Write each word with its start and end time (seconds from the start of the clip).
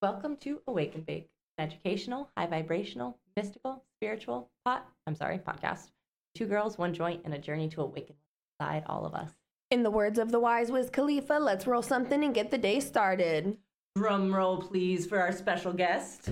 Welcome 0.00 0.36
to 0.42 0.60
Awaken 0.68 1.00
Bake, 1.00 1.28
an 1.58 1.66
educational, 1.66 2.30
high 2.36 2.46
vibrational, 2.46 3.18
mystical, 3.34 3.82
spiritual 3.96 4.48
pot. 4.64 4.86
I'm 5.08 5.16
sorry, 5.16 5.38
podcast. 5.38 5.90
Two 6.36 6.46
girls, 6.46 6.78
one 6.78 6.94
joint, 6.94 7.22
and 7.24 7.34
a 7.34 7.38
journey 7.38 7.68
to 7.70 7.82
awaken 7.82 8.14
inside 8.60 8.84
all 8.86 9.04
of 9.04 9.14
us. 9.16 9.32
In 9.72 9.82
the 9.82 9.90
words 9.90 10.20
of 10.20 10.30
the 10.30 10.38
wise 10.38 10.70
Wiz 10.70 10.88
Khalifa, 10.88 11.40
let's 11.40 11.66
roll 11.66 11.82
something 11.82 12.22
and 12.22 12.32
get 12.32 12.52
the 12.52 12.58
day 12.58 12.78
started. 12.78 13.56
Drum 13.96 14.32
roll, 14.32 14.58
please, 14.58 15.04
for 15.04 15.18
our 15.18 15.32
special 15.32 15.72
guest. 15.72 16.30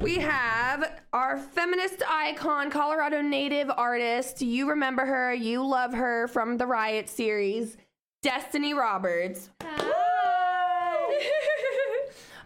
We 0.00 0.16
have 0.16 1.00
our 1.12 1.38
feminist 1.38 2.02
icon, 2.08 2.72
Colorado 2.72 3.22
native 3.22 3.70
artist. 3.70 4.42
You 4.42 4.68
remember 4.68 5.06
her, 5.06 5.32
you 5.32 5.64
love 5.64 5.94
her 5.94 6.26
from 6.26 6.56
the 6.56 6.66
Riot 6.66 7.08
series, 7.08 7.76
Destiny 8.24 8.74
Roberts. 8.74 9.50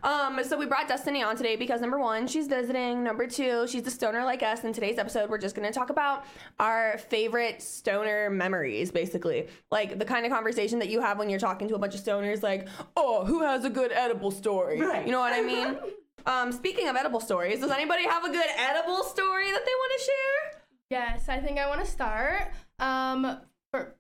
Um, 0.05 0.39
so 0.45 0.59
we 0.59 0.66
brought 0.66 0.86
Destiny 0.86 1.23
on 1.23 1.34
today 1.37 1.57
because 1.57 1.80
number 1.80 1.98
one, 1.98 2.27
she's 2.27 2.47
visiting. 2.47 3.02
Number 3.02 3.27
two, 3.27 3.66
she's 3.66 3.87
a 3.87 3.91
stoner 3.91 4.23
like 4.23 4.42
us. 4.42 4.62
In 4.62 4.73
today's 4.73 4.98
episode, 4.98 5.30
we're 5.30 5.38
just 5.38 5.56
gonna 5.56 5.73
talk 5.73 5.91
about 5.91 6.24
our 6.61 6.98
favorite 6.98 7.62
stoner 7.62 8.28
memories, 8.28 8.91
basically. 8.91 9.48
Like 9.70 9.98
the 9.98 10.05
kind 10.05 10.27
of 10.27 10.33
conversation 10.33 10.78
that 10.80 10.91
you 10.91 11.01
have 11.01 11.19
when 11.19 11.30
you're 11.30 11.41
talking 11.41 11.69
to 11.69 11.75
a 11.75 11.78
bunch 11.78 11.95
of 11.95 12.02
stoners, 12.02 12.42
like, 12.42 12.69
oh, 12.97 13.25
who 13.25 13.42
has 13.42 13.64
a 13.64 13.70
good 13.70 13.92
edible 13.92 14.30
story? 14.30 14.80
Right. 14.80 15.06
You 15.06 15.12
know 15.12 15.20
what 15.20 15.33
I 15.33 15.41
mean? 15.41 15.78
um, 16.27 16.52
speaking 16.52 16.89
of 16.89 16.97
edible 16.97 17.20
stories, 17.20 17.61
does 17.61 17.70
anybody 17.70 18.05
have 18.05 18.25
a 18.25 18.30
good 18.30 18.50
edible 18.59 19.05
story 19.05 19.50
that 19.50 19.64
they 19.64 19.73
want 19.73 19.92
to 19.98 20.05
share? 20.05 20.62
Yes, 20.91 21.28
I 21.28 21.41
think 21.41 21.59
I 21.59 21.66
want 21.66 21.84
to 21.84 21.91
start. 21.91 22.52
Um, 22.78 23.39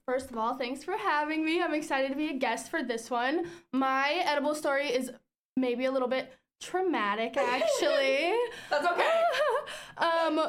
first 0.06 0.30
of 0.30 0.36
all, 0.36 0.56
thanks 0.56 0.84
for 0.84 0.96
having 0.96 1.44
me. 1.44 1.62
I'm 1.62 1.74
excited 1.74 2.10
to 2.10 2.16
be 2.16 2.28
a 2.28 2.34
guest 2.34 2.70
for 2.70 2.82
this 2.82 3.10
one. 3.10 3.46
My 3.72 4.22
edible 4.26 4.54
story 4.54 4.88
is 4.88 5.10
maybe 5.56 5.84
a 5.84 5.90
little 5.90 6.08
bit 6.08 6.32
traumatic, 6.60 7.36
actually. 7.38 8.34
That's 8.70 8.86
okay. 8.86 9.22
um, 9.98 10.40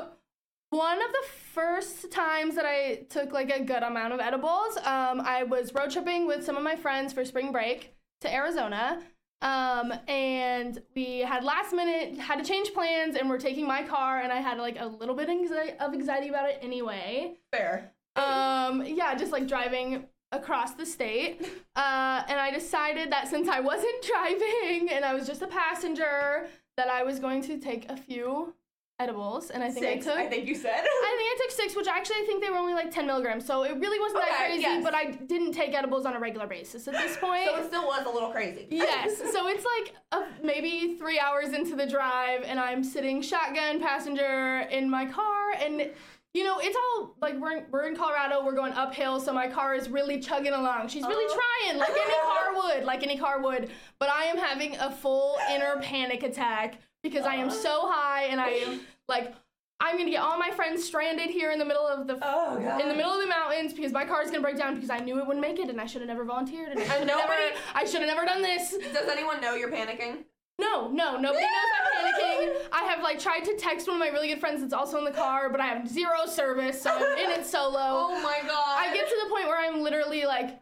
one 0.69 1.01
of 1.01 1.11
the 1.11 1.23
first 1.53 2.11
times 2.11 2.55
that 2.55 2.65
I 2.65 3.05
took 3.09 3.31
like 3.31 3.49
a 3.49 3.63
good 3.63 3.83
amount 3.83 4.13
of 4.13 4.19
edibles, 4.19 4.77
um, 4.77 5.21
I 5.21 5.43
was 5.43 5.73
road 5.73 5.91
tripping 5.91 6.27
with 6.27 6.43
some 6.43 6.57
of 6.57 6.63
my 6.63 6.75
friends 6.75 7.13
for 7.13 7.23
spring 7.23 7.51
break 7.51 7.95
to 8.21 8.33
Arizona. 8.33 9.01
Um, 9.41 9.93
and 10.07 10.81
we 10.95 11.19
had 11.19 11.43
last 11.43 11.73
minute 11.73 12.17
had 12.17 12.37
to 12.37 12.45
change 12.45 12.73
plans, 12.73 13.15
and 13.15 13.29
we're 13.29 13.37
taking 13.37 13.67
my 13.67 13.83
car, 13.83 14.21
and 14.21 14.31
I 14.31 14.37
had 14.37 14.57
like 14.57 14.77
a 14.79 14.87
little 14.87 15.15
bit 15.15 15.29
anxi- 15.29 15.77
of 15.77 15.93
anxiety 15.93 16.29
about 16.29 16.49
it 16.49 16.59
anyway. 16.61 17.35
Fair. 17.51 17.91
Um, 18.15 18.83
yeah, 18.85 19.13
just 19.13 19.31
like 19.31 19.47
driving 19.47 20.05
across 20.35 20.73
the 20.73 20.85
state. 20.85 21.41
Uh, 21.75 22.23
and 22.27 22.39
I 22.39 22.51
decided 22.51 23.11
that 23.11 23.27
since 23.27 23.47
I 23.47 23.59
wasn't 23.59 24.03
driving 24.13 24.89
and 24.91 25.03
I 25.03 25.13
was 25.13 25.27
just 25.27 25.41
a 25.41 25.47
passenger, 25.47 26.47
that 26.77 26.89
I 26.89 27.03
was 27.03 27.19
going 27.19 27.41
to 27.43 27.57
take 27.57 27.89
a 27.89 27.95
few 27.95 28.53
edibles. 28.99 29.49
And 29.49 29.61
I 29.61 29.69
think 29.69 30.03
Six, 30.03 30.07
I 30.07 30.09
took. 30.09 30.19
I 30.19 30.29
think 30.29 30.47
you 30.47 30.55
said. 30.55 30.73
I 30.73 31.15
think 31.17 31.29
I 31.33 31.37
took 31.41 31.51
six, 31.51 31.75
which 31.75 31.87
actually 31.87 32.17
I 32.17 32.25
think 32.25 32.41
they 32.41 32.49
were 32.49 32.57
only 32.57 32.73
like 32.73 32.91
10 32.91 33.05
milligrams. 33.05 33.45
So 33.45 33.63
it 33.63 33.77
really 33.77 33.99
wasn't 33.99 34.21
that 34.21 34.37
crazy, 34.37 34.61
yes. 34.61 34.83
but 34.83 34.93
I 34.93 35.11
didn't 35.11 35.51
take 35.51 35.73
edibles 35.73 36.05
on 36.05 36.15
a 36.15 36.19
regular 36.19 36.47
basis 36.47 36.87
at 36.87 36.93
this 36.93 37.17
point. 37.21 37.49
So 37.49 37.57
it 37.57 37.67
still 37.67 37.85
was 37.85 38.05
a 38.05 38.09
little 38.09 38.29
crazy. 38.29 38.67
Yes. 38.69 39.21
So 39.35 39.47
it's 39.47 39.65
like 39.79 39.95
a, 40.13 40.45
maybe 40.45 40.95
three 40.95 41.19
hours 41.19 41.49
into 41.49 41.75
the 41.75 41.85
drive, 41.85 42.43
and 42.45 42.57
I'm 42.57 42.83
sitting 42.83 43.21
shotgun 43.21 43.81
passenger 43.81 44.59
in 44.71 44.89
my 44.89 45.05
car, 45.05 45.51
and 45.59 45.89
you 46.35 46.43
know 46.43 46.59
it's 46.59 46.75
all 46.75 47.15
like 47.21 47.35
we're 47.39 47.57
in, 47.57 47.63
we're 47.71 47.87
in 47.87 47.95
Colorado, 47.95 48.43
we're 48.43 48.55
going 48.55 48.73
uphill, 48.73 49.21
so 49.21 49.31
my 49.31 49.47
car 49.47 49.73
is 49.73 49.89
really 49.89 50.19
chugging 50.19 50.51
along. 50.51 50.89
She's 50.89 51.03
really 51.03 51.25
Oh. 51.29 51.39
trying, 51.63 51.77
like 51.79 51.89
any 51.91 52.21
car 52.21 52.53
would, 52.55 52.83
like 52.83 53.03
any 53.03 53.17
car 53.17 53.41
would. 53.41 53.71
But 53.99 54.09
I 54.09 54.25
am 54.25 54.37
having 54.37 54.75
a 54.77 54.91
full 54.91 55.37
inner 55.49 55.79
panic 55.81 56.23
attack 56.23 56.75
because 57.01 57.25
I 57.25 57.35
am 57.35 57.49
so 57.49 57.81
oh. 57.83 57.91
high, 57.91 58.23
and 58.25 58.41
I 58.41 58.49
am 58.49 58.81
like. 59.07 59.33
I'm 59.77 59.97
gonna 59.97 60.09
get 60.09 60.21
all 60.21 60.39
my 60.39 60.51
friends 60.51 60.85
stranded 60.85 61.29
here 61.29 61.51
in 61.51 61.59
the 61.59 61.65
middle 61.65 61.85
of 61.85 62.07
the 62.07 62.17
Oh, 62.21 62.55
in 62.55 62.87
the 62.87 62.95
middle 62.95 63.11
of 63.11 63.19
the 63.19 63.27
mountains 63.27 63.73
because 63.73 63.91
my 63.91 64.05
car 64.05 64.23
is 64.23 64.31
gonna 64.31 64.41
break 64.41 64.57
down 64.57 64.73
because 64.73 64.89
I 64.89 64.99
knew 64.99 65.19
it 65.19 65.27
wouldn't 65.27 65.45
make 65.45 65.59
it 65.59 65.69
and 65.69 65.81
I 65.81 65.85
should 65.85 65.99
have 65.99 66.07
never 66.07 66.23
volunteered 66.23 66.69
and 66.69 66.79
I 66.79 66.83
should 66.97 67.09
have 67.09 67.27
never 67.27 67.33
I 67.75 67.83
should 67.85 67.99
have 67.99 68.07
never 68.07 68.25
done 68.25 68.41
this. 68.41 68.71
Does 68.93 69.09
anyone 69.09 69.41
know 69.41 69.53
you're 69.53 69.69
panicking? 69.69 70.23
No, 70.59 70.87
no, 70.89 71.17
nobody 71.19 71.43
knows 71.43 71.51
I'm 71.75 72.05
panicking. 72.05 72.55
I 72.71 72.83
have 72.85 73.03
like 73.03 73.19
tried 73.19 73.41
to 73.45 73.55
text 73.57 73.87
one 73.87 73.97
of 73.97 73.99
my 73.99 74.07
really 74.07 74.29
good 74.29 74.39
friends 74.39 74.61
that's 74.61 74.73
also 74.73 74.97
in 74.97 75.03
the 75.05 75.11
car, 75.11 75.49
but 75.49 75.59
I 75.59 75.65
have 75.67 75.87
zero 75.87 76.25
service, 76.27 76.81
so 76.81 76.91
I'm 76.95 77.17
in 77.17 77.39
it 77.39 77.45
solo. 77.45 77.75
Oh 77.79 78.21
my 78.23 78.39
god. 78.47 78.63
I 78.77 78.93
get 78.93 79.07
to 79.07 79.15
the 79.23 79.29
point 79.29 79.47
where 79.47 79.59
I'm 79.59 79.81
literally 79.81 80.25
like, 80.25 80.59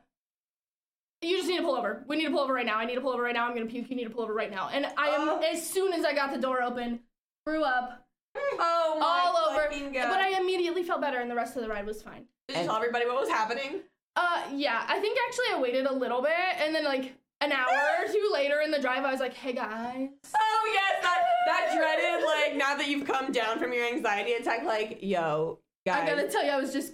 you 1.22 1.38
just 1.38 1.48
need 1.48 1.58
to 1.58 1.64
pull 1.64 1.76
over. 1.76 2.04
We 2.08 2.16
need 2.18 2.26
to 2.26 2.32
pull 2.32 2.40
over 2.42 2.54
right 2.54 2.66
now. 2.66 2.78
I 2.78 2.86
need 2.86 2.96
to 2.96 3.02
pull 3.02 3.12
over 3.14 3.22
right 3.24 3.34
now. 3.34 3.48
I'm 3.48 3.54
gonna 3.54 3.68
puke. 3.68 3.90
You 3.90 3.96
need 3.96 4.04
to 4.06 4.10
pull 4.10 4.24
over 4.24 4.34
right 4.34 4.52
now. 4.52 4.70
And 4.74 4.86
I 4.98 5.10
am 5.10 5.30
Oh. 5.30 5.40
as 5.42 5.66
soon 5.68 5.94
as 5.94 6.04
I 6.04 6.14
got 6.14 6.32
the 6.34 6.38
door 6.40 6.62
open, 6.64 7.00
threw 7.46 7.64
up 7.64 8.06
Oh 8.36 8.98
my 9.00 9.24
all 9.26 9.52
over. 9.52 9.70
God. 9.94 10.10
But 10.10 10.20
I 10.20 10.40
immediately 10.40 10.84
felt 10.84 11.02
better, 11.02 11.20
and 11.20 11.30
the 11.30 11.36
rest 11.36 11.56
of 11.56 11.62
the 11.62 11.70
ride 11.70 11.86
was 11.86 12.02
fine. 12.02 12.26
Did 12.48 12.58
you 12.58 12.64
tell 12.64 12.76
everybody 12.76 13.06
what 13.06 13.20
was 13.20 13.30
happening? 13.30 13.82
Uh, 14.16 14.44
yeah. 14.54 14.86
I 14.88 15.00
think 15.00 15.18
actually 15.28 15.46
I 15.54 15.60
waited 15.62 15.86
a 15.86 15.94
little 15.94 16.22
bit, 16.22 16.32
and 16.58 16.74
then 16.74 16.84
like 16.84 17.14
an 17.44 17.52
hour 17.52 17.68
or 18.00 18.12
two 18.12 18.30
later 18.34 18.62
in 18.62 18.72
the 18.72 18.80
drive, 18.80 19.04
I 19.04 19.12
was 19.12 19.20
like, 19.20 19.34
hey 19.34 19.54
guys. 19.54 20.10
Oh 20.36 20.72
yes, 20.74 21.02
that 21.02 21.24
that 21.46 21.76
dreaded 21.76 22.26
like 22.26 22.56
now 22.56 22.76
that 22.76 22.88
you've 22.88 23.06
come 23.06 23.32
down 23.32 23.60
from 23.60 23.74
your 23.74 23.86
anxiety 23.86 24.34
attack, 24.34 24.64
like 24.64 25.00
yo 25.02 25.60
guys, 25.86 26.04
I 26.04 26.16
gotta 26.16 26.28
tell 26.30 26.44
you, 26.44 26.52
I 26.52 26.58
was 26.58 26.72
just 26.72 26.94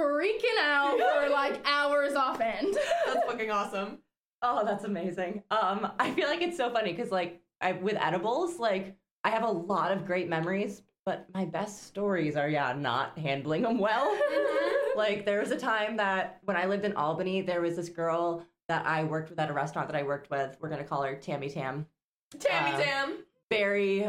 freaking 0.00 0.58
out 0.60 0.98
for 0.98 1.28
like 1.30 1.60
hours 1.66 2.14
off 2.14 2.40
end. 2.40 2.76
that's 3.06 3.26
fucking 3.26 3.50
awesome. 3.50 3.98
Oh, 4.42 4.64
that's 4.64 4.84
amazing. 4.84 5.42
Um, 5.50 5.92
I 5.98 6.12
feel 6.12 6.28
like 6.28 6.42
it's 6.42 6.56
so 6.56 6.70
funny 6.70 6.92
because 6.92 7.10
like 7.10 7.40
I 7.60 7.72
with 7.72 7.96
edibles, 7.96 8.58
like 8.58 8.96
I 9.24 9.30
have 9.30 9.42
a 9.42 9.50
lot 9.50 9.90
of 9.90 10.06
great 10.06 10.28
memories, 10.28 10.82
but 11.04 11.26
my 11.34 11.44
best 11.44 11.88
stories 11.88 12.36
are 12.36 12.48
yeah, 12.48 12.72
not 12.72 13.18
handling 13.18 13.62
them 13.62 13.78
well. 13.78 14.16
like 14.96 15.26
there 15.26 15.40
was 15.40 15.50
a 15.50 15.58
time 15.58 15.96
that 15.96 16.38
when 16.44 16.56
I 16.56 16.66
lived 16.66 16.84
in 16.84 16.94
Albany, 16.94 17.42
there 17.42 17.60
was 17.60 17.74
this 17.74 17.88
girl 17.88 18.44
that 18.72 18.86
I 18.86 19.04
worked 19.04 19.28
with 19.28 19.38
at 19.38 19.50
a 19.50 19.52
restaurant 19.52 19.86
that 19.88 19.96
I 19.96 20.02
worked 20.02 20.30
with. 20.30 20.56
We're 20.58 20.70
gonna 20.70 20.82
call 20.82 21.02
her 21.02 21.14
Tammy 21.14 21.50
Tam. 21.50 21.86
Tammy 22.40 22.70
Uh, 22.72 22.82
Tam. 22.82 23.24
Very 23.50 24.08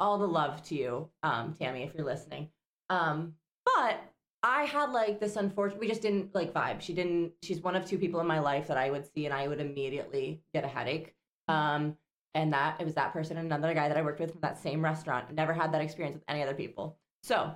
all 0.00 0.16
the 0.16 0.26
love 0.26 0.62
to 0.62 0.74
you, 0.74 1.10
um, 1.22 1.52
Tammy, 1.52 1.82
if 1.82 1.92
you're 1.94 2.06
listening. 2.06 2.48
Um, 2.88 3.34
but 3.66 4.00
I 4.42 4.62
had 4.62 4.92
like 4.92 5.20
this 5.20 5.36
unfortunate 5.36 5.80
we 5.80 5.88
just 5.88 6.00
didn't 6.00 6.34
like 6.34 6.54
vibe. 6.54 6.80
She 6.80 6.94
didn't 6.94 7.32
she's 7.42 7.60
one 7.60 7.76
of 7.76 7.84
two 7.84 7.98
people 7.98 8.20
in 8.20 8.26
my 8.26 8.38
life 8.38 8.68
that 8.68 8.78
I 8.78 8.90
would 8.90 9.04
see 9.12 9.26
and 9.26 9.34
I 9.34 9.48
would 9.48 9.60
immediately 9.60 10.42
get 10.54 10.64
a 10.64 10.68
headache. 10.68 11.14
Um 11.48 11.96
and 12.34 12.52
that 12.54 12.80
it 12.80 12.84
was 12.84 12.94
that 12.94 13.12
person 13.12 13.36
and 13.36 13.52
another 13.52 13.74
guy 13.74 13.88
that 13.88 13.96
I 13.98 14.02
worked 14.02 14.20
with 14.20 14.30
from 14.30 14.40
that 14.42 14.56
same 14.56 14.82
restaurant. 14.82 15.34
Never 15.34 15.52
had 15.52 15.72
that 15.72 15.82
experience 15.82 16.14
with 16.14 16.24
any 16.28 16.42
other 16.42 16.54
people. 16.54 16.96
So 17.22 17.52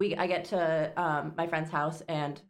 we 0.00 0.16
I 0.16 0.26
get 0.26 0.46
to 0.46 0.92
um 0.96 1.34
my 1.36 1.46
friend's 1.46 1.70
house 1.70 2.02
and 2.08 2.42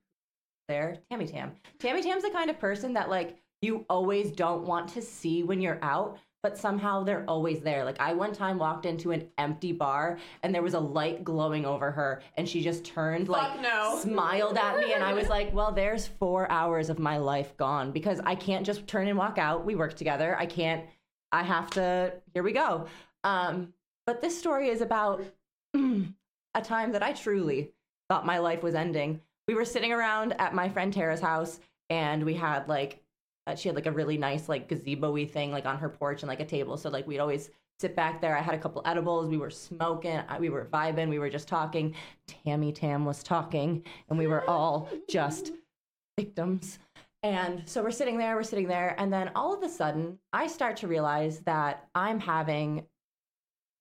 there, 0.71 0.97
Tammy 1.11 1.27
Tam. 1.27 1.53
Tammy 1.79 2.03
Tam's 2.03 2.23
the 2.23 2.31
kind 2.31 2.49
of 2.49 2.59
person 2.59 2.95
that 2.95 3.11
like 3.11 3.37
you 3.61 3.85
always 3.91 4.31
don't 4.31 4.67
want 4.67 4.89
to 4.91 5.03
see 5.03 5.43
when 5.43 5.61
you're 5.61 5.79
out, 5.83 6.17
but 6.43 6.57
somehow 6.57 7.03
they're 7.03 7.25
always 7.29 7.61
there. 7.61 7.85
Like 7.85 8.01
I 8.01 8.15
one 8.15 8.33
time 8.33 8.57
walked 8.57 8.87
into 8.87 9.11
an 9.11 9.29
empty 9.37 9.73
bar 9.73 10.19
and 10.43 10.55
there 10.55 10.63
was 10.63 10.75
a 10.75 10.81
light 10.81 11.25
glowing 11.25 11.67
over 11.67 11.91
her 11.91 12.23
and 12.37 12.49
she 12.49 12.63
just 12.63 12.85
turned 12.85 13.29
like 13.29 13.61
no. 13.61 13.99
smiled 14.01 14.57
at 14.57 14.79
me 14.79 14.95
and 14.95 15.05
I 15.05 15.13
was 15.13 15.29
like, 15.29 15.53
"Well, 15.53 15.73
there's 15.73 16.07
4 16.07 16.51
hours 16.51 16.89
of 16.89 16.99
my 16.99 17.19
life 17.19 17.57
gone 17.57 17.91
because 17.91 18.21
I 18.25 18.37
can't 18.37 18.65
just 18.65 18.87
turn 18.87 19.09
and 19.09 19.19
walk 19.19 19.37
out. 19.37 19.67
We 19.67 19.75
work 19.75 19.95
together. 19.95 20.37
I 20.39 20.47
can't 20.47 20.87
I 21.33 21.43
have 21.43 21.69
to 21.71 22.15
here 22.33 22.43
we 22.43 22.53
go." 22.53 22.87
Um 23.25 23.75
but 24.07 24.23
this 24.23 24.39
story 24.39 24.69
is 24.69 24.81
about 24.81 25.23
a 25.75 26.63
time 26.63 26.93
that 26.93 27.03
I 27.03 27.13
truly 27.13 27.73
thought 28.09 28.25
my 28.25 28.39
life 28.39 28.63
was 28.63 28.75
ending. 28.75 29.21
We 29.51 29.57
were 29.57 29.65
sitting 29.65 29.91
around 29.91 30.37
at 30.39 30.55
my 30.55 30.69
friend 30.69 30.93
Tara's 30.93 31.19
house 31.19 31.59
and 31.89 32.25
we 32.25 32.35
had 32.35 32.69
like 32.69 33.03
uh, 33.49 33.57
she 33.57 33.69
had 33.69 33.75
like 33.75 33.87
a 33.87 33.91
really 33.91 34.17
nice 34.17 34.49
like 34.49 34.69
gazebo-y 34.69 35.27
thing 35.27 35.51
like 35.51 35.67
on 35.67 35.77
her 35.77 35.89
porch 35.89 36.23
and 36.23 36.29
like 36.29 36.39
a 36.39 36.45
table. 36.45 36.77
So 36.77 36.89
like 36.89 37.05
we'd 37.05 37.19
always 37.19 37.51
sit 37.81 37.97
back 37.97 38.21
there. 38.21 38.39
I 38.39 38.43
had 38.43 38.55
a 38.55 38.59
couple 38.59 38.81
edibles. 38.85 39.29
We 39.29 39.39
were 39.39 39.51
smoking. 39.51 40.21
We 40.39 40.51
were 40.51 40.67
vibing. 40.73 41.09
We 41.09 41.19
were 41.19 41.31
just 41.31 41.49
talking. 41.49 41.97
Tammy 42.29 42.71
tam 42.71 43.05
was 43.05 43.25
talking 43.25 43.85
and 44.09 44.17
we 44.17 44.29
were 44.29 44.49
all 44.49 44.89
just 45.09 45.51
victims. 46.17 46.79
And 47.25 47.69
so 47.69 47.83
we're 47.83 47.91
sitting 47.91 48.19
there 48.19 48.37
we're 48.37 48.45
sitting 48.45 48.69
there 48.69 48.95
and 48.99 49.13
then 49.13 49.33
all 49.35 49.53
of 49.53 49.65
a 49.65 49.69
sudden 49.69 50.17
i 50.33 50.47
start 50.47 50.77
to 50.79 50.87
realize 50.87 51.41
that 51.41 51.87
i'm 51.95 52.19
having 52.19 52.87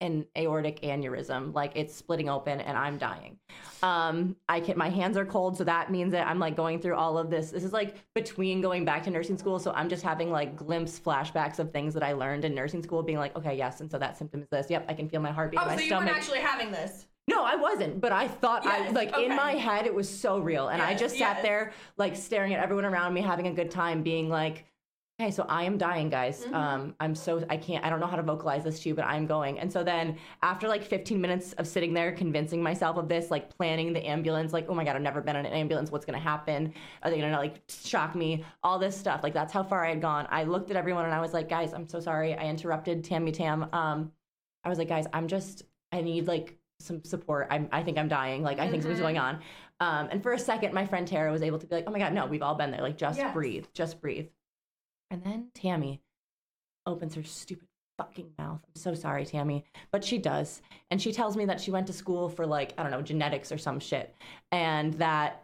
an 0.01 0.25
aortic 0.37 0.81
aneurysm 0.81 1.53
like 1.53 1.71
it's 1.75 1.93
splitting 1.93 2.29
open 2.29 2.61
and 2.61 2.77
i'm 2.77 2.97
dying 2.97 3.37
um 3.83 4.35
i 4.47 4.59
can 4.59 4.77
my 4.77 4.89
hands 4.89 5.17
are 5.17 5.25
cold 5.25 5.57
so 5.57 5.63
that 5.63 5.91
means 5.91 6.11
that 6.11 6.25
i'm 6.27 6.39
like 6.39 6.55
going 6.55 6.79
through 6.79 6.95
all 6.95 7.17
of 7.17 7.29
this 7.29 7.51
this 7.51 7.63
is 7.63 7.73
like 7.73 7.95
between 8.15 8.61
going 8.61 8.85
back 8.85 9.03
to 9.03 9.09
nursing 9.09 9.37
school 9.37 9.59
so 9.59 9.71
i'm 9.73 9.89
just 9.89 10.03
having 10.03 10.31
like 10.31 10.55
glimpse 10.55 10.99
flashbacks 10.99 11.59
of 11.59 11.71
things 11.71 11.93
that 11.93 12.03
i 12.03 12.13
learned 12.13 12.45
in 12.45 12.55
nursing 12.55 12.81
school 12.81 13.03
being 13.03 13.17
like 13.17 13.35
okay 13.35 13.55
yes 13.57 13.81
and 13.81 13.91
so 13.91 13.97
that 13.97 14.17
symptom 14.17 14.41
is 14.41 14.47
this 14.49 14.67
yep 14.69 14.85
i 14.87 14.93
can 14.93 15.09
feel 15.09 15.19
my 15.21 15.31
heartbeat 15.31 15.59
Oh, 15.59 15.63
in 15.63 15.69
my 15.69 15.75
so 15.75 15.81
you 15.81 15.87
stomach 15.87 16.07
weren't 16.07 16.17
actually 16.17 16.39
having 16.39 16.71
this. 16.71 17.05
no, 17.27 17.43
I 17.43 17.55
wasn't, 17.57 18.01
but 18.01 18.11
I 18.11 18.27
thought 18.27 18.65
I 18.65 18.89
like 18.89 19.13
okay. 19.13 19.25
in 19.25 19.35
my 19.35 19.51
head 19.53 19.85
it 19.85 19.93
was 19.93 20.09
so 20.09 20.39
real 20.39 20.69
and 20.69 20.81
I 20.81 20.95
just 20.95 21.15
sat 21.15 21.37
yes. 21.37 21.43
there 21.43 21.73
like 21.97 22.15
staring 22.15 22.53
at 22.55 22.63
everyone 22.63 22.85
around 22.85 23.13
me 23.13 23.21
having 23.21 23.47
a 23.47 23.53
good 23.53 23.69
time 23.69 24.01
being 24.01 24.29
like 24.29 24.65
okay, 25.19 25.31
so 25.31 25.45
I 25.49 25.63
am 25.63 25.77
dying, 25.77 26.09
guys. 26.09 26.45
Um, 26.53 26.95
I'm 26.99 27.13
so 27.13 27.43
I 27.49 27.57
can't. 27.57 27.83
I 27.85 27.89
don't 27.89 27.99
know 27.99 28.07
how 28.07 28.15
to 28.15 28.23
vocalize 28.23 28.63
this 28.63 28.79
to 28.81 28.89
you, 28.89 28.95
but 28.95 29.05
I'm 29.05 29.25
going. 29.27 29.59
And 29.59 29.71
so 29.71 29.83
then 29.83 30.17
after 30.41 30.67
like 30.67 30.83
15 30.83 31.19
minutes 31.19 31.53
of 31.53 31.67
sitting 31.67 31.93
there 31.93 32.11
convincing 32.13 32.63
myself 32.63 32.97
of 32.97 33.07
this, 33.09 33.29
like 33.29 33.49
planning 33.55 33.93
the 33.93 34.05
ambulance, 34.05 34.53
like 34.53 34.67
oh 34.69 34.73
my 34.73 34.83
god, 34.83 34.95
I've 34.95 35.01
never 35.01 35.21
been 35.21 35.35
in 35.35 35.45
an 35.45 35.53
ambulance. 35.53 35.91
What's 35.91 36.05
gonna 36.05 36.19
happen? 36.19 36.73
Are 37.03 37.09
they 37.09 37.19
gonna 37.19 37.37
like 37.37 37.61
shock 37.67 38.15
me? 38.15 38.45
All 38.63 38.79
this 38.79 38.97
stuff. 38.97 39.21
Like 39.23 39.33
that's 39.33 39.53
how 39.53 39.63
far 39.63 39.85
I 39.85 39.89
had 39.89 40.01
gone. 40.01 40.27
I 40.29 40.43
looked 40.43 40.71
at 40.71 40.77
everyone 40.77 41.05
and 41.05 41.13
I 41.13 41.21
was 41.21 41.33
like, 41.33 41.49
guys, 41.49 41.73
I'm 41.73 41.87
so 41.87 41.99
sorry. 41.99 42.35
I 42.35 42.45
interrupted 42.45 43.03
Tammy 43.03 43.31
Tam. 43.31 43.67
Um, 43.73 44.11
I 44.63 44.69
was 44.69 44.77
like, 44.77 44.89
guys, 44.89 45.05
I'm 45.13 45.27
just. 45.27 45.63
I 45.91 46.01
need 46.01 46.27
like 46.27 46.55
some 46.79 47.03
support. 47.03 47.47
I'm, 47.49 47.67
I 47.71 47.83
think 47.83 47.97
I'm 47.97 48.07
dying. 48.07 48.43
Like, 48.43 48.59
I 48.59 48.69
think 48.69 48.83
something's 48.83 49.01
going 49.01 49.17
on. 49.17 49.39
Um, 49.79 50.09
and 50.11 50.21
for 50.21 50.33
a 50.33 50.39
second, 50.39 50.73
my 50.73 50.85
friend 50.85 51.07
Tara 51.07 51.31
was 51.31 51.41
able 51.41 51.57
to 51.59 51.65
be 51.67 51.75
like, 51.75 51.85
oh 51.87 51.91
my 51.91 51.99
God, 51.99 52.13
no, 52.13 52.25
we've 52.25 52.41
all 52.41 52.55
been 52.55 52.71
there. 52.71 52.81
Like, 52.81 52.97
just 52.97 53.17
Yes. 53.17 53.33
breathe, 53.33 53.65
just 53.73 53.99
breathe. 54.01 54.27
And 55.11 55.23
then 55.23 55.49
Tammy 55.53 56.01
opens 56.85 57.15
her 57.15 57.23
stupid 57.23 57.67
fucking 57.97 58.31
mouth. 58.37 58.61
I'm 58.65 58.75
so 58.75 58.93
sorry, 58.93 59.25
Tammy. 59.25 59.65
But 59.91 60.03
she 60.03 60.17
does. 60.17 60.61
And 60.89 61.01
she 61.01 61.11
tells 61.11 61.35
me 61.35 61.45
that 61.45 61.59
she 61.59 61.71
went 61.71 61.87
to 61.87 61.93
school 61.93 62.29
for 62.29 62.45
like, 62.45 62.73
I 62.77 62.83
don't 62.83 62.91
know, 62.91 63.01
genetics 63.01 63.51
or 63.51 63.57
some 63.57 63.79
shit. 63.79 64.15
And 64.51 64.93
that 64.95 65.43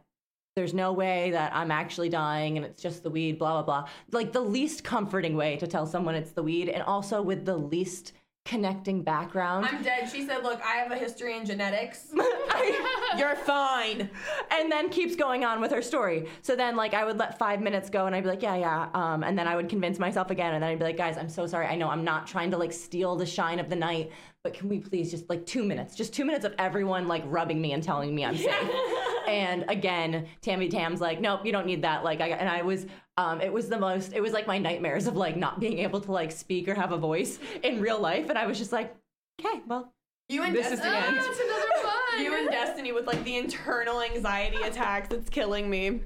there's 0.56 0.74
no 0.74 0.94
way 0.94 1.32
that 1.32 1.54
I'm 1.54 1.70
actually 1.70 2.08
dying 2.08 2.56
and 2.56 2.66
it's 2.66 2.82
just 2.82 3.04
the 3.04 3.10
weed, 3.10 3.38
blah, 3.38 3.62
blah, 3.62 3.64
blah. 3.64 3.90
Like 4.12 4.32
the 4.32 4.42
least 4.42 4.86
comforting 4.86 5.36
way 5.36 5.58
to 5.58 5.68
tell 5.68 5.86
someone 5.86 6.16
it's 6.16 6.32
the 6.32 6.44
weed 6.44 6.70
and 6.70 6.82
also 6.84 7.22
with 7.22 7.46
the 7.46 7.58
least 7.58 8.14
connecting 8.46 9.02
background. 9.02 9.66
I'm 9.66 9.84
dead. 9.84 10.10
She 10.10 10.26
said, 10.26 10.44
"Look, 10.44 10.62
I 10.62 10.78
have 10.78 10.92
a 10.92 10.96
history 10.96 11.38
in 11.38 11.46
genetics. 11.46 12.14
You're 13.18 13.36
fine." 13.36 14.10
and 14.52 14.72
then 14.72 14.90
keeps 14.90 15.16
going 15.16 15.44
on 15.44 15.60
with 15.62 15.72
her 15.72 15.82
story. 15.82 16.28
So 16.42 16.56
then, 16.56 16.76
like, 16.76 16.94
I 16.94 17.04
would 17.04 17.18
let 17.18 17.38
five 17.38 17.62
minutes 17.62 17.90
go, 17.90 18.06
and 18.06 18.16
I'd 18.16 18.24
be 18.24 18.30
like, 18.30 18.42
yeah, 18.42 18.56
yeah. 18.56 18.90
Um, 18.94 19.24
and 19.24 19.38
then 19.38 19.48
I 19.48 19.56
would 19.56 19.70
convince 19.70 20.00
myself 20.00 20.32
again, 20.32 20.54
and 20.54 20.64
then 20.64 20.70
I'd 20.70 20.80
be 20.80 20.86
like, 20.86 20.98
guys, 20.98 21.18
I'm 21.18 21.30
so 21.30 21.48
sorry. 21.48 21.68
I 21.68 21.76
know 21.76 21.90
I'm 21.90 22.04
not 22.04 22.28
trying 22.28 22.52
to 22.52 22.58
like 22.58 22.74
steal 22.74 23.16
the 23.16 23.26
shine 23.26 23.60
of 23.60 23.70
the 23.70 23.76
night, 23.76 24.12
but 24.46 24.54
can 24.54 24.70
we 24.70 24.78
please 24.78 25.10
just 25.10 25.28
like 25.28 25.44
two 25.48 25.64
minutes, 25.64 25.96
just 25.96 26.14
two 26.14 26.24
minutes 26.24 26.46
of 26.46 26.54
everyone 26.60 27.08
like 27.08 27.24
rubbing 27.26 27.60
me 27.60 27.72
and 27.72 27.82
telling 27.82 28.14
me 28.14 28.24
I'm 28.24 28.38
safe. 28.38 28.70
and 29.28 29.66
again, 29.70 30.28
Tammy 30.42 30.70
Tam's 30.70 31.02
like, 31.02 31.20
nope, 31.20 31.44
you 31.44 31.52
don't 31.52 31.66
need 31.66 31.82
that. 31.82 32.04
Like, 32.04 32.22
I 32.22 32.28
and 32.28 32.48
I 32.48 32.62
was, 32.62 32.86
um, 33.18 33.42
it 33.42 33.52
was 33.52 33.70
the 33.70 33.80
most, 33.80 34.14
it 34.14 34.22
was 34.22 34.34
like 34.34 34.46
my 34.46 34.60
nightmares 34.60 35.08
of 35.08 35.16
like 35.16 35.36
not 35.36 35.60
being 35.60 35.80
able 35.80 36.00
to 36.00 36.12
like 36.12 36.32
speak 36.32 36.68
or 36.68 36.76
have 36.76 36.92
a 36.92 36.98
voice 36.98 37.40
in 37.64 37.82
real 37.82 38.00
life, 38.00 38.30
and 38.30 38.38
I 38.38 38.46
was 38.46 38.60
just 38.60 38.72
like, 38.72 38.96
okay, 39.42 39.62
well, 39.66 39.92
You 40.30 40.44
and 40.44 40.56
This 40.56 40.72
is 40.72 40.80
the 40.80 40.86
Destiny. 40.86 41.18
end. 41.18 41.28
One. 41.84 42.24
You 42.24 42.38
and 42.38 42.48
Destiny 42.52 42.92
with 42.92 43.08
like 43.08 43.24
the 43.24 43.38
internal 43.38 44.00
anxiety 44.00 44.62
attacks. 44.62 45.12
It's 45.12 45.28
killing 45.28 45.72
me. 45.72 46.02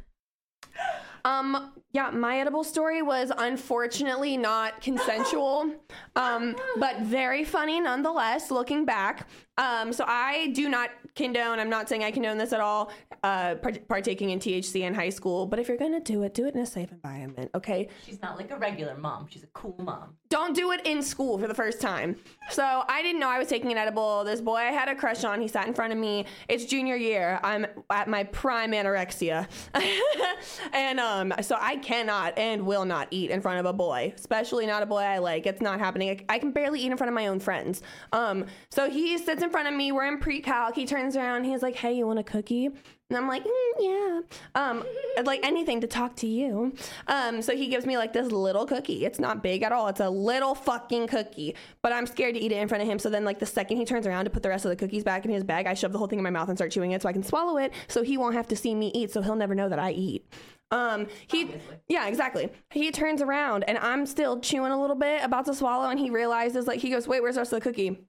Um, 1.25 1.73
yeah, 1.91 2.11
my 2.11 2.39
edible 2.39 2.63
story 2.63 3.01
was 3.01 3.31
unfortunately 3.37 4.37
not 4.37 4.81
consensual, 4.81 5.73
um, 6.15 6.55
but 6.77 7.01
very 7.01 7.43
funny 7.43 7.79
nonetheless, 7.79 8.51
looking 8.51 8.85
back. 8.85 9.27
Um, 9.57 9.91
so 9.91 10.05
I 10.07 10.51
do 10.53 10.69
not 10.69 10.91
condone, 11.19 11.59
I'm 11.59 11.69
not 11.69 11.89
saying 11.89 12.03
I 12.03 12.11
condone 12.11 12.37
this 12.37 12.53
at 12.53 12.61
all, 12.61 12.91
uh, 13.23 13.55
partaking 13.87 14.29
in 14.29 14.39
THC 14.39 14.81
in 14.81 14.93
high 14.93 15.09
school, 15.09 15.45
but 15.45 15.59
if 15.59 15.67
you're 15.67 15.77
gonna 15.77 15.99
do 15.99 16.23
it, 16.23 16.33
do 16.33 16.45
it 16.45 16.55
in 16.55 16.61
a 16.61 16.65
safe 16.65 16.91
environment, 16.91 17.51
okay? 17.53 17.89
she's 18.05 18.21
not 18.21 18.37
like 18.37 18.51
a 18.51 18.57
regular 18.57 18.95
mom. 18.97 19.27
She's 19.29 19.43
a 19.43 19.47
cool 19.47 19.75
mom. 19.79 20.15
don't 20.29 20.55
do 20.55 20.71
it 20.71 20.81
in 20.85 21.01
school 21.01 21.37
for 21.37 21.47
the 21.47 21.53
first 21.53 21.81
time. 21.81 22.15
So 22.49 22.83
I 22.87 23.01
didn't 23.01 23.19
know 23.19 23.29
I 23.29 23.37
was 23.39 23.47
taking 23.47 23.71
an 23.71 23.77
edible. 23.77 24.23
This 24.23 24.41
boy 24.41 24.55
I 24.55 24.71
had 24.71 24.87
a 24.87 24.95
crush 24.95 25.23
on, 25.23 25.41
he 25.41 25.47
sat 25.47 25.67
in 25.67 25.73
front 25.73 25.91
of 25.91 25.99
me. 25.99 26.25
It's 26.47 26.65
junior 26.65 26.95
year. 26.95 27.39
I'm 27.43 27.65
at 27.89 28.07
my 28.07 28.23
prime 28.25 28.71
anorexia. 28.71 29.47
and 30.73 30.99
um, 30.99 31.33
so 31.41 31.57
I 31.59 31.77
cannot 31.77 32.37
and 32.37 32.65
will 32.65 32.85
not 32.85 33.07
eat 33.11 33.31
in 33.31 33.41
front 33.41 33.59
of 33.59 33.65
a 33.65 33.73
boy, 33.73 34.13
especially 34.15 34.65
not 34.65 34.83
a 34.83 34.85
boy 34.85 35.01
I 35.01 35.17
like. 35.17 35.45
It's 35.45 35.61
not 35.61 35.79
happening. 35.79 36.09
I, 36.09 36.35
I 36.35 36.39
can 36.39 36.51
barely 36.51 36.81
eat 36.81 36.91
in 36.91 36.97
front 36.97 37.09
of 37.09 37.15
my 37.15 37.27
own 37.27 37.39
friends. 37.39 37.81
Um, 38.13 38.45
so 38.69 38.89
he 38.89 39.17
sits 39.17 39.43
in 39.43 39.49
front 39.49 39.67
of 39.67 39.73
me. 39.73 39.91
We're 39.91 40.05
in 40.05 40.19
pre-calc. 40.19 40.75
He 40.75 40.85
turns 40.85 41.08
around. 41.15 41.43
He's 41.43 41.61
like, 41.61 41.75
hey, 41.75 41.93
you 41.93 42.07
want 42.07 42.19
a 42.19 42.23
cookie? 42.23 42.65
And 42.65 43.17
I'm 43.17 43.27
like, 43.27 43.43
mm, 43.43 43.71
yeah. 43.79 44.19
Um, 44.53 44.83
I'd 45.17 45.25
like 45.25 45.39
anything 45.43 45.81
to 45.81 45.87
talk 45.87 46.15
to 46.17 46.27
you. 46.27 46.73
Um, 47.07 47.41
so 47.41 47.55
he 47.55 47.67
gives 47.67 47.85
me 47.87 47.97
like 47.97 48.13
this 48.13 48.31
little 48.31 48.67
cookie. 48.67 49.03
It's 49.05 49.19
not 49.19 49.41
big 49.41 49.63
at 49.63 49.71
all. 49.71 49.87
It's 49.87 49.99
a 49.99 50.09
little 50.09 50.53
fucking 50.53 51.07
cookie. 51.07 51.55
But 51.81 51.91
I'm 51.91 52.05
scared 52.05 52.35
to 52.35 52.39
eat 52.39 52.51
it 52.51 52.57
in 52.57 52.67
front 52.67 52.83
of 52.83 52.87
him. 52.89 52.99
So 52.99 53.09
then 53.09 53.25
like 53.25 53.39
the 53.39 53.47
second 53.47 53.77
he 53.77 53.85
turns 53.85 54.05
around 54.05 54.25
to 54.25 54.29
put 54.29 54.43
the 54.43 54.49
rest 54.49 54.65
of 54.65 54.69
the 54.69 54.75
cookies 54.75 55.03
back 55.03 55.25
in 55.25 55.31
his 55.31 55.43
bag, 55.43 55.65
I 55.65 55.73
shove 55.73 55.91
the 55.91 55.97
whole 55.97 56.07
thing 56.07 56.19
in 56.19 56.23
my 56.23 56.29
mouth 56.29 56.49
and 56.49 56.57
start 56.57 56.71
chewing 56.71 56.91
it 56.91 57.01
so 57.01 57.09
I 57.09 57.13
can 57.13 57.23
swallow 57.23 57.57
it 57.57 57.73
so 57.87 58.03
he 58.03 58.15
won't 58.17 58.35
have 58.35 58.47
to 58.49 58.55
see 58.55 58.75
me 58.75 58.91
eat 58.93 59.11
so 59.11 59.21
he'll 59.23 59.35
never 59.35 59.55
know 59.55 59.69
that 59.69 59.79
I 59.79 59.91
eat. 59.91 60.31
Um, 60.71 61.07
he, 61.27 61.45
Obviously. 61.45 61.77
yeah, 61.87 62.07
exactly. 62.07 62.51
He 62.69 62.91
turns 62.91 63.23
around 63.23 63.63
and 63.63 63.79
I'm 63.79 64.05
still 64.05 64.39
chewing 64.39 64.71
a 64.71 64.79
little 64.79 64.95
bit, 64.95 65.23
about 65.23 65.45
to 65.45 65.55
swallow, 65.55 65.89
and 65.89 65.99
he 65.99 66.11
realizes 66.11 66.67
like 66.67 66.79
he 66.79 66.91
goes, 66.91 67.07
"Wait, 67.07 67.23
where's 67.23 67.35
the 67.35 67.41
rest 67.41 67.53
of 67.53 67.63
the 67.63 67.67
cookie?" 67.67 68.05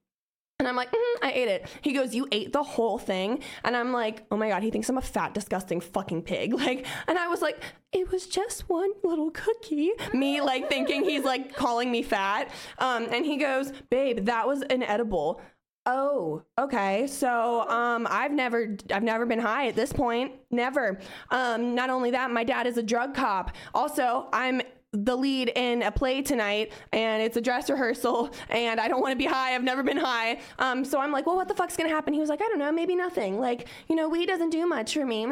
And 0.61 0.67
I'm 0.67 0.75
like, 0.75 0.91
mm, 0.91 1.15
I 1.23 1.31
ate 1.31 1.47
it. 1.47 1.67
He 1.81 1.91
goes, 1.91 2.13
You 2.13 2.27
ate 2.31 2.53
the 2.53 2.61
whole 2.61 2.99
thing? 2.99 3.39
And 3.63 3.75
I'm 3.75 3.91
like, 3.91 4.23
Oh 4.29 4.37
my 4.37 4.47
God, 4.47 4.61
he 4.61 4.69
thinks 4.69 4.87
I'm 4.89 4.99
a 4.99 5.01
fat, 5.01 5.33
disgusting 5.33 5.81
fucking 5.81 6.21
pig. 6.21 6.53
Like, 6.61 6.85
and 7.07 7.17
I 7.17 7.27
was 7.27 7.41
like, 7.41 7.59
It 7.91 8.11
was 8.11 8.27
just 8.27 8.69
one 8.69 8.91
little 9.03 9.31
cookie. 9.31 9.89
Me, 10.13 10.39
like, 10.39 10.69
thinking 10.69 11.03
he's 11.03 11.23
like 11.23 11.55
calling 11.55 11.91
me 11.91 12.03
fat. 12.03 12.51
Um, 12.77 13.07
and 13.11 13.25
he 13.25 13.37
goes, 13.37 13.73
Babe, 13.89 14.25
that 14.25 14.45
was 14.47 14.61
an 14.61 14.83
edible. 14.83 15.41
Oh, 15.87 16.43
okay. 16.59 17.07
So, 17.07 17.67
um, 17.67 18.05
I've 18.07 18.31
never, 18.31 18.77
I've 18.93 19.01
never 19.01 19.25
been 19.25 19.39
high 19.39 19.67
at 19.67 19.75
this 19.75 19.91
point. 19.91 20.33
Never. 20.51 20.99
Um, 21.31 21.73
not 21.73 21.89
only 21.89 22.11
that, 22.11 22.29
my 22.29 22.43
dad 22.43 22.67
is 22.67 22.77
a 22.77 22.83
drug 22.83 23.15
cop. 23.15 23.55
Also, 23.73 24.29
I'm 24.31 24.61
the 24.93 25.15
lead 25.15 25.49
in 25.55 25.83
a 25.83 25.91
play 25.91 26.21
tonight 26.21 26.73
and 26.91 27.23
it's 27.23 27.37
a 27.37 27.41
dress 27.41 27.69
rehearsal 27.69 28.29
and 28.49 28.77
I 28.77 28.89
don't 28.89 28.99
want 28.99 29.13
to 29.13 29.17
be 29.17 29.25
high. 29.25 29.55
I've 29.55 29.63
never 29.63 29.83
been 29.83 29.95
high. 29.95 30.39
Um, 30.59 30.83
so 30.83 30.99
I'm 30.99 31.13
like, 31.13 31.25
well, 31.25 31.37
what 31.37 31.47
the 31.47 31.53
fuck's 31.53 31.77
gonna 31.77 31.87
happen? 31.89 32.13
He 32.13 32.19
was 32.19 32.27
like, 32.27 32.41
I 32.41 32.49
don't 32.49 32.59
know, 32.59 32.73
maybe 32.73 32.93
nothing. 32.93 33.39
Like, 33.39 33.69
you 33.87 33.95
know, 33.95 34.09
weed 34.09 34.25
doesn't 34.25 34.49
do 34.49 34.67
much 34.67 34.93
for 34.93 35.05
me. 35.05 35.21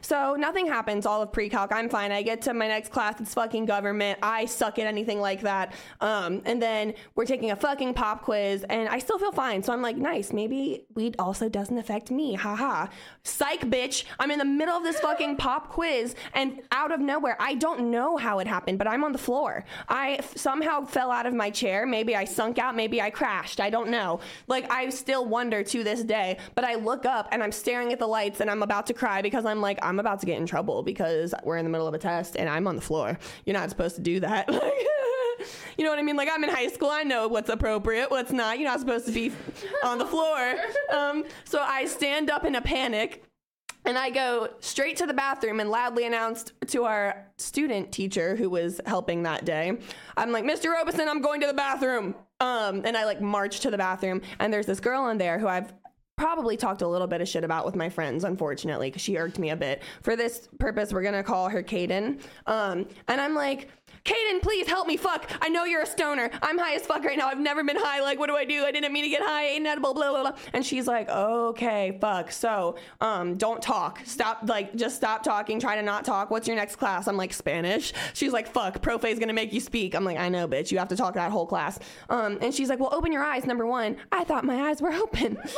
So 0.00 0.36
nothing 0.38 0.66
happens 0.66 1.04
all 1.04 1.20
of 1.20 1.32
pre-calc. 1.32 1.72
I'm 1.72 1.88
fine. 1.88 2.12
I 2.12 2.22
get 2.22 2.40
to 2.42 2.54
my 2.54 2.68
next 2.68 2.92
class. 2.92 3.20
It's 3.20 3.34
fucking 3.34 3.66
government. 3.66 4.18
I 4.22 4.46
suck 4.46 4.78
at 4.78 4.86
anything 4.86 5.20
like 5.20 5.40
that. 5.42 5.74
Um, 6.00 6.42
and 6.44 6.62
then 6.62 6.94
we're 7.14 7.26
taking 7.26 7.50
a 7.50 7.56
fucking 7.56 7.94
pop 7.94 8.22
quiz 8.22 8.64
and 8.68 8.88
I 8.88 8.98
still 8.98 9.18
feel 9.18 9.32
fine. 9.32 9.62
So 9.62 9.72
I'm 9.72 9.82
like, 9.82 9.96
nice. 9.96 10.32
Maybe 10.32 10.86
weed 10.94 11.16
also 11.18 11.48
doesn't 11.48 11.76
affect 11.76 12.10
me. 12.10 12.34
Haha. 12.34 12.86
Psych, 13.24 13.62
bitch. 13.62 14.04
I'm 14.18 14.30
in 14.30 14.38
the 14.38 14.44
middle 14.44 14.76
of 14.76 14.84
this 14.84 15.00
fucking 15.00 15.36
pop 15.36 15.70
quiz 15.70 16.14
and 16.34 16.62
out 16.70 16.92
of 16.92 17.00
nowhere, 17.00 17.36
I 17.40 17.54
don't 17.54 17.90
know 17.90 18.16
how 18.16 18.38
it 18.38 18.46
happened, 18.46 18.78
but 18.78 18.85
I'm 18.86 19.04
on 19.04 19.12
the 19.12 19.18
floor. 19.18 19.64
I 19.88 20.14
f- 20.14 20.36
somehow 20.36 20.84
fell 20.84 21.10
out 21.10 21.26
of 21.26 21.34
my 21.34 21.50
chair. 21.50 21.86
Maybe 21.86 22.14
I 22.16 22.24
sunk 22.24 22.58
out. 22.58 22.76
Maybe 22.76 23.00
I 23.00 23.10
crashed. 23.10 23.60
I 23.60 23.70
don't 23.70 23.90
know. 23.90 24.20
Like, 24.46 24.70
I 24.70 24.88
still 24.90 25.24
wonder 25.26 25.62
to 25.62 25.84
this 25.84 26.02
day, 26.02 26.38
but 26.54 26.64
I 26.64 26.74
look 26.74 27.04
up 27.06 27.28
and 27.32 27.42
I'm 27.42 27.52
staring 27.52 27.92
at 27.92 27.98
the 27.98 28.06
lights 28.06 28.40
and 28.40 28.50
I'm 28.50 28.62
about 28.62 28.86
to 28.86 28.94
cry 28.94 29.22
because 29.22 29.44
I'm 29.44 29.60
like, 29.60 29.78
I'm 29.82 29.98
about 30.00 30.20
to 30.20 30.26
get 30.26 30.38
in 30.38 30.46
trouble 30.46 30.82
because 30.82 31.34
we're 31.44 31.56
in 31.56 31.64
the 31.64 31.70
middle 31.70 31.86
of 31.86 31.94
a 31.94 31.98
test 31.98 32.36
and 32.36 32.48
I'm 32.48 32.66
on 32.66 32.76
the 32.76 32.82
floor. 32.82 33.18
You're 33.44 33.54
not 33.54 33.70
supposed 33.70 33.96
to 33.96 34.02
do 34.02 34.20
that. 34.20 34.48
you 35.76 35.84
know 35.84 35.90
what 35.90 35.98
I 35.98 36.02
mean? 36.02 36.16
Like, 36.16 36.28
I'm 36.32 36.42
in 36.44 36.50
high 36.50 36.68
school. 36.68 36.90
I 36.90 37.02
know 37.02 37.28
what's 37.28 37.50
appropriate, 37.50 38.10
what's 38.10 38.32
not. 38.32 38.58
You're 38.58 38.68
not 38.68 38.80
supposed 38.80 39.06
to 39.06 39.12
be 39.12 39.32
on 39.84 39.98
the 39.98 40.06
floor. 40.06 40.54
Um, 40.92 41.24
so 41.44 41.60
I 41.60 41.86
stand 41.86 42.30
up 42.30 42.44
in 42.44 42.54
a 42.54 42.60
panic 42.60 43.25
and 43.86 43.96
I 43.96 44.10
go 44.10 44.48
straight 44.60 44.96
to 44.98 45.06
the 45.06 45.14
bathroom 45.14 45.60
and 45.60 45.70
loudly 45.70 46.04
announced 46.04 46.52
to 46.68 46.84
our 46.84 47.26
student 47.38 47.92
teacher 47.92 48.36
who 48.36 48.50
was 48.50 48.80
helping 48.86 49.22
that 49.22 49.44
day, 49.44 49.78
I'm 50.16 50.32
like, 50.32 50.44
Mr. 50.44 50.72
Robeson, 50.72 51.08
I'm 51.08 51.22
going 51.22 51.40
to 51.40 51.46
the 51.46 51.54
bathroom. 51.54 52.14
Um, 52.40 52.82
and 52.84 52.96
I 52.96 53.06
like 53.06 53.22
march 53.22 53.60
to 53.60 53.70
the 53.70 53.78
bathroom, 53.78 54.20
and 54.40 54.52
there's 54.52 54.66
this 54.66 54.78
girl 54.78 55.08
in 55.08 55.16
there 55.16 55.38
who 55.38 55.48
I've 55.48 55.72
probably 56.16 56.56
talked 56.56 56.82
a 56.82 56.88
little 56.88 57.06
bit 57.06 57.20
of 57.20 57.28
shit 57.28 57.44
about 57.44 57.66
with 57.66 57.76
my 57.76 57.88
friends, 57.88 58.24
unfortunately, 58.24 58.88
because 58.88 59.02
she 59.02 59.16
irked 59.16 59.38
me 59.38 59.50
a 59.50 59.56
bit. 59.56 59.82
For 60.02 60.16
this 60.16 60.48
purpose, 60.58 60.92
we're 60.92 61.02
gonna 61.02 61.22
call 61.22 61.48
her 61.48 61.62
Kaden. 61.62 62.20
Um, 62.46 62.86
and 63.08 63.20
I'm 63.20 63.34
like, 63.34 63.68
Kaden, 64.04 64.40
please 64.40 64.68
help 64.68 64.86
me. 64.86 64.96
Fuck, 64.96 65.30
I 65.42 65.48
know 65.48 65.64
you're 65.64 65.82
a 65.82 65.86
stoner. 65.86 66.30
I'm 66.40 66.56
high 66.56 66.74
as 66.74 66.86
fuck 66.86 67.04
right 67.04 67.18
now. 67.18 67.28
I've 67.28 67.40
never 67.40 67.64
been 67.64 67.76
high. 67.76 68.00
Like, 68.00 68.18
what 68.20 68.28
do 68.28 68.36
I 68.36 68.44
do? 68.44 68.64
I 68.64 68.70
didn't 68.70 68.92
mean 68.92 69.02
to 69.02 69.10
get 69.10 69.20
high. 69.20 69.42
An 69.46 69.66
edible. 69.66 69.94
Blah 69.94 70.10
blah 70.10 70.22
blah. 70.22 70.38
And 70.52 70.64
she's 70.64 70.86
like, 70.86 71.08
okay, 71.08 71.98
fuck. 72.00 72.30
So, 72.30 72.76
um, 73.00 73.36
don't 73.36 73.60
talk. 73.60 74.00
Stop. 74.04 74.42
Like, 74.44 74.76
just 74.76 74.96
stop 74.96 75.22
talking. 75.24 75.58
Try 75.58 75.74
to 75.76 75.82
not 75.82 76.04
talk. 76.04 76.30
What's 76.30 76.46
your 76.46 76.56
next 76.56 76.76
class? 76.76 77.08
I'm 77.08 77.16
like, 77.16 77.32
Spanish. 77.32 77.92
She's 78.14 78.32
like, 78.32 78.46
fuck. 78.46 78.80
Profe 78.80 79.06
is 79.06 79.18
gonna 79.18 79.32
make 79.32 79.52
you 79.52 79.60
speak. 79.60 79.94
I'm 79.94 80.04
like, 80.04 80.18
I 80.18 80.28
know, 80.28 80.46
bitch. 80.46 80.70
You 80.70 80.78
have 80.78 80.88
to 80.88 80.96
talk 80.96 81.14
that 81.14 81.32
whole 81.32 81.46
class. 81.46 81.78
Um, 82.08 82.38
and 82.40 82.54
she's 82.54 82.68
like, 82.68 82.78
well, 82.78 82.94
open 82.94 83.12
your 83.12 83.24
eyes. 83.24 83.44
Number 83.44 83.66
one. 83.66 83.96
I 84.12 84.24
thought 84.24 84.44
my 84.44 84.68
eyes 84.68 84.80
were 84.80 84.92
open. 84.92 85.36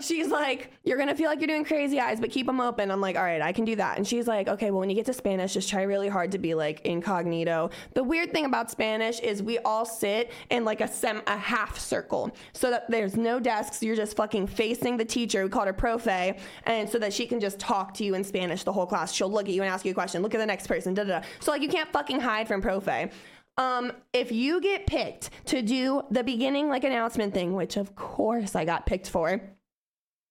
she's 0.00 0.28
like, 0.28 0.70
You're 0.84 0.98
gonna 0.98 1.14
feel 1.14 1.28
like 1.28 1.40
you're 1.40 1.48
doing 1.48 1.64
crazy 1.64 2.00
eyes, 2.00 2.20
but 2.20 2.30
keep 2.30 2.46
them 2.46 2.60
open. 2.60 2.90
I'm 2.90 3.00
like, 3.00 3.16
All 3.16 3.22
right, 3.22 3.40
I 3.40 3.52
can 3.52 3.64
do 3.64 3.76
that. 3.76 3.96
And 3.96 4.06
she's 4.06 4.26
like, 4.26 4.48
Okay, 4.48 4.70
well, 4.70 4.80
when 4.80 4.90
you 4.90 4.96
get 4.96 5.06
to 5.06 5.12
Spanish, 5.12 5.54
just 5.54 5.68
try 5.68 5.82
really 5.82 6.08
hard 6.08 6.32
to 6.32 6.38
be 6.38 6.54
like 6.54 6.80
incognito. 6.84 7.70
The 7.94 8.02
weird 8.02 8.32
thing 8.32 8.44
about 8.44 8.70
Spanish 8.70 9.20
is 9.20 9.42
we 9.42 9.58
all 9.60 9.84
sit 9.84 10.30
in 10.50 10.64
like 10.64 10.80
a 10.80 10.88
sem 10.88 11.22
a 11.26 11.36
half 11.36 11.78
circle 11.78 12.34
so 12.52 12.70
that 12.70 12.90
there's 12.90 13.16
no 13.16 13.40
desks. 13.40 13.82
You're 13.82 13.96
just 13.96 14.16
fucking 14.16 14.46
facing 14.46 14.96
the 14.96 15.04
teacher. 15.04 15.44
We 15.44 15.50
called 15.50 15.66
her 15.66 15.74
profe, 15.74 16.38
and 16.64 16.88
so 16.88 16.98
that 16.98 17.12
she 17.12 17.26
can 17.26 17.40
just 17.40 17.58
talk 17.58 17.94
to 17.94 18.04
you 18.04 18.14
in 18.14 18.24
Spanish 18.24 18.64
the 18.64 18.72
whole 18.72 18.86
class. 18.86 19.12
She'll 19.12 19.30
look 19.30 19.46
at 19.46 19.54
you 19.54 19.62
and 19.62 19.70
ask 19.70 19.84
you 19.84 19.92
a 19.92 19.94
question. 19.94 20.22
Look 20.22 20.34
at 20.34 20.38
the 20.38 20.46
next 20.46 20.66
person. 20.66 20.94
Da 20.94 21.04
da 21.04 21.20
da. 21.20 21.26
So 21.40 21.50
like 21.52 21.62
you 21.62 21.68
can't 21.68 21.90
fucking 21.92 22.20
hide 22.20 22.48
from 22.48 22.62
profe. 22.62 23.10
Um, 23.58 23.92
if 24.12 24.30
you 24.32 24.60
get 24.60 24.86
picked 24.86 25.30
to 25.46 25.62
do 25.62 26.02
the 26.10 26.22
beginning 26.22 26.68
like 26.68 26.84
announcement 26.84 27.32
thing, 27.32 27.54
which 27.54 27.76
of 27.78 27.94
course 27.96 28.54
I 28.54 28.66
got 28.66 28.84
picked 28.84 29.08
for, 29.08 29.40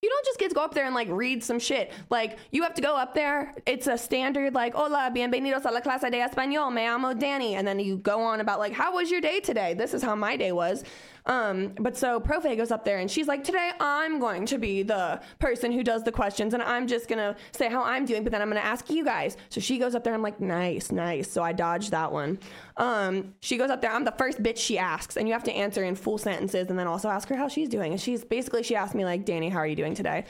you 0.05 0.11
don't 0.11 0.25
just 0.25 0.37
get 0.37 0.49
to 0.49 0.55
go 0.55 0.63
up 0.63 0.75
there 0.75 0.85
and 0.85 0.93
like 0.93 1.07
read 1.09 1.43
some 1.43 1.57
shit. 1.57 1.91
Like 2.11 2.37
you 2.51 2.61
have 2.61 2.75
to 2.75 2.81
go 2.81 2.95
up 2.95 3.15
there. 3.15 3.55
It's 3.65 3.87
a 3.87 3.97
standard 3.97 4.53
like 4.53 4.75
hola, 4.75 5.11
bienvenidos 5.11 5.65
a 5.65 5.71
la 5.71 5.81
clase 5.81 6.11
de 6.11 6.19
español. 6.19 6.71
Me 6.71 6.83
llamo 6.83 7.19
Danny, 7.19 7.55
and 7.55 7.67
then 7.67 7.79
you 7.79 7.97
go 7.97 8.21
on 8.21 8.39
about 8.39 8.59
like 8.59 8.71
how 8.71 8.93
was 8.93 9.09
your 9.09 9.19
day 9.19 9.39
today? 9.39 9.73
This 9.73 9.95
is 9.95 10.03
how 10.03 10.13
my 10.13 10.37
day 10.37 10.51
was. 10.51 10.83
Um, 11.25 11.73
but 11.79 11.97
so 11.97 12.19
Profe 12.19 12.55
goes 12.55 12.71
up 12.71 12.85
there 12.85 12.99
and 12.99 13.09
she's 13.09 13.27
like, 13.27 13.43
today 13.43 13.71
I'm 13.79 14.19
going 14.19 14.45
to 14.47 14.57
be 14.57 14.83
the 14.83 15.21
person 15.39 15.71
who 15.71 15.83
does 15.83 16.03
the 16.03 16.11
questions 16.11 16.53
and 16.53 16.61
I'm 16.61 16.87
just 16.87 17.07
gonna 17.07 17.35
say 17.51 17.69
how 17.69 17.83
I'm 17.83 18.05
doing, 18.05 18.23
but 18.23 18.31
then 18.31 18.41
I'm 18.41 18.49
gonna 18.49 18.59
ask 18.59 18.89
you 18.89 19.03
guys. 19.03 19.37
So 19.49 19.59
she 19.59 19.77
goes 19.77 19.95
up 19.95 20.03
there. 20.03 20.13
And 20.13 20.19
I'm 20.19 20.23
like, 20.23 20.39
nice, 20.39 20.91
nice. 20.91 21.31
So 21.31 21.41
I 21.43 21.51
dodged 21.51 21.91
that 21.91 22.11
one. 22.11 22.39
Um, 22.77 23.33
she 23.39 23.57
goes 23.57 23.69
up 23.69 23.81
there. 23.81 23.91
I'm 23.91 24.05
the 24.05 24.13
first 24.17 24.41
bitch 24.43 24.57
she 24.57 24.77
asks, 24.77 25.17
and 25.17 25.27
you 25.27 25.33
have 25.33 25.43
to 25.45 25.51
answer 25.51 25.83
in 25.83 25.95
full 25.95 26.17
sentences 26.17 26.69
and 26.69 26.77
then 26.77 26.87
also 26.87 27.09
ask 27.09 27.27
her 27.29 27.35
how 27.35 27.47
she's 27.47 27.69
doing. 27.69 27.91
And 27.91 28.01
she's 28.01 28.23
basically 28.23 28.63
she 28.63 28.75
asked 28.75 28.95
me 28.95 29.05
like, 29.05 29.25
Danny, 29.25 29.49
how 29.49 29.59
are 29.59 29.67
you 29.67 29.75
doing 29.75 29.95
today? 29.95 30.25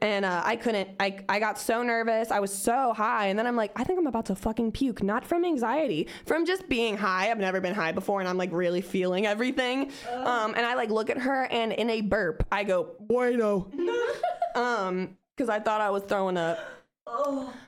And 0.00 0.24
uh, 0.24 0.42
I 0.44 0.54
couldn't. 0.54 0.90
I 1.00 1.18
I 1.28 1.40
got 1.40 1.58
so 1.58 1.82
nervous. 1.82 2.30
I 2.30 2.38
was 2.38 2.52
so 2.52 2.92
high, 2.92 3.26
and 3.26 3.38
then 3.38 3.44
I'm 3.46 3.56
like, 3.56 3.72
I 3.74 3.82
think 3.82 3.98
I'm 3.98 4.06
about 4.06 4.26
to 4.26 4.36
fucking 4.36 4.70
puke. 4.70 5.02
Not 5.02 5.24
from 5.24 5.44
anxiety, 5.44 6.06
from 6.26 6.46
just 6.46 6.68
being 6.68 6.96
high. 6.96 7.30
I've 7.30 7.38
never 7.38 7.60
been 7.60 7.74
high 7.74 7.90
before, 7.90 8.20
and 8.20 8.28
I'm 8.28 8.36
like 8.36 8.52
really 8.52 8.80
feeling 8.80 9.26
everything. 9.26 9.90
Um, 10.12 10.54
and 10.54 10.64
I 10.64 10.74
like 10.74 10.90
look 10.90 11.10
at 11.10 11.18
her, 11.18 11.46
and 11.50 11.72
in 11.72 11.90
a 11.90 12.02
burp, 12.02 12.46
I 12.52 12.62
go, 12.62 12.90
bueno. 13.00 13.68
um, 14.54 15.16
because 15.36 15.48
I 15.48 15.58
thought 15.58 15.80
I 15.80 15.90
was 15.90 16.04
throwing 16.04 16.36
up. 16.36 16.58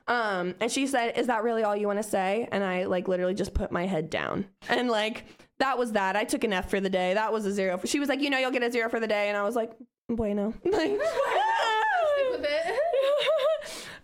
Um, 0.06 0.54
and 0.60 0.70
she 0.70 0.86
said, 0.86 1.18
"Is 1.18 1.26
that 1.26 1.42
really 1.42 1.64
all 1.64 1.75
you 1.76 1.88
want 1.88 1.98
to 1.98 2.08
say?" 2.08 2.48
And 2.52 2.62
I 2.62 2.84
like 2.84 3.08
literally 3.08 3.34
just 3.34 3.52
put 3.52 3.72
my 3.72 3.86
head 3.86 4.10
down, 4.10 4.46
and 4.68 4.88
like 4.88 5.25
that 5.58 5.76
was 5.76 5.92
that. 5.92 6.14
I 6.16 6.25
took 6.25 6.44
an 6.44 6.52
F 6.52 6.70
for 6.70 6.80
the 6.80 6.90
day. 6.90 7.14
That 7.14 7.32
was 7.32 7.46
a 7.46 7.52
zero. 7.52 7.80
She 7.84 7.98
was 7.98 8.08
like, 8.08 8.20
"You 8.20 8.30
know, 8.30 8.38
you'll 8.38 8.52
get 8.52 8.62
a 8.62 8.70
zero 8.70 8.88
for 8.88 9.00
the 9.00 9.08
day," 9.08 9.28
and 9.28 9.36
I 9.36 9.42
was 9.42 9.56
like, 9.56 9.72
"Bueno." 10.08 10.54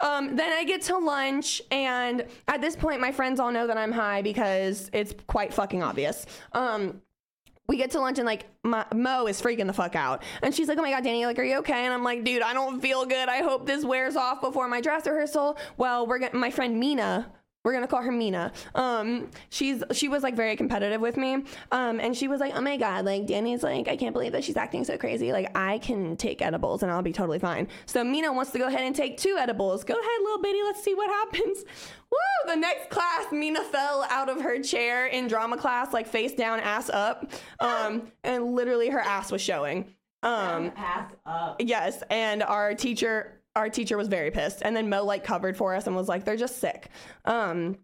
Um, 0.02 0.36
then 0.36 0.52
I 0.52 0.64
get 0.64 0.82
to 0.82 0.98
lunch, 0.98 1.62
and 1.70 2.26
at 2.48 2.60
this 2.60 2.76
point, 2.76 3.00
my 3.00 3.12
friends 3.12 3.40
all 3.40 3.52
know 3.52 3.66
that 3.68 3.78
I'm 3.78 3.92
high 3.92 4.20
because 4.20 4.90
it's 4.92 5.14
quite 5.28 5.54
fucking 5.54 5.82
obvious. 5.82 6.26
Um, 6.52 7.00
we 7.68 7.76
get 7.76 7.92
to 7.92 8.00
lunch 8.00 8.18
and 8.18 8.26
like 8.26 8.46
my, 8.64 8.84
Mo 8.92 9.28
is 9.28 9.40
freaking 9.40 9.68
the 9.68 9.72
fuck 9.72 9.94
out, 9.94 10.24
and 10.42 10.52
she's 10.54 10.68
like, 10.68 10.76
"Oh 10.76 10.82
my 10.82 10.90
god, 10.90 11.04
Danny, 11.04 11.24
like, 11.24 11.38
are 11.38 11.44
you 11.44 11.58
okay?" 11.58 11.84
And 11.84 11.94
I'm 11.94 12.02
like, 12.02 12.24
"Dude, 12.24 12.42
I 12.42 12.52
don't 12.52 12.80
feel 12.80 13.06
good. 13.06 13.28
I 13.28 13.42
hope 13.42 13.64
this 13.64 13.84
wears 13.84 14.16
off 14.16 14.40
before 14.40 14.66
my 14.68 14.80
dress 14.80 15.06
rehearsal." 15.06 15.56
Well, 15.76 16.06
we're 16.06 16.18
gonna, 16.18 16.36
my 16.36 16.50
friend 16.50 16.78
Mina. 16.78 17.32
We're 17.64 17.72
gonna 17.72 17.86
call 17.86 18.02
her 18.02 18.10
Mina. 18.10 18.52
Um, 18.74 19.30
she's 19.50 19.84
she 19.92 20.08
was 20.08 20.24
like 20.24 20.34
very 20.34 20.56
competitive 20.56 21.00
with 21.00 21.16
me. 21.16 21.44
Um, 21.70 22.00
and 22.00 22.16
she 22.16 22.26
was 22.26 22.40
like, 22.40 22.52
"Oh 22.56 22.60
my 22.60 22.76
god, 22.76 23.04
like 23.04 23.26
Danny's 23.26 23.62
like, 23.62 23.86
I 23.86 23.96
can't 23.96 24.12
believe 24.12 24.32
that 24.32 24.42
she's 24.42 24.56
acting 24.56 24.84
so 24.84 24.98
crazy. 24.98 25.32
Like 25.32 25.56
I 25.56 25.78
can 25.78 26.16
take 26.16 26.42
edibles 26.42 26.82
and 26.82 26.90
I'll 26.90 27.02
be 27.02 27.12
totally 27.12 27.38
fine." 27.38 27.68
So 27.86 28.02
Mina 28.02 28.32
wants 28.32 28.50
to 28.52 28.58
go 28.58 28.66
ahead 28.66 28.82
and 28.82 28.96
take 28.96 29.16
two 29.16 29.36
edibles. 29.38 29.84
Go 29.84 29.94
ahead, 29.94 30.22
little 30.22 30.42
bitty. 30.42 30.62
Let's 30.64 30.82
see 30.82 30.94
what 30.94 31.08
happens. 31.08 31.64
Woo! 32.10 32.52
The 32.52 32.56
next 32.56 32.90
class, 32.90 33.30
Mina 33.30 33.62
fell 33.62 34.06
out 34.10 34.28
of 34.28 34.40
her 34.40 34.60
chair 34.60 35.06
in 35.06 35.28
drama 35.28 35.56
class, 35.56 35.92
like 35.92 36.08
face 36.08 36.34
down, 36.34 36.58
ass 36.60 36.90
up, 36.90 37.30
um, 37.60 38.10
and 38.24 38.54
literally 38.54 38.90
her 38.90 39.00
ass 39.00 39.30
was 39.30 39.40
showing. 39.40 39.94
Um, 40.24 40.72
Ass 40.76 41.12
up. 41.26 41.56
Yes, 41.60 42.02
and 42.08 42.42
our 42.44 42.74
teacher 42.74 43.41
our 43.54 43.68
teacher 43.68 43.96
was 43.96 44.08
very 44.08 44.30
pissed. 44.30 44.62
And 44.62 44.74
then 44.74 44.88
Mo 44.88 45.04
like 45.04 45.24
covered 45.24 45.56
for 45.56 45.74
us 45.74 45.86
and 45.86 45.94
was 45.94 46.08
like, 46.08 46.24
they're 46.24 46.36
just 46.36 46.58
sick. 46.58 46.88
Um 47.24 47.78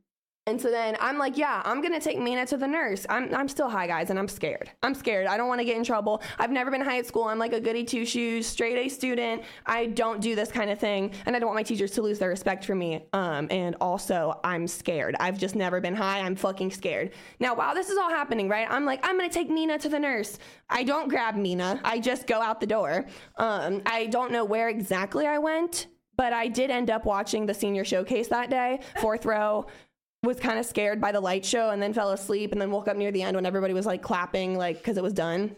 and 0.48 0.58
so 0.58 0.70
then 0.70 0.96
I'm 0.98 1.18
like, 1.18 1.36
yeah, 1.36 1.60
I'm 1.66 1.82
gonna 1.82 2.00
take 2.00 2.18
Mina 2.18 2.46
to 2.46 2.56
the 2.56 2.66
nurse. 2.66 3.04
I'm 3.10 3.34
I'm 3.34 3.48
still 3.48 3.68
high, 3.68 3.86
guys, 3.86 4.08
and 4.08 4.18
I'm 4.18 4.28
scared. 4.28 4.70
I'm 4.82 4.94
scared. 4.94 5.26
I 5.26 5.36
don't 5.36 5.46
want 5.46 5.60
to 5.60 5.64
get 5.66 5.76
in 5.76 5.84
trouble. 5.84 6.22
I've 6.38 6.50
never 6.50 6.70
been 6.70 6.80
high 6.80 6.98
at 6.98 7.06
school. 7.06 7.24
I'm 7.24 7.38
like 7.38 7.52
a 7.52 7.60
goody 7.60 7.84
two 7.84 8.06
shoes, 8.06 8.46
straight 8.46 8.78
A 8.78 8.88
student. 8.88 9.42
I 9.66 9.86
don't 9.86 10.22
do 10.22 10.34
this 10.34 10.50
kind 10.50 10.70
of 10.70 10.78
thing, 10.78 11.12
and 11.26 11.36
I 11.36 11.38
don't 11.38 11.48
want 11.48 11.58
my 11.58 11.62
teachers 11.62 11.90
to 11.92 12.02
lose 12.02 12.18
their 12.18 12.30
respect 12.30 12.64
for 12.64 12.74
me. 12.74 13.04
Um, 13.12 13.46
and 13.50 13.76
also 13.78 14.40
I'm 14.42 14.66
scared. 14.66 15.16
I've 15.20 15.38
just 15.38 15.54
never 15.54 15.82
been 15.82 15.94
high. 15.94 16.20
I'm 16.20 16.34
fucking 16.34 16.70
scared. 16.70 17.10
Now, 17.40 17.54
while 17.54 17.74
this 17.74 17.90
is 17.90 17.98
all 17.98 18.08
happening, 18.08 18.48
right? 18.48 18.66
I'm 18.70 18.86
like, 18.86 19.06
I'm 19.06 19.18
gonna 19.18 19.28
take 19.28 19.50
Mina 19.50 19.78
to 19.80 19.90
the 19.90 19.98
nurse. 19.98 20.38
I 20.70 20.82
don't 20.82 21.08
grab 21.08 21.36
Mina. 21.36 21.78
I 21.84 22.00
just 22.00 22.26
go 22.26 22.40
out 22.40 22.58
the 22.58 22.66
door. 22.66 23.04
Um, 23.36 23.82
I 23.84 24.06
don't 24.06 24.32
know 24.32 24.46
where 24.46 24.70
exactly 24.70 25.26
I 25.26 25.36
went. 25.36 25.88
But 26.16 26.32
I 26.32 26.48
did 26.48 26.72
end 26.72 26.90
up 26.90 27.04
watching 27.04 27.46
the 27.46 27.54
senior 27.54 27.84
showcase 27.84 28.26
that 28.26 28.50
day, 28.50 28.80
fourth 29.00 29.24
row 29.24 29.66
was 30.22 30.40
kind 30.40 30.58
of 30.58 30.66
scared 30.66 31.00
by 31.00 31.12
the 31.12 31.20
light 31.20 31.44
show 31.44 31.70
and 31.70 31.80
then 31.80 31.92
fell 31.92 32.10
asleep 32.10 32.52
and 32.52 32.60
then 32.60 32.70
woke 32.70 32.88
up 32.88 32.96
near 32.96 33.12
the 33.12 33.22
end 33.22 33.36
when 33.36 33.46
everybody 33.46 33.72
was 33.72 33.86
like 33.86 34.02
clapping 34.02 34.56
like 34.56 34.78
because 34.78 34.96
it 34.96 35.02
was 35.02 35.12
done 35.12 35.54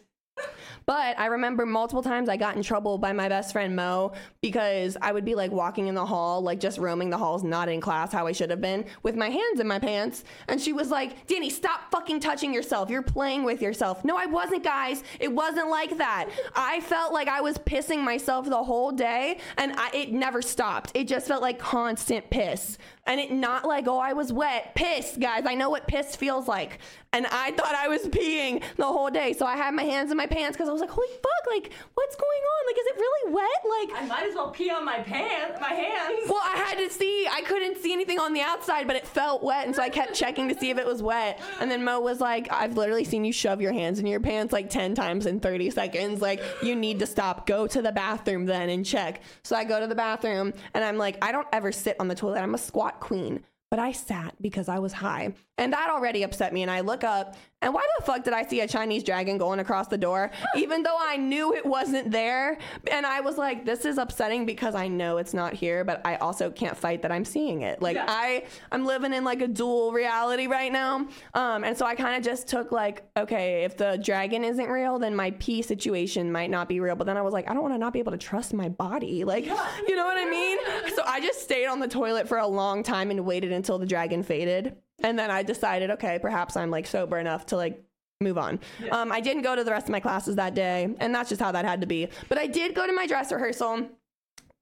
but 0.86 1.18
I 1.18 1.26
remember 1.26 1.66
multiple 1.66 2.02
times 2.02 2.28
I 2.28 2.36
got 2.36 2.56
in 2.56 2.62
trouble 2.62 2.98
by 2.98 3.12
my 3.12 3.28
best 3.28 3.52
friend 3.52 3.76
Mo 3.76 4.12
because 4.40 4.96
I 5.00 5.12
would 5.12 5.24
be 5.24 5.34
like 5.34 5.50
walking 5.50 5.86
in 5.86 5.94
the 5.94 6.06
hall, 6.06 6.40
like 6.40 6.60
just 6.60 6.78
roaming 6.78 7.10
the 7.10 7.18
halls, 7.18 7.44
not 7.44 7.68
in 7.68 7.80
class 7.80 8.12
how 8.12 8.26
I 8.26 8.32
should 8.32 8.50
have 8.50 8.60
been, 8.60 8.84
with 9.02 9.16
my 9.16 9.28
hands 9.28 9.60
in 9.60 9.66
my 9.66 9.78
pants. 9.78 10.24
And 10.48 10.60
she 10.60 10.72
was 10.72 10.90
like, 10.90 11.26
Danny, 11.26 11.50
stop 11.50 11.90
fucking 11.90 12.20
touching 12.20 12.52
yourself. 12.52 12.90
You're 12.90 13.02
playing 13.02 13.44
with 13.44 13.62
yourself. 13.62 14.04
No, 14.04 14.16
I 14.16 14.26
wasn't, 14.26 14.64
guys. 14.64 15.02
It 15.18 15.32
wasn't 15.32 15.68
like 15.68 15.96
that. 15.98 16.30
I 16.54 16.80
felt 16.80 17.12
like 17.12 17.28
I 17.28 17.40
was 17.40 17.58
pissing 17.58 18.02
myself 18.02 18.48
the 18.48 18.62
whole 18.62 18.92
day 18.92 19.38
and 19.58 19.72
I, 19.76 19.90
it 19.94 20.12
never 20.12 20.42
stopped. 20.42 20.92
It 20.94 21.08
just 21.08 21.28
felt 21.28 21.42
like 21.42 21.58
constant 21.58 22.28
piss. 22.30 22.78
And 23.10 23.18
it 23.18 23.32
not 23.32 23.66
like, 23.66 23.88
oh, 23.88 23.98
I 23.98 24.12
was 24.12 24.32
wet. 24.32 24.76
Piss, 24.76 25.16
guys. 25.18 25.42
I 25.44 25.56
know 25.56 25.68
what 25.68 25.88
piss 25.88 26.14
feels 26.14 26.46
like. 26.46 26.78
And 27.12 27.26
I 27.26 27.50
thought 27.50 27.74
I 27.74 27.88
was 27.88 28.02
peeing 28.02 28.62
the 28.76 28.84
whole 28.84 29.10
day. 29.10 29.32
So 29.32 29.44
I 29.44 29.56
had 29.56 29.74
my 29.74 29.82
hands 29.82 30.12
in 30.12 30.16
my 30.16 30.26
pants 30.26 30.56
because 30.56 30.68
I 30.68 30.72
was 30.72 30.80
like, 30.80 30.90
holy 30.90 31.08
fuck, 31.08 31.52
like, 31.52 31.72
what's 31.94 32.14
going 32.14 32.28
on? 32.28 32.66
Like, 32.68 32.76
is 32.76 32.86
it 32.86 32.96
really 32.96 33.32
wet? 33.34 33.90
Like, 33.90 34.02
I 34.02 34.06
might 34.06 34.28
as 34.28 34.36
well 34.36 34.50
pee 34.50 34.70
on 34.70 34.84
my 34.84 35.00
pants, 35.00 35.60
my 35.60 35.72
hands. 35.72 36.20
well, 36.28 36.40
I 36.44 36.56
had 36.56 36.78
to 36.78 36.88
see. 36.88 37.26
I 37.28 37.40
couldn't 37.40 37.78
see 37.78 37.92
anything 37.92 38.20
on 38.20 38.32
the 38.32 38.42
outside, 38.42 38.86
but 38.86 38.94
it 38.94 39.08
felt 39.08 39.42
wet, 39.42 39.66
and 39.66 39.74
so 39.74 39.82
I 39.82 39.88
kept 39.88 40.14
checking 40.14 40.48
to 40.48 40.56
see 40.56 40.70
if 40.70 40.78
it 40.78 40.86
was 40.86 41.02
wet. 41.02 41.40
And 41.60 41.68
then 41.68 41.82
Mo 41.82 41.98
was 41.98 42.20
like, 42.20 42.46
"I've 42.52 42.76
literally 42.76 43.02
seen 43.02 43.24
you 43.24 43.32
shove 43.32 43.60
your 43.60 43.72
hands 43.72 43.98
in 43.98 44.06
your 44.06 44.20
pants 44.20 44.52
like 44.52 44.70
ten 44.70 44.94
times 44.94 45.26
in 45.26 45.40
thirty 45.40 45.70
seconds. 45.70 46.22
Like, 46.22 46.40
you 46.62 46.76
need 46.76 47.00
to 47.00 47.06
stop. 47.06 47.44
Go 47.44 47.66
to 47.66 47.82
the 47.82 47.90
bathroom 47.90 48.46
then 48.46 48.68
and 48.68 48.86
check." 48.86 49.22
So 49.42 49.56
I 49.56 49.64
go 49.64 49.80
to 49.80 49.88
the 49.88 49.96
bathroom, 49.96 50.52
and 50.74 50.84
I'm 50.84 50.96
like, 50.96 51.16
I 51.22 51.32
don't 51.32 51.48
ever 51.52 51.72
sit 51.72 51.96
on 51.98 52.06
the 52.06 52.14
toilet. 52.14 52.40
I'm 52.40 52.54
a 52.54 52.58
squat 52.58 52.99
queen. 53.00 53.44
But 53.70 53.78
I 53.78 53.92
sat 53.92 54.34
because 54.40 54.68
I 54.68 54.80
was 54.80 54.92
high. 54.92 55.32
And 55.56 55.72
that 55.74 55.90
already 55.90 56.22
upset 56.22 56.52
me. 56.52 56.62
And 56.62 56.70
I 56.70 56.80
look 56.80 57.04
up, 57.04 57.36
and 57.62 57.74
why 57.74 57.84
the 57.98 58.04
fuck 58.04 58.24
did 58.24 58.32
I 58.32 58.44
see 58.44 58.60
a 58.60 58.66
Chinese 58.66 59.04
dragon 59.04 59.36
going 59.36 59.60
across 59.60 59.88
the 59.88 59.98
door? 59.98 60.30
Even 60.56 60.82
though 60.82 60.96
I 60.98 61.18
knew 61.18 61.54
it 61.54 61.64
wasn't 61.66 62.10
there. 62.10 62.56
And 62.90 63.04
I 63.04 63.20
was 63.20 63.36
like, 63.36 63.66
this 63.66 63.84
is 63.84 63.98
upsetting 63.98 64.46
because 64.46 64.74
I 64.74 64.88
know 64.88 65.18
it's 65.18 65.34
not 65.34 65.52
here, 65.52 65.84
but 65.84 66.00
I 66.04 66.16
also 66.16 66.50
can't 66.50 66.76
fight 66.76 67.02
that 67.02 67.12
I'm 67.12 67.26
seeing 67.26 67.60
it. 67.60 67.82
Like 67.82 67.96
Yeah. 67.96 68.06
I 68.08 68.44
I'm 68.72 68.86
living 68.86 69.12
in 69.12 69.22
like 69.22 69.42
a 69.42 69.46
dual 69.48 69.92
reality 69.92 70.46
right 70.46 70.72
now. 70.72 71.06
Um, 71.34 71.62
and 71.62 71.76
so 71.76 71.84
I 71.84 71.94
kind 71.94 72.16
of 72.16 72.24
just 72.24 72.48
took 72.48 72.72
like, 72.72 73.04
okay, 73.18 73.64
if 73.64 73.76
the 73.76 74.00
dragon 74.02 74.42
isn't 74.42 74.68
real, 74.68 74.98
then 74.98 75.14
my 75.14 75.32
pee 75.32 75.60
situation 75.60 76.32
might 76.32 76.48
not 76.50 76.68
be 76.70 76.80
real. 76.80 76.96
But 76.96 77.04
then 77.04 77.18
I 77.18 77.22
was 77.22 77.34
like, 77.34 77.50
I 77.50 77.52
don't 77.52 77.62
want 77.62 77.74
to 77.74 77.78
not 77.78 77.92
be 77.92 77.98
able 77.98 78.12
to 78.12 78.18
trust 78.18 78.54
my 78.54 78.70
body. 78.70 79.24
Like, 79.24 79.44
you 79.44 79.94
know 79.96 80.06
what 80.06 80.16
I 80.16 80.28
mean? 80.28 80.58
So 80.96 81.04
I 81.06 81.20
just 81.20 81.42
stayed 81.42 81.66
on 81.66 81.78
the 81.78 81.86
toilet 81.88 82.26
for 82.26 82.38
a 82.38 82.46
long 82.46 82.82
time 82.82 83.10
and 83.10 83.24
waited 83.24 83.52
until 83.60 83.78
the 83.78 83.84
dragon 83.84 84.22
faded. 84.22 84.74
And 85.02 85.18
then 85.18 85.30
I 85.30 85.42
decided, 85.42 85.90
okay, 85.90 86.18
perhaps 86.18 86.56
I'm 86.56 86.70
like 86.70 86.86
sober 86.86 87.18
enough 87.18 87.44
to 87.46 87.56
like 87.56 87.84
move 88.22 88.38
on. 88.38 88.58
Um, 88.90 89.12
I 89.12 89.20
didn't 89.20 89.42
go 89.42 89.54
to 89.54 89.62
the 89.62 89.70
rest 89.70 89.86
of 89.86 89.92
my 89.92 90.00
classes 90.00 90.36
that 90.36 90.54
day, 90.54 90.88
and 90.98 91.14
that's 91.14 91.28
just 91.28 91.42
how 91.42 91.52
that 91.52 91.66
had 91.66 91.82
to 91.82 91.86
be. 91.86 92.08
But 92.30 92.38
I 92.38 92.46
did 92.46 92.74
go 92.74 92.86
to 92.86 92.92
my 92.92 93.06
dress 93.06 93.30
rehearsal. 93.30 93.86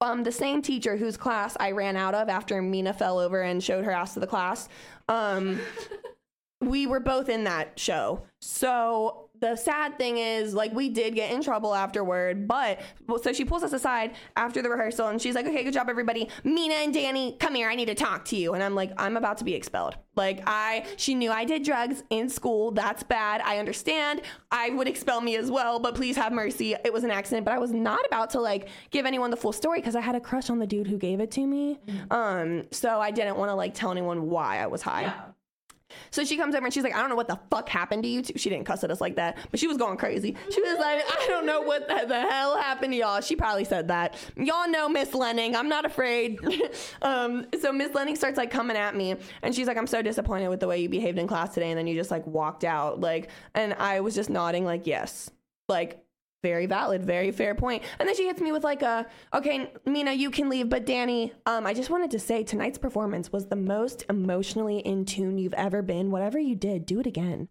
Um, 0.01 0.23
the 0.23 0.31
same 0.31 0.61
teacher 0.61 0.97
whose 0.97 1.15
class 1.15 1.55
I 1.59 1.71
ran 1.71 1.95
out 1.95 2.13
of 2.13 2.27
after 2.27 2.61
Mina 2.61 2.93
fell 2.93 3.19
over 3.19 3.41
and 3.41 3.63
showed 3.63 3.85
her 3.85 3.91
ass 3.91 4.13
to 4.15 4.19
the 4.19 4.27
class. 4.27 4.67
Um, 5.07 5.59
we 6.61 6.87
were 6.87 6.99
both 6.99 7.29
in 7.29 7.45
that 7.45 7.79
show. 7.79 8.23
So 8.41 9.28
the 9.39 9.55
sad 9.55 9.97
thing 9.97 10.17
is, 10.17 10.53
like, 10.53 10.73
we 10.73 10.89
did 10.89 11.15
get 11.15 11.31
in 11.31 11.41
trouble 11.41 11.73
afterward. 11.73 12.47
But 12.47 12.81
well, 13.07 13.19
so 13.19 13.33
she 13.33 13.45
pulls 13.45 13.63
us 13.63 13.73
aside 13.73 14.15
after 14.35 14.61
the 14.61 14.69
rehearsal 14.69 15.07
and 15.07 15.21
she's 15.21 15.35
like, 15.35 15.45
okay, 15.45 15.63
good 15.63 15.73
job, 15.73 15.89
everybody. 15.89 16.29
Mina 16.43 16.75
and 16.75 16.93
Danny, 16.93 17.35
come 17.39 17.55
here. 17.55 17.69
I 17.69 17.75
need 17.75 17.87
to 17.87 17.95
talk 17.95 18.25
to 18.25 18.35
you. 18.35 18.53
And 18.53 18.63
I'm 18.63 18.75
like, 18.75 18.91
I'm 18.97 19.17
about 19.17 19.37
to 19.37 19.43
be 19.43 19.53
expelled. 19.53 19.95
Like, 20.15 20.41
I, 20.45 20.85
she 20.97 21.15
knew 21.15 21.31
I 21.31 21.45
did 21.45 21.63
drugs 21.63 22.03
in 22.09 22.29
school. 22.29 22.71
That's 22.71 23.03
bad. 23.03 23.41
I 23.45 23.57
understand. 23.57 24.21
I 24.51 24.69
would 24.71 24.87
expel 24.87 25.21
me 25.21 25.37
as 25.37 25.49
well, 25.49 25.79
but 25.79 25.95
please 25.95 26.17
have 26.17 26.33
mercy. 26.33 26.75
It 26.83 26.91
was 26.91 27.05
an 27.05 27.11
accident. 27.11 27.45
But 27.45 27.53
I 27.53 27.59
was 27.59 27.71
not 27.71 28.05
about 28.05 28.31
to, 28.31 28.41
like, 28.41 28.67
give 28.89 29.05
anyone 29.05 29.31
the 29.31 29.37
full 29.37 29.53
story 29.53 29.79
because 29.79 29.95
I 29.95 30.01
had 30.01 30.15
a 30.15 30.19
crush 30.19 30.49
on 30.49 30.59
the 30.59 30.67
dude 30.67 30.87
who 30.87 30.97
gave 30.97 31.21
it 31.21 31.31
to 31.31 31.47
me. 31.47 31.79
Um, 32.11 32.63
so 32.71 32.99
I 32.99 33.11
didn't 33.11 33.37
want 33.37 33.49
to, 33.49 33.55
like, 33.55 33.73
tell 33.73 33.91
anyone 33.91 34.29
why 34.29 34.57
I 34.59 34.67
was 34.67 34.81
high. 34.81 35.13
So 36.11 36.23
she 36.23 36.37
comes 36.37 36.55
over 36.55 36.65
and 36.65 36.73
she's 36.73 36.83
like, 36.83 36.95
I 36.95 36.99
don't 36.99 37.09
know 37.09 37.15
what 37.15 37.27
the 37.27 37.39
fuck 37.49 37.69
happened 37.69 38.03
to 38.03 38.09
you. 38.09 38.21
Two. 38.21 38.37
She 38.37 38.49
didn't 38.49 38.65
cuss 38.65 38.83
at 38.83 38.91
us 38.91 39.01
like 39.01 39.15
that, 39.15 39.37
but 39.51 39.59
she 39.59 39.67
was 39.67 39.77
going 39.77 39.97
crazy. 39.97 40.35
She 40.51 40.61
was 40.61 40.79
like, 40.79 41.03
I 41.07 41.27
don't 41.27 41.45
know 41.45 41.61
what 41.61 41.87
the, 41.87 42.05
the 42.07 42.19
hell 42.19 42.57
happened 42.57 42.93
to 42.93 42.97
y'all. 42.97 43.21
She 43.21 43.35
probably 43.35 43.65
said 43.65 43.87
that. 43.89 44.15
Y'all 44.35 44.69
know 44.69 44.89
Miss 44.89 45.13
Lenning. 45.13 45.55
I'm 45.55 45.69
not 45.69 45.85
afraid. 45.85 46.39
um, 47.01 47.45
so 47.59 47.71
Miss 47.71 47.93
Lenning 47.93 48.15
starts 48.15 48.37
like 48.37 48.51
coming 48.51 48.77
at 48.77 48.95
me 48.95 49.15
and 49.41 49.53
she's 49.53 49.67
like, 49.67 49.77
I'm 49.77 49.87
so 49.87 50.01
disappointed 50.01 50.49
with 50.49 50.59
the 50.59 50.67
way 50.67 50.79
you 50.79 50.89
behaved 50.89 51.17
in 51.17 51.27
class 51.27 51.53
today. 51.53 51.69
And 51.69 51.77
then 51.77 51.87
you 51.87 51.95
just 51.95 52.11
like 52.11 52.25
walked 52.27 52.63
out. 52.63 52.99
Like, 52.99 53.29
and 53.53 53.73
I 53.75 53.99
was 54.01 54.15
just 54.15 54.29
nodding 54.29 54.65
like, 54.65 54.87
yes. 54.87 55.29
Like, 55.67 56.03
very 56.41 56.65
valid, 56.65 57.03
very 57.03 57.31
fair 57.31 57.55
point. 57.55 57.83
And 57.99 58.07
then 58.07 58.15
she 58.15 58.25
hits 58.25 58.41
me 58.41 58.51
with 58.51 58.63
like 58.63 58.81
a, 58.81 59.05
okay, 59.33 59.71
Mina, 59.85 60.13
you 60.13 60.31
can 60.31 60.49
leave, 60.49 60.69
but 60.69 60.85
Danny, 60.85 61.33
um, 61.45 61.65
I 61.65 61.73
just 61.73 61.89
wanted 61.89 62.11
to 62.11 62.19
say 62.19 62.43
tonight's 62.43 62.77
performance 62.77 63.31
was 63.31 63.47
the 63.47 63.55
most 63.55 64.05
emotionally 64.09 64.79
in 64.79 65.05
tune 65.05 65.37
you've 65.37 65.53
ever 65.53 65.81
been. 65.81 66.11
Whatever 66.11 66.39
you 66.39 66.55
did, 66.55 66.85
do 66.85 66.99
it 66.99 67.07
again. 67.07 67.49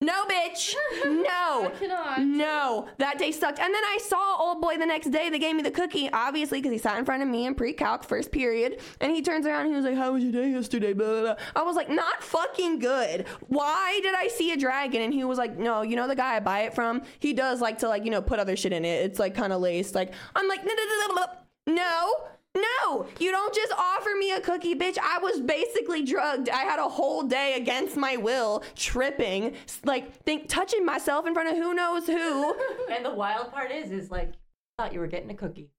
No, 0.00 0.26
bitch. 0.26 0.74
No. 1.06 1.72
cannot. 1.78 2.22
No. 2.22 2.88
That 2.98 3.18
day 3.18 3.32
sucked. 3.32 3.58
And 3.58 3.72
then 3.74 3.82
I 3.84 3.98
saw 4.02 4.36
old 4.38 4.60
boy 4.60 4.76
the 4.76 4.86
next 4.86 5.10
day. 5.10 5.30
They 5.30 5.38
gave 5.38 5.56
me 5.56 5.62
the 5.62 5.70
cookie, 5.70 6.10
obviously, 6.12 6.58
because 6.58 6.72
he 6.72 6.78
sat 6.78 6.98
in 6.98 7.04
front 7.04 7.22
of 7.22 7.28
me 7.28 7.46
in 7.46 7.54
pre-calc 7.54 8.04
first 8.04 8.30
period. 8.30 8.80
And 9.00 9.14
he 9.14 9.22
turns 9.22 9.46
around 9.46 9.62
and 9.62 9.70
he 9.70 9.76
was 9.76 9.84
like, 9.84 9.96
How 9.96 10.12
was 10.12 10.22
your 10.22 10.32
day 10.32 10.50
yesterday? 10.50 10.92
Blah, 10.92 11.06
blah, 11.06 11.20
blah. 11.22 11.34
I 11.54 11.62
was 11.62 11.76
like, 11.76 11.88
Not 11.88 12.22
fucking 12.22 12.78
good. 12.80 13.26
Why 13.48 14.00
did 14.02 14.14
I 14.14 14.28
see 14.28 14.52
a 14.52 14.56
dragon? 14.56 15.00
And 15.02 15.14
he 15.14 15.24
was 15.24 15.38
like, 15.38 15.56
No, 15.58 15.82
you 15.82 15.96
know 15.96 16.08
the 16.08 16.16
guy 16.16 16.36
I 16.36 16.40
buy 16.40 16.60
it 16.62 16.74
from? 16.74 17.02
He 17.18 17.32
does 17.32 17.60
like 17.60 17.78
to 17.78 17.88
like, 17.88 18.04
you 18.04 18.10
know, 18.10 18.20
put 18.22 18.38
other 18.38 18.56
shit 18.56 18.72
in 18.72 18.84
it. 18.84 19.04
It's 19.04 19.18
like 19.18 19.34
kind 19.34 19.52
of 19.52 19.60
laced. 19.60 19.94
Like, 19.94 20.12
I'm 20.34 20.48
like, 20.48 20.64
no, 20.64 20.72
no, 20.74 21.14
no, 21.14 21.26
no, 21.74 22.14
no. 22.56 22.62
No. 22.62 22.76
No, 22.86 23.06
you 23.18 23.30
don't 23.30 23.54
just 23.54 23.72
offer 23.72 24.10
me 24.18 24.32
a 24.32 24.40
cookie, 24.40 24.74
bitch. 24.74 24.98
I 24.98 25.18
was 25.18 25.40
basically 25.40 26.04
drugged. 26.04 26.48
I 26.48 26.62
had 26.62 26.78
a 26.78 26.88
whole 26.88 27.22
day 27.22 27.54
against 27.54 27.96
my 27.96 28.16
will, 28.16 28.62
tripping, 28.74 29.54
like 29.84 30.22
think 30.22 30.48
touching 30.48 30.84
myself 30.84 31.26
in 31.26 31.34
front 31.34 31.50
of 31.50 31.56
who 31.56 31.74
knows 31.74 32.06
who. 32.06 32.54
And 32.90 33.04
the 33.04 33.14
wild 33.14 33.52
part 33.52 33.72
is, 33.72 33.90
is 33.90 34.10
like, 34.10 34.32
I 34.78 34.82
thought 34.82 34.92
you 34.92 35.00
were 35.00 35.06
getting 35.06 35.30
a 35.30 35.34
cookie. 35.34 35.70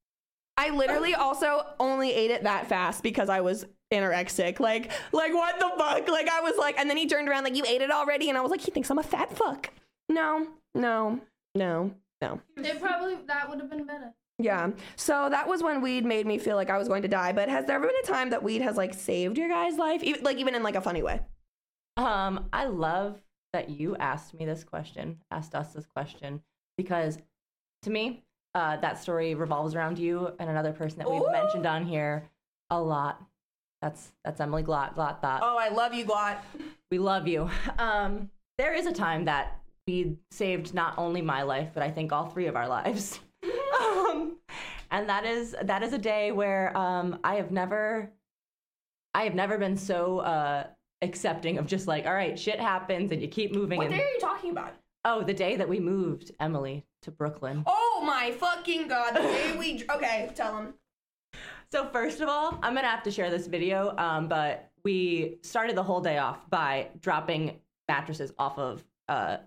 I 0.57 0.69
literally 0.69 1.15
also 1.15 1.65
only 1.79 2.11
ate 2.13 2.31
it 2.31 2.43
that 2.43 2.67
fast 2.67 3.03
because 3.03 3.29
I 3.29 3.41
was 3.41 3.65
anorexic. 3.93 4.59
Like, 4.59 4.91
like 5.13 5.33
what 5.33 5.59
the 5.59 5.71
fuck? 5.77 6.07
Like 6.09 6.29
I 6.29 6.41
was 6.41 6.55
like, 6.57 6.77
and 6.77 6.89
then 6.89 6.97
he 6.97 7.07
turned 7.07 7.29
around 7.29 7.43
like, 7.43 7.55
you 7.55 7.63
ate 7.65 7.81
it 7.81 7.91
already, 7.91 8.29
and 8.29 8.37
I 8.37 8.41
was 8.41 8.51
like, 8.51 8.61
he 8.61 8.71
thinks 8.71 8.89
I'm 8.89 8.99
a 8.99 9.03
fat 9.03 9.35
fuck. 9.35 9.69
No, 10.09 10.47
no, 10.75 11.21
no, 11.55 11.91
no. 12.21 12.41
It 12.57 12.81
probably 12.81 13.15
that 13.27 13.49
would 13.49 13.59
have 13.59 13.69
been 13.69 13.85
better. 13.85 14.13
Yeah. 14.39 14.71
So 14.95 15.29
that 15.29 15.47
was 15.47 15.63
when 15.63 15.81
weed 15.81 16.05
made 16.05 16.27
me 16.27 16.37
feel 16.37 16.55
like 16.55 16.69
I 16.69 16.77
was 16.77 16.87
going 16.87 17.01
to 17.01 17.07
die. 17.07 17.33
But 17.33 17.49
has 17.49 17.65
there 17.65 17.75
ever 17.75 17.87
been 17.87 17.95
a 18.03 18.07
time 18.07 18.29
that 18.29 18.43
weed 18.43 18.61
has 18.61 18.77
like 18.77 18.93
saved 18.93 19.37
your 19.37 19.49
guy's 19.49 19.77
life, 19.77 20.03
even, 20.03 20.23
like 20.23 20.37
even 20.37 20.53
in 20.53 20.63
like 20.63 20.75
a 20.75 20.81
funny 20.81 21.01
way? 21.01 21.21
Um, 21.97 22.45
I 22.53 22.65
love 22.65 23.19
that 23.53 23.69
you 23.69 23.95
asked 23.95 24.35
me 24.35 24.45
this 24.45 24.63
question, 24.63 25.17
asked 25.31 25.55
us 25.55 25.73
this 25.73 25.87
question, 25.87 26.41
because 26.77 27.17
to 27.83 27.89
me, 27.89 28.23
uh, 28.53 28.77
that 28.77 29.01
story 29.01 29.33
revolves 29.35 29.73
around 29.73 29.97
you 29.97 30.31
and 30.39 30.49
another 30.49 30.71
person 30.71 30.99
that 30.99 31.09
we've 31.09 31.21
Ooh. 31.21 31.31
mentioned 31.31 31.65
on 31.65 31.85
here 31.85 32.29
a 32.69 32.79
lot. 32.79 33.21
That's 33.81 34.11
that's 34.23 34.39
Emily 34.41 34.63
Glot 34.63 34.95
Glot 34.95 35.21
Thought. 35.21 35.41
Oh, 35.43 35.57
I 35.57 35.69
love 35.69 35.93
you, 35.93 36.05
Glot. 36.05 36.37
We 36.91 36.99
love 36.99 37.27
you. 37.27 37.49
Um, 37.79 38.29
there 38.57 38.73
is 38.73 38.87
a 38.87 38.91
time 38.91 39.25
that 39.25 39.59
we 39.87 40.17
saved 40.31 40.73
not 40.73 40.97
only 40.97 41.21
my 41.21 41.43
life, 41.43 41.69
but 41.75 41.83
I 41.83 41.91
think 41.91 42.11
all 42.11 42.25
three 42.25 42.47
of 42.47 42.55
our 42.55 42.67
lives. 42.67 43.19
um, 43.79 44.26
and 44.91 45.09
that 45.09 45.25
is 45.25 45.55
that 45.63 45.83
is 45.83 45.93
a 45.93 45.97
day 45.97 46.31
where 46.31 46.75
um, 46.77 47.19
I 47.23 47.35
have 47.35 47.51
never, 47.51 48.11
I 49.13 49.23
have 49.23 49.35
never 49.35 49.57
been 49.57 49.77
so 49.77 50.19
uh, 50.19 50.67
accepting 51.01 51.57
of 51.57 51.67
just 51.67 51.87
like, 51.87 52.05
all 52.05 52.13
right, 52.13 52.37
shit 52.37 52.59
happens, 52.59 53.11
and 53.11 53.21
you 53.21 53.27
keep 53.27 53.53
moving. 53.53 53.77
What 53.77 53.87
and 53.87 53.95
day 53.95 54.03
are 54.03 54.09
you 54.09 54.19
talking 54.19 54.51
about? 54.51 54.73
oh, 55.07 55.23
the 55.23 55.33
day 55.33 55.55
that 55.55 55.67
we 55.67 55.79
moved 55.79 56.31
Emily 56.39 56.85
to 57.01 57.11
Brooklyn. 57.11 57.63
Oh 57.65 58.03
my 58.05 58.31
fucking 58.31 58.87
god! 58.87 59.15
The 59.15 59.21
day 59.21 59.55
we 59.57 59.83
okay, 59.95 60.29
tell 60.35 60.57
him. 60.57 60.73
So 61.71 61.89
first 61.89 62.21
of 62.21 62.29
all, 62.29 62.59
I'm 62.61 62.75
gonna 62.75 62.87
have 62.87 63.03
to 63.03 63.11
share 63.11 63.29
this 63.29 63.47
video, 63.47 63.95
um, 63.97 64.27
but 64.27 64.69
we 64.83 65.37
started 65.41 65.75
the 65.75 65.83
whole 65.83 66.01
day 66.01 66.17
off 66.17 66.49
by 66.49 66.89
dropping 66.99 67.59
mattresses 67.87 68.31
off 68.37 68.57
of 68.57 68.83
uh, 69.07 69.37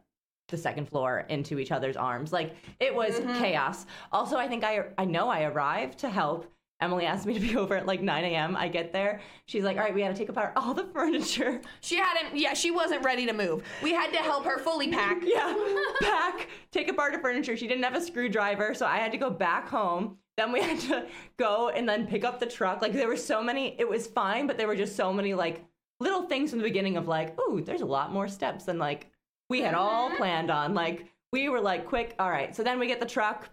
the 0.50 0.58
second 0.58 0.88
floor 0.88 1.26
into 1.28 1.58
each 1.58 1.72
other's 1.72 1.96
arms. 1.96 2.32
Like 2.32 2.54
it 2.78 2.94
was 2.94 3.14
mm-hmm. 3.14 3.38
chaos. 3.38 3.86
Also, 4.12 4.36
I 4.36 4.48
think 4.48 4.64
I 4.64 4.84
I 4.98 5.04
know 5.04 5.28
I 5.28 5.44
arrived 5.44 5.98
to 6.00 6.08
help. 6.08 6.46
Emily 6.80 7.04
asked 7.04 7.26
me 7.26 7.34
to 7.34 7.40
be 7.40 7.56
over 7.58 7.76
at 7.76 7.86
like 7.86 8.00
9 8.00 8.24
a.m. 8.24 8.56
I 8.56 8.68
get 8.68 8.92
there. 8.92 9.20
She's 9.46 9.64
like, 9.64 9.76
"All 9.76 9.82
right, 9.82 9.94
we 9.94 10.00
got 10.00 10.08
to 10.08 10.14
take 10.14 10.28
apart 10.28 10.52
all 10.56 10.74
the 10.74 10.84
furniture." 10.92 11.60
She 11.80 11.96
hadn't. 11.96 12.36
Yeah, 12.36 12.54
she 12.54 12.70
wasn't 12.70 13.04
ready 13.04 13.26
to 13.26 13.32
move. 13.32 13.62
We 13.82 13.92
had 13.92 14.10
to 14.12 14.18
help 14.18 14.44
her 14.44 14.58
fully 14.58 14.90
pack. 14.90 15.22
Yeah, 15.30 15.54
pack, 16.00 16.48
take 16.72 16.88
apart 16.88 17.12
the 17.12 17.18
furniture. 17.18 17.56
She 17.56 17.68
didn't 17.68 17.84
have 17.84 17.94
a 17.94 18.00
screwdriver, 18.00 18.74
so 18.74 18.86
I 18.86 18.96
had 18.96 19.12
to 19.12 19.18
go 19.18 19.30
back 19.30 19.68
home. 19.68 20.16
Then 20.36 20.52
we 20.52 20.60
had 20.60 20.80
to 20.80 21.06
go 21.36 21.68
and 21.68 21.88
then 21.88 22.06
pick 22.06 22.24
up 22.24 22.40
the 22.40 22.46
truck. 22.46 22.82
Like 22.82 22.92
there 22.92 23.06
were 23.06 23.16
so 23.16 23.42
many. 23.42 23.76
It 23.78 23.88
was 23.88 24.06
fine, 24.06 24.46
but 24.46 24.56
there 24.56 24.66
were 24.66 24.76
just 24.76 24.96
so 24.96 25.12
many 25.12 25.34
like 25.34 25.64
little 26.00 26.22
things 26.22 26.50
from 26.50 26.58
the 26.58 26.64
beginning 26.64 26.96
of 26.96 27.06
like, 27.06 27.38
ooh, 27.38 27.60
there's 27.60 27.82
a 27.82 27.86
lot 27.86 28.12
more 28.12 28.26
steps 28.26 28.64
than 28.64 28.78
like 28.78 29.06
we 29.50 29.60
had 29.60 29.74
all 29.74 30.08
planned 30.16 30.50
on. 30.50 30.72
Like 30.72 31.06
we 31.32 31.50
were 31.50 31.60
like, 31.60 31.86
quick, 31.86 32.14
all 32.18 32.30
right. 32.30 32.56
So 32.56 32.62
then 32.62 32.78
we 32.78 32.86
get 32.86 33.00
the 33.00 33.06
truck. 33.06 33.50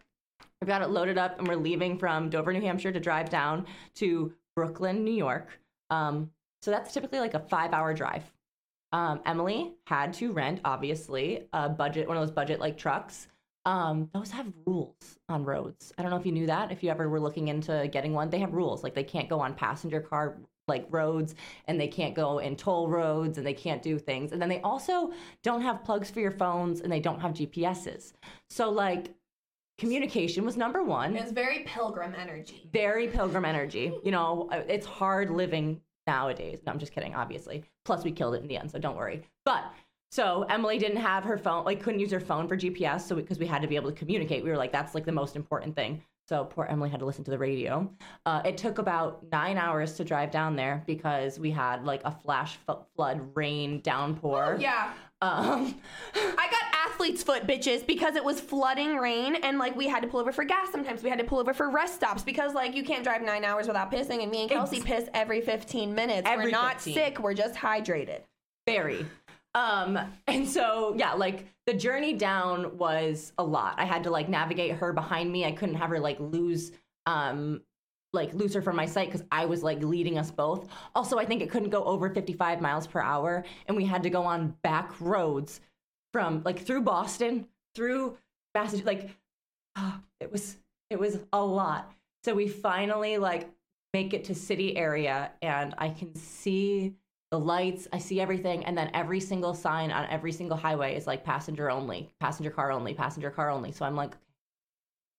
We've 0.61 0.67
got 0.67 0.81
it 0.81 0.89
loaded 0.89 1.17
up, 1.17 1.37
and 1.37 1.47
we're 1.47 1.55
leaving 1.55 1.99
from 1.99 2.29
Dover, 2.29 2.53
New 2.53 2.61
Hampshire, 2.61 2.91
to 2.91 2.99
drive 2.99 3.29
down 3.29 3.65
to 3.95 4.33
Brooklyn, 4.55 5.03
New 5.03 5.13
York. 5.13 5.59
Um, 5.89 6.31
so 6.61 6.71
that's 6.71 6.93
typically 6.93 7.19
like 7.19 7.35
a 7.35 7.39
five-hour 7.39 7.93
drive. 7.93 8.23
Um, 8.91 9.21
Emily 9.25 9.73
had 9.85 10.13
to 10.13 10.31
rent, 10.31 10.61
obviously, 10.65 11.47
a 11.53 11.69
budget, 11.69 12.07
one 12.07 12.17
of 12.17 12.25
those 12.25 12.33
budget 12.33 12.59
like 12.59 12.77
trucks. 12.77 13.27
Um, 13.65 14.09
those 14.13 14.31
have 14.31 14.47
rules 14.65 15.19
on 15.29 15.43
roads. 15.43 15.93
I 15.97 16.01
don't 16.01 16.09
know 16.09 16.17
if 16.17 16.25
you 16.25 16.31
knew 16.31 16.47
that. 16.47 16.71
If 16.71 16.83
you 16.83 16.89
ever 16.89 17.09
were 17.09 17.19
looking 17.19 17.49
into 17.49 17.87
getting 17.91 18.13
one, 18.13 18.29
they 18.29 18.39
have 18.39 18.53
rules. 18.53 18.81
Like 18.81 18.95
they 18.95 19.03
can't 19.03 19.29
go 19.29 19.39
on 19.41 19.53
passenger 19.53 19.99
car 19.99 20.37
like 20.67 20.85
roads, 20.89 21.35
and 21.65 21.79
they 21.79 21.87
can't 21.87 22.13
go 22.13 22.39
in 22.39 22.55
toll 22.55 22.89
roads, 22.89 23.37
and 23.37 23.47
they 23.47 23.53
can't 23.53 23.81
do 23.81 23.97
things. 23.97 24.31
And 24.31 24.41
then 24.41 24.49
they 24.49 24.61
also 24.61 25.11
don't 25.43 25.61
have 25.61 25.83
plugs 25.83 26.09
for 26.11 26.19
your 26.19 26.31
phones, 26.31 26.81
and 26.81 26.91
they 26.91 26.99
don't 26.99 27.19
have 27.21 27.31
GPSs. 27.33 28.13
So 28.49 28.69
like, 28.69 29.13
communication 29.77 30.43
was 30.43 30.57
number 30.57 30.83
one 30.83 31.15
It 31.15 31.23
was 31.23 31.31
very 31.31 31.59
pilgrim 31.59 32.15
energy. 32.17 32.69
very 32.71 33.07
pilgrim 33.07 33.45
energy. 33.45 33.93
You 34.03 34.11
know, 34.11 34.49
uh, 34.51 34.63
it's 34.67 34.85
hard 34.85 35.29
living 35.29 35.81
nowadays. 36.05 36.59
No, 36.65 36.71
I'm 36.71 36.79
just 36.79 36.93
kidding, 36.93 37.15
obviously. 37.15 37.63
Plus, 37.85 38.03
we 38.03 38.11
killed 38.11 38.35
it 38.35 38.41
in 38.41 38.47
the 38.47 38.57
end, 38.57 38.71
so 38.71 38.79
don't 38.79 38.95
worry. 38.95 39.21
But 39.45 39.65
so 40.11 40.43
Emily 40.49 40.77
didn't 40.79 40.97
have 40.97 41.23
her 41.25 41.37
phone, 41.37 41.65
like, 41.65 41.81
couldn't 41.81 41.99
use 41.99 42.11
her 42.11 42.19
phone 42.21 42.47
for 42.47 42.55
GPS, 42.57 43.01
so 43.01 43.15
because 43.15 43.39
we 43.39 43.45
had 43.45 43.61
to 43.61 43.67
be 43.67 43.75
able 43.75 43.91
to 43.91 43.97
communicate, 43.97 44.43
we 44.43 44.49
were 44.49 44.57
like, 44.57 44.71
that's 44.71 44.95
like 44.95 45.05
the 45.05 45.11
most 45.11 45.35
important 45.35 45.75
thing. 45.75 46.01
So 46.27 46.43
poor 46.45 46.65
Emily 46.65 46.89
had 46.89 46.99
to 46.99 47.05
listen 47.05 47.23
to 47.23 47.31
the 47.31 47.37
radio. 47.37 47.89
Uh, 48.25 48.41
it 48.43 48.57
took 48.57 48.79
about 48.79 49.23
nine 49.31 49.57
hours 49.57 49.93
to 49.93 50.03
drive 50.03 50.29
down 50.29 50.55
there 50.57 50.83
because 50.85 51.39
we 51.39 51.51
had 51.51 51.85
like 51.85 52.01
a 52.03 52.11
flash 52.11 52.57
f- 52.67 52.79
flood, 52.95 53.31
rain, 53.35 53.79
downpour. 53.81 54.57
Yeah. 54.59 54.91
Um, 55.21 55.73
I 56.13 56.47
got 56.51 56.61
athlete's 56.91 57.23
foot, 57.23 57.47
bitches, 57.47 57.85
because 57.87 58.15
it 58.15 58.23
was 58.23 58.41
flooding 58.41 58.97
rain 58.97 59.35
and 59.35 59.57
like 59.57 59.75
we 59.75 59.87
had 59.87 60.01
to 60.03 60.07
pull 60.07 60.19
over 60.19 60.31
for 60.31 60.43
gas 60.43 60.69
sometimes. 60.71 61.01
We 61.01 61.09
had 61.09 61.19
to 61.19 61.25
pull 61.25 61.39
over 61.39 61.53
for 61.53 61.69
rest 61.69 61.95
stops 61.95 62.23
because 62.23 62.53
like 62.53 62.75
you 62.75 62.83
can't 62.83 63.03
drive 63.03 63.21
nine 63.21 63.45
hours 63.45 63.67
without 63.67 63.91
pissing. 63.91 64.21
And 64.21 64.29
me 64.29 64.41
and 64.41 64.49
Kelsey 64.51 64.81
piss 64.81 65.07
every 65.13 65.41
15 65.41 65.95
minutes. 65.95 66.27
Every 66.29 66.45
we're 66.45 66.51
not 66.51 66.81
15. 66.81 66.93
sick, 66.93 67.19
we're 67.19 67.33
just 67.33 67.55
hydrated. 67.55 68.19
very 68.65 69.05
um 69.57 69.99
and 70.27 70.47
so 70.47 70.93
yeah 70.97 71.13
like 71.13 71.47
the 71.65 71.73
journey 71.73 72.13
down 72.13 72.77
was 72.77 73.33
a 73.37 73.43
lot. 73.43 73.75
I 73.77 73.83
had 73.83 74.03
to 74.03 74.11
like 74.11 74.29
navigate 74.29 74.71
her 74.71 74.93
behind 74.93 75.29
me. 75.29 75.43
I 75.43 75.51
couldn't 75.51 75.75
have 75.75 75.89
her 75.89 75.99
like 75.99 76.17
lose 76.19 76.71
um 77.05 77.61
like 78.13 78.33
lose 78.33 78.53
her 78.53 78.61
from 78.61 78.77
my 78.77 78.85
sight 78.85 79.11
because 79.11 79.25
i 79.33 79.45
was 79.45 79.63
like 79.63 79.83
leading 79.83 80.17
us 80.17 80.31
both. 80.31 80.69
Also 80.95 81.17
i 81.17 81.25
think 81.25 81.41
it 81.41 81.49
couldn't 81.49 81.71
go 81.71 81.83
over 81.83 82.09
55 82.09 82.61
miles 82.61 82.87
per 82.87 83.01
hour 83.01 83.43
and 83.67 83.75
we 83.75 83.83
had 83.83 84.03
to 84.03 84.09
go 84.09 84.23
on 84.23 84.55
back 84.63 84.99
roads 85.01 85.59
from 86.13 86.41
like 86.45 86.59
through 86.59 86.81
boston 86.81 87.47
through 87.75 88.17
massachusetts 88.55 88.87
like 88.87 89.09
it 90.19 90.31
was 90.31 90.57
it 90.89 90.97
was 90.97 91.19
a 91.33 91.43
lot. 91.43 91.91
So 92.23 92.33
we 92.33 92.47
finally 92.47 93.17
like 93.17 93.49
make 93.93 94.13
it 94.13 94.23
to 94.25 94.35
city 94.35 94.77
area 94.77 95.31
and 95.41 95.73
i 95.77 95.89
can 95.89 96.13
see 96.15 96.93
the 97.31 97.39
lights, 97.39 97.87
I 97.91 97.97
see 97.97 98.21
everything, 98.21 98.63
and 98.65 98.77
then 98.77 98.89
every 98.93 99.19
single 99.19 99.53
sign 99.53 99.91
on 99.91 100.07
every 100.09 100.31
single 100.31 100.55
highway 100.57 100.95
is 100.95 101.07
like 101.07 101.23
passenger 101.25 101.69
only, 101.69 102.09
passenger 102.19 102.49
car 102.51 102.71
only, 102.71 102.93
passenger 102.93 103.29
car 103.29 103.49
only. 103.49 103.71
So 103.73 103.83
I'm 103.85 103.95
like, 103.97 104.11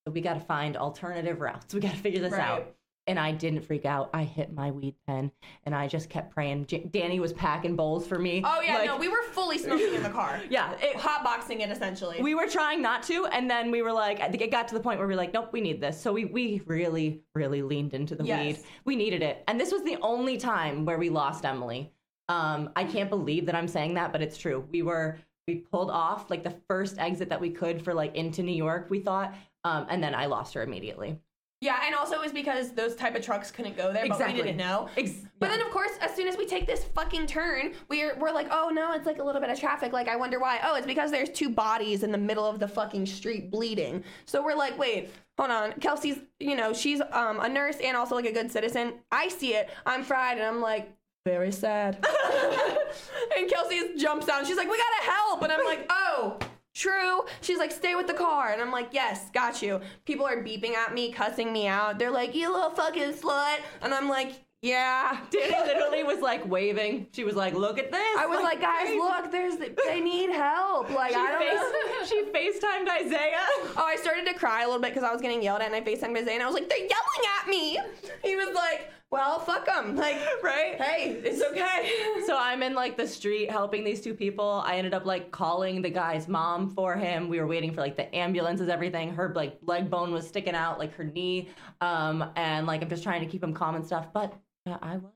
okay, 0.07 0.15
we 0.15 0.21
got 0.23 0.35
to 0.35 0.41
find 0.41 0.77
alternative 0.77 1.41
routes. 1.41 1.75
We 1.75 1.81
got 1.81 1.91
to 1.93 1.99
figure 1.99 2.21
this 2.21 2.33
Right. 2.33 2.41
out. 2.41 2.75
And 3.07 3.19
I 3.19 3.33
didn't 3.33 3.63
freak 3.63 3.87
out. 3.87 4.11
I 4.13 4.25
hit 4.25 4.53
my 4.53 4.71
weed 4.71 4.95
pen, 5.07 5.33
and 5.65 5.75
I 5.75 5.87
just 5.89 6.11
kept 6.11 6.31
praying. 6.35 6.67
J- 6.67 6.85
Danny 6.91 7.21
was 7.21 7.33
packing 7.33 7.75
bowls 7.75 8.07
for 8.07 8.19
me. 8.19 8.43
Oh 8.45 8.61
yeah, 8.61 8.75
Like, 8.77 8.87
no, 8.87 8.99
we 8.99 9.09
were 9.09 9.23
fully 9.33 9.57
smoking 9.57 9.95
in 9.95 10.03
the 10.03 10.11
car. 10.11 10.43
yeah, 10.51 10.75
it, 10.83 10.95
Hotboxing 10.97 11.61
it 11.61 11.71
essentially. 11.71 12.21
we 12.21 12.35
were 12.35 12.47
trying 12.47 12.83
not 12.83 13.03
to, 13.05 13.25
and 13.33 13.51
then 13.51 13.71
we 13.71 13.81
were 13.81 13.93
like, 13.95 14.21
I 14.21 14.29
think 14.29 14.43
it 14.43 14.51
got 14.51 14.69
to 14.69 14.75
the 14.75 14.81
point 14.81 14.99
where 14.99 15.09
we 15.09 15.15
were 15.15 15.19
like, 15.19 15.33
nope, 15.33 15.51
we 15.55 15.63
need 15.63 15.81
this. 15.81 15.99
So 15.99 16.13
we 16.13 16.27
we 16.27 16.61
really 16.67 17.23
really 17.35 17.63
leaned 17.63 17.95
into 17.95 18.15
the 18.15 18.25
Yes. 18.25 18.57
weed. 18.59 18.59
We 18.85 18.95
needed 18.97 19.23
it, 19.23 19.43
and 19.49 19.59
this 19.59 19.73
was 19.73 19.83
the 19.85 19.97
only 20.03 20.37
time 20.37 20.85
where 20.85 20.99
we 20.99 21.09
lost 21.09 21.47
Emily. 21.47 21.91
Um, 22.29 22.71
I 22.77 22.85
can't 22.85 23.09
believe 23.11 23.47
that 23.47 23.55
I'm 23.55 23.69
saying 23.69 23.95
that, 23.95 24.13
but 24.13 24.21
it's 24.23 24.37
true. 24.37 24.67
We 24.71 24.83
were 24.83 25.19
we 25.47 25.57
pulled 25.57 25.91
off 25.91 26.29
like 26.31 26.45
the 26.45 26.55
first 26.69 26.99
exit 26.99 27.31
that 27.31 27.41
we 27.41 27.49
could 27.51 27.83
for 27.83 27.95
like 27.95 28.15
into 28.15 28.43
New 28.43 28.55
York. 28.55 28.89
We 28.91 29.01
thought, 29.01 29.35
um, 29.65 29.87
and 29.89 30.03
then 30.03 30.15
I 30.15 30.27
lost 30.27 30.53
her 30.55 30.63
immediately. 30.63 31.19
yeah, 31.63 31.81
and 31.87 31.95
also 31.95 32.17
it 32.17 32.21
was 32.23 32.33
because 32.33 32.73
those 32.73 32.95
type 32.95 33.17
of 33.17 33.23
trucks 33.25 33.51
couldn't 33.51 33.75
go 33.77 33.91
there, 33.93 34.05
but 34.07 34.13
Exactly. 34.13 34.41
we 34.43 34.47
didn't 34.47 34.59
know. 34.59 34.89
Ex- 34.99 35.23
But 35.41 35.49
then, 35.49 35.61
of 35.63 35.71
course, 35.71 35.91
as 36.03 36.15
soon 36.15 36.29
as 36.29 36.37
we 36.37 36.45
take 36.47 36.67
this 36.67 36.85
fucking 36.85 37.27
turn, 37.29 37.73
we're 37.89 38.15
we're 38.19 38.31
like, 38.31 38.49
oh 38.51 38.69
no, 38.69 38.93
it's 38.93 39.07
like 39.07 39.19
a 39.21 39.25
little 39.25 39.41
bit 39.41 39.49
of 39.51 39.59
traffic. 39.59 39.93
Like, 39.95 40.07
I 40.07 40.17
wonder 40.17 40.39
why. 40.39 40.61
Oh, 40.63 40.75
it's 40.77 40.87
because 40.87 41.11
there's 41.11 41.31
two 41.31 41.49
bodies 41.49 42.03
in 42.03 42.13
the 42.13 42.19
middle 42.19 42.45
of 42.45 42.59
the 42.61 42.69
fucking 42.69 43.07
street 43.07 43.51
bleeding. 43.51 44.05
So 44.27 44.45
we're 44.45 44.55
like, 44.55 44.79
wait, 44.79 45.09
hold 45.39 45.51
on. 45.51 45.73
Kelsey's, 45.81 46.19
you 46.41 46.57
know, 46.57 46.75
she's 46.75 47.01
um, 47.11 47.41
a 47.41 47.49
nurse 47.49 47.77
and 47.83 47.97
also 47.97 48.15
like 48.17 48.27
a 48.27 48.33
good 48.33 48.53
citizen. 48.53 48.93
I 49.11 49.29
see 49.29 49.55
it. 49.55 49.71
I'm 49.87 50.03
fried, 50.05 50.37
and 50.37 50.47
I'm 50.47 50.61
like, 50.61 50.93
very 51.29 51.53
sad. 51.53 51.99
and 53.37 53.51
Kelsey 53.51 53.99
jumps 53.99 54.31
out. 54.31 54.39
And 54.39 54.49
she's 54.49 54.57
like, 54.57 54.71
we 54.71 54.79
gotta 54.79 55.11
help, 55.11 55.43
and 55.43 55.53
I'm 55.53 55.65
like, 55.65 55.87
oh. 55.91 56.39
True. 56.75 57.23
She's 57.41 57.59
like, 57.59 57.73
stay 57.73 57.97
with 57.97 58.07
the 58.07 58.15
car. 58.15 58.53
And 58.53 58.63
I'm 58.63 58.71
like, 58.71 58.91
yes, 58.93 59.31
got 59.33 59.63
you. 59.63 59.81
People 60.05 60.25
are 60.25 60.45
beeping 60.45 60.75
at 60.75 60.95
me, 60.95 61.11
cussing 61.11 61.53
me 61.53 61.67
out. 61.67 61.99
They're 61.99 62.13
like, 62.13 62.37
you 62.37 62.53
little 62.53 62.71
fucking 62.71 63.15
slut. 63.15 63.57
And 63.83 63.93
I'm 63.93 64.09
like, 64.09 64.45
yeah. 64.63 65.19
Danny 65.31 65.55
literally 65.67 66.05
was 66.05 66.21
like 66.21 66.49
waving. 66.49 67.09
She 67.13 67.23
was 67.25 67.37
like, 67.37 67.55
"Look 67.55 67.79
at 67.79 67.93
this." 67.93 68.17
I 68.19 68.27
was 68.27 68.43
like, 68.43 68.61
guys, 68.61 68.87
crazy. 68.87 68.99
look, 68.99 69.31
there's 69.31 69.57
they 69.87 70.01
need 70.01 70.31
help. 70.31 70.91
Like, 70.99 71.15
I 71.15 71.31
don't 71.31 71.41
know. 71.41 71.99
face, 72.01 72.09
she 72.09 72.25
FaceTimed 72.25 72.89
Isaiah. 73.07 73.47
Oh, 73.77 73.85
I 73.87 73.97
started 73.97 74.27
to 74.27 74.35
cry 74.35 74.63
a 74.63 74.67
little 74.67 74.81
bit 74.81 74.93
because 74.93 75.05
I 75.09 75.13
was 75.13 75.21
getting 75.21 75.43
yelled 75.43 75.61
at, 75.61 75.73
and 75.73 75.77
I 75.77 75.81
FaceTimed 75.81 76.17
Isaiah, 76.17 76.35
and 76.35 76.43
I 76.43 76.47
was 76.47 76.55
like, 76.55 76.69
they're 76.69 76.79
yelling 76.79 77.25
at 77.41 77.49
me. 77.49 77.79
He 78.23 78.35
was 78.35 78.53
like, 78.55 78.91
well, 79.11 79.39
fuck 79.41 79.67
them. 79.67 79.97
Like, 79.97 80.17
right? 80.43 80.81
hey, 80.81 81.11
it's 81.25 81.43
okay. 81.43 81.91
So 82.27 82.37
I'm 82.39 82.63
in 82.63 82.75
like 82.75 82.99
the 82.99 83.07
street 83.07 83.51
helping 83.51 83.85
these 83.85 84.03
two 84.03 84.13
people. 84.13 84.63
I 84.67 84.77
ended 84.77 84.93
up 84.93 85.07
like 85.07 85.31
calling 85.31 85.81
the 85.81 85.89
guy's 85.89 86.29
mom 86.29 86.69
for 86.69 86.95
him. 86.95 87.29
We 87.29 87.41
were 87.41 87.47
waiting 87.47 87.73
for 87.73 87.81
like 87.81 87.97
the 87.97 88.15
ambulances, 88.15 88.69
everything. 88.69 89.15
Her 89.15 89.33
like 89.35 89.57
leg 89.63 89.89
bone 89.89 90.13
was 90.13 90.29
sticking 90.29 90.55
out, 90.55 90.79
like 90.79 90.95
her 90.97 91.05
knee. 91.05 91.49
Um, 91.81 92.31
and 92.37 92.67
like 92.67 92.83
I'm 92.83 92.89
just 92.91 93.03
trying 93.03 93.21
to 93.23 93.27
keep 93.27 93.43
him 93.43 93.55
calm 93.55 93.77
and 93.77 93.87
stuff. 93.87 94.13
But 94.13 94.35
uh, 94.67 94.77
I 94.83 94.99
was 94.99 95.13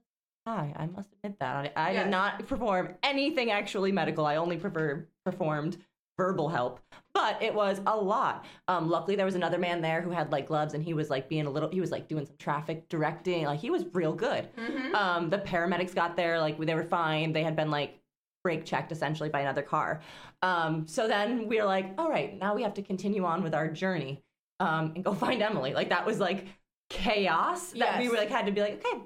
high. 0.46 0.72
I 0.74 0.86
must 0.86 1.08
admit 1.12 1.38
that. 1.40 1.72
I, 1.76 1.90
I 1.90 1.92
did 1.92 2.08
not 2.08 2.46
perform 2.46 2.94
anything 3.02 3.50
actually 3.50 3.92
medical. 3.92 4.24
I 4.24 4.36
only 4.36 4.56
prefer 4.56 5.06
performed 5.26 5.76
verbal 6.16 6.48
help. 6.48 6.80
But 7.14 7.42
it 7.42 7.54
was 7.54 7.80
a 7.86 7.96
lot. 7.96 8.44
Um, 8.68 8.88
luckily 8.88 9.16
there 9.16 9.26
was 9.26 9.34
another 9.34 9.58
man 9.58 9.82
there 9.82 10.00
who 10.00 10.10
had 10.10 10.32
like 10.32 10.48
gloves 10.48 10.74
and 10.74 10.82
he 10.82 10.94
was 10.94 11.10
like 11.10 11.28
being 11.28 11.46
a 11.46 11.50
little 11.50 11.68
he 11.70 11.80
was 11.80 11.90
like 11.90 12.08
doing 12.08 12.26
some 12.26 12.36
traffic 12.38 12.88
directing. 12.88 13.44
Like 13.44 13.60
he 13.60 13.70
was 13.70 13.84
real 13.92 14.14
good. 14.14 14.48
Um, 14.94 15.30
the 15.30 15.38
paramedics 15.38 15.94
got 15.94 16.16
there, 16.16 16.40
like 16.40 16.58
they 16.58 16.74
were 16.74 16.84
fine. 16.84 17.32
They 17.32 17.42
had 17.42 17.56
been 17.56 17.70
like 17.70 17.98
brake 18.42 18.64
checked 18.64 18.92
essentially 18.92 19.28
by 19.28 19.40
another 19.40 19.62
car. 19.62 20.00
Um, 20.42 20.86
so 20.86 21.06
then 21.06 21.48
we 21.48 21.58
were 21.58 21.64
like, 21.66 21.94
all 21.98 22.10
right, 22.10 22.38
now 22.38 22.54
we 22.54 22.62
have 22.62 22.74
to 22.74 22.82
continue 22.82 23.24
on 23.24 23.42
with 23.42 23.54
our 23.54 23.68
journey 23.68 24.22
um, 24.60 24.92
and 24.94 25.04
go 25.04 25.12
find 25.26 25.42
Emily. 25.42 25.74
Like 25.74 25.90
that 25.90 26.06
was 26.06 26.18
like 26.18 26.46
chaos 26.90 27.72
that 27.72 28.00
we 28.00 28.08
were 28.08 28.16
like 28.16 28.30
had 28.30 28.46
to 28.46 28.52
be 28.52 28.60
like, 28.60 28.84
okay, 28.84 29.02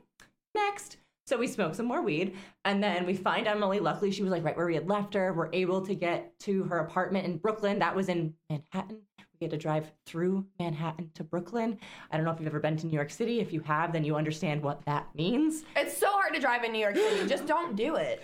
next. 0.55 0.99
So 1.27 1.37
we 1.37 1.49
smoked 1.49 1.75
some 1.75 1.87
more 1.87 2.03
weed 2.03 2.37
and 2.65 2.81
then 2.81 3.05
we 3.05 3.15
find 3.15 3.49
Emily. 3.49 3.81
Luckily, 3.81 4.13
she 4.13 4.23
was 4.23 4.31
like 4.31 4.45
right 4.45 4.57
where 4.57 4.67
we 4.67 4.75
had 4.77 4.89
left 4.89 5.13
her. 5.15 5.33
We're 5.33 5.51
able 5.53 5.85
to 5.85 5.95
get 5.95 6.39
to 6.41 6.63
her 6.65 6.79
apartment 6.79 7.27
in 7.27 7.39
Brooklyn. 7.39 7.81
That 7.81 7.97
was 7.97 8.09
in 8.09 8.35
Manhattan. 8.49 9.01
We 9.41 9.45
had 9.45 9.51
to 9.51 9.57
drive 9.59 9.91
through 10.07 10.47
Manhattan 10.61 11.11
to 11.15 11.25
Brooklyn. 11.25 11.79
I 12.13 12.17
don't 12.17 12.25
know 12.25 12.31
if 12.31 12.39
you've 12.39 12.47
ever 12.47 12.61
been 12.61 12.77
to 12.77 12.87
New 12.87 12.95
York 12.95 13.11
City. 13.11 13.41
If 13.41 13.53
you 13.53 13.61
have, 13.63 13.93
then 13.93 14.05
you 14.05 14.15
understand 14.15 14.63
what 14.63 14.85
that 14.87 15.09
means. 15.17 15.65
It's 15.75 15.97
so 15.97 16.07
hard 16.11 16.33
to 16.33 16.41
drive 16.41 16.63
in 16.63 16.71
New 16.73 16.79
York 16.79 16.95
City. 16.95 17.27
Just 17.27 17.45
don't 17.47 17.75
do 17.75 17.97
it. 17.97 18.23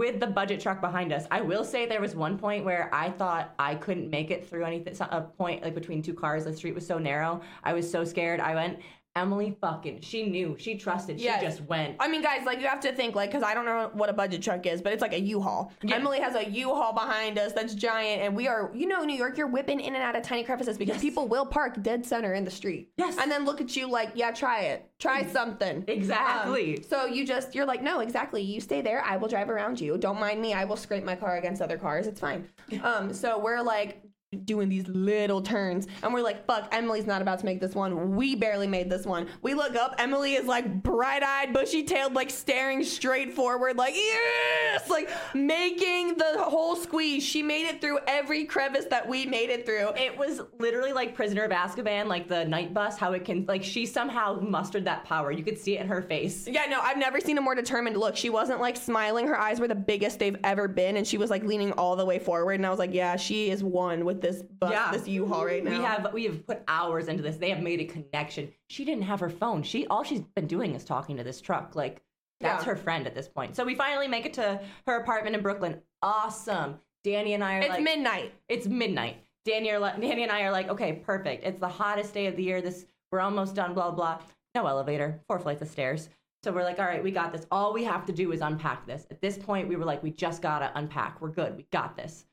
with 0.00 0.18
the 0.18 0.26
budget 0.26 0.60
truck 0.60 0.80
behind 0.80 1.12
us. 1.12 1.26
I 1.30 1.42
will 1.42 1.62
say 1.62 1.86
there 1.86 2.00
was 2.00 2.16
one 2.16 2.36
point 2.38 2.64
where 2.64 2.88
I 2.92 3.10
thought 3.10 3.54
I 3.58 3.74
couldn't 3.74 4.08
make 4.10 4.30
it 4.30 4.48
through 4.48 4.64
anything. 4.64 4.96
A 4.98 5.20
point 5.20 5.62
like 5.62 5.74
between 5.74 6.02
two 6.02 6.14
cars, 6.14 6.44
the 6.44 6.56
street 6.56 6.74
was 6.74 6.86
so 6.86 6.98
narrow. 6.98 7.42
I 7.62 7.74
was 7.74 7.88
so 7.88 8.02
scared. 8.04 8.40
I 8.40 8.54
went. 8.54 8.80
Emily 9.16 9.56
fucking, 9.60 10.00
she 10.02 10.22
knew, 10.30 10.54
she 10.58 10.76
trusted, 10.76 11.18
she 11.18 11.24
Yes. 11.24 11.42
just 11.42 11.60
went. 11.62 11.96
I 11.98 12.06
mean, 12.06 12.22
guys, 12.22 12.46
like 12.46 12.60
you 12.60 12.68
have 12.68 12.78
to 12.80 12.92
think, 12.92 13.16
like, 13.16 13.30
because 13.30 13.42
I 13.42 13.54
don't 13.54 13.64
know 13.64 13.90
what 13.92 14.08
a 14.08 14.12
budget 14.12 14.40
truck 14.40 14.64
is, 14.66 14.80
but 14.80 14.92
it's 14.92 15.02
like 15.02 15.12
a 15.14 15.18
U-Haul. 15.20 15.72
Emily 15.90 16.20
has 16.20 16.36
a 16.36 16.48
U-Haul 16.48 16.92
behind 16.92 17.36
us 17.36 17.52
that's 17.52 17.74
giant, 17.74 18.22
and 18.22 18.36
we 18.36 18.46
are, 18.46 18.70
you 18.72 18.86
know, 18.86 19.02
New 19.02 19.16
York, 19.16 19.36
you're 19.36 19.48
whipping 19.48 19.80
in 19.80 19.96
and 19.96 20.02
out 20.04 20.14
of 20.14 20.22
tiny 20.22 20.44
crevices 20.44 20.78
because 20.78 21.00
people 21.00 21.26
will 21.26 21.44
park 21.44 21.82
dead 21.82 22.06
center 22.06 22.34
in 22.34 22.44
the 22.44 22.50
street. 22.52 22.90
Yes. 22.98 23.16
and 23.20 23.28
then 23.30 23.44
look 23.44 23.60
at 23.60 23.76
you 23.76 23.90
like, 23.90 24.12
yeah, 24.14 24.30
try 24.30 24.60
it, 24.62 24.88
try 25.00 25.24
something. 25.26 25.84
Exactly. 25.88 26.76
Um, 26.76 26.82
so 26.84 27.06
you 27.06 27.26
just, 27.26 27.52
you're 27.54 27.66
like, 27.66 27.82
no, 27.82 27.98
exactly. 28.00 28.42
You 28.42 28.60
stay 28.60 28.80
there. 28.80 29.02
I 29.02 29.16
will 29.16 29.28
drive 29.28 29.50
around 29.50 29.80
you. 29.80 29.98
Don't 29.98 30.20
mind 30.20 30.40
me. 30.40 30.54
I 30.54 30.64
will 30.64 30.76
scrape 30.76 31.02
my 31.04 31.16
car 31.16 31.36
against 31.36 31.60
other 31.60 31.76
cars. 31.78 32.06
It's 32.06 32.20
fine. 32.20 32.48
Um, 32.84 33.12
so 33.12 33.38
we're 33.38 33.60
like 33.60 34.00
doing 34.44 34.68
these 34.68 34.86
little 34.86 35.42
turns, 35.42 35.88
and 36.04 36.14
we're 36.14 36.22
like, 36.22 36.46
fuck, 36.46 36.68
Emily's 36.72 37.04
not 37.04 37.20
about 37.20 37.40
to 37.40 37.44
make 37.44 37.60
this 37.60 37.74
one. 37.74 38.14
We 38.14 38.36
barely 38.36 38.68
made 38.68 38.88
this 38.88 39.04
one. 39.04 39.26
We 39.42 39.54
look 39.54 39.74
up. 39.74 39.96
Emily 39.98 40.34
is 40.34 40.46
like 40.46 40.84
bright-eyed, 40.84 41.52
bushy-tailed, 41.52 42.14
like 42.14 42.30
staring 42.30 42.84
straight 42.84 43.32
forward, 43.34 43.76
like 43.76 43.94
yes, 43.94 44.88
like 44.88 45.10
making 45.34 46.16
the 46.16 46.44
whole 46.44 46.76
squeeze. 46.76 47.24
She 47.24 47.42
made 47.42 47.66
it 47.66 47.80
through 47.80 47.98
every 48.06 48.44
crevice 48.44 48.84
that 48.84 49.08
we 49.08 49.26
made 49.26 49.50
it 49.50 49.66
through. 49.66 49.88
it 49.96 50.16
was 50.16 50.40
literally 50.60 50.92
like 50.92 51.16
Prisoner 51.16 51.42
of 51.42 51.50
Azkaban, 51.50 52.06
like 52.06 52.28
the 52.28 52.44
Knight 52.44 52.72
Bus, 52.72 52.96
how 52.96 53.12
it 53.12 53.24
can, 53.24 53.44
like, 53.46 53.64
she 53.64 53.84
somehow 53.84 54.38
mustered 54.40 54.84
that 54.84 55.04
power. 55.04 55.32
You 55.32 55.42
could 55.42 55.58
see 55.58 55.76
it 55.76 55.80
in 55.80 55.88
her 55.88 56.02
face. 56.02 56.46
Yeah, 56.46 56.66
no, 56.66 56.80
I've 56.80 56.98
never 56.98 57.20
seen 57.20 57.36
a 57.36 57.40
more 57.40 57.56
determined 57.56 57.96
look. 57.96 58.16
She 58.16 58.30
wasn't 58.30 58.60
like 58.60 58.76
smiling. 58.76 59.26
Her 59.26 59.38
eyes 59.38 59.58
were 59.58 59.66
the 59.68 59.74
biggest 59.74 60.20
they've 60.20 60.38
ever 60.44 60.68
been, 60.68 60.96
and 60.96 61.04
she 61.04 61.18
was 61.18 61.30
like 61.30 61.42
leaning 61.42 61.72
all 61.72 61.96
the 61.96 62.04
way 62.06 62.20
forward. 62.20 62.54
And 62.54 62.66
I 62.66 62.70
was 62.70 62.78
like, 62.78 62.94
yeah, 62.94 63.16
she 63.16 63.50
is 63.50 63.64
one 63.64 64.04
with 64.04 64.19
this 64.20 64.42
bus, 64.42 64.70
Yeah. 64.72 64.90
this 64.92 65.06
U-Haul 65.08 65.44
right 65.46 65.62
now. 65.64 65.70
We 65.70 65.84
have 65.84 66.12
we 66.12 66.24
have 66.24 66.46
put 66.46 66.62
hours 66.68 67.08
into 67.08 67.22
this. 67.22 67.36
They 67.36 67.50
have 67.50 67.60
made 67.62 67.80
a 67.80 67.84
connection. 67.84 68.52
She 68.68 68.84
didn't 68.84 69.04
have 69.04 69.20
her 69.20 69.30
phone. 69.30 69.62
She 69.62 69.86
all 69.86 70.02
she's 70.04 70.20
been 70.20 70.46
doing 70.46 70.74
is 70.74 70.84
talking 70.84 71.16
to 71.16 71.24
this 71.24 71.40
truck. 71.40 71.74
Like 71.74 72.02
that's 72.40 72.64
Yeah. 72.64 72.70
her 72.72 72.76
friend 72.76 73.06
at 73.06 73.14
this 73.14 73.28
point. 73.28 73.56
So 73.56 73.64
we 73.64 73.74
finally 73.74 74.08
make 74.08 74.26
it 74.26 74.34
to 74.34 74.60
her 74.86 74.96
apartment 74.96 75.36
in 75.36 75.42
Brooklyn. 75.42 75.80
Awesome. 76.02 76.80
Danny 77.04 77.34
and 77.34 77.42
I 77.44 77.56
are 77.56 77.60
It's 77.60 77.68
like 77.70 77.82
midnight. 77.82 78.32
it's 78.48 78.66
midnight. 78.66 79.16
Danny, 79.46 79.70
are 79.70 79.78
like, 79.78 79.98
Danny 80.00 80.22
and 80.22 80.30
I 80.30 80.42
are 80.42 80.50
like, 80.50 80.68
okay, 80.68 80.92
perfect. 80.92 81.44
It's 81.44 81.58
the 81.58 81.68
hottest 81.68 82.12
day 82.12 82.26
of 82.26 82.36
the 82.36 82.42
year. 82.42 82.60
This 82.60 82.84
we're 83.10 83.20
almost 83.20 83.54
done. 83.54 83.72
Blah 83.74 83.90
blah. 83.92 84.18
No 84.54 84.66
elevator. 84.66 85.20
Four 85.28 85.38
flights 85.38 85.62
of 85.62 85.68
stairs. 85.68 86.08
So 86.42 86.52
we're 86.52 86.62
like, 86.64 86.78
all 86.78 86.86
right, 86.86 87.02
we 87.02 87.10
got 87.10 87.32
this. 87.32 87.46
All 87.50 87.72
we 87.74 87.84
have 87.84 88.06
to 88.06 88.12
do 88.12 88.32
is 88.32 88.40
unpack 88.40 88.86
this. 88.86 89.06
At 89.10 89.20
this 89.20 89.36
point, 89.36 89.68
we 89.68 89.76
were 89.76 89.84
like, 89.84 90.02
we 90.02 90.10
just 90.10 90.40
gotta 90.40 90.70
unpack. 90.74 91.20
We're 91.20 91.28
good. 91.28 91.56
We 91.56 91.66
got 91.70 91.96
this. 91.96 92.24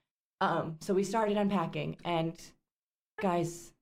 Um, 0.41 0.77
so 0.81 0.93
we 0.93 1.03
started 1.03 1.37
unpacking, 1.37 1.97
and 2.05 2.39
guys, 3.21 3.73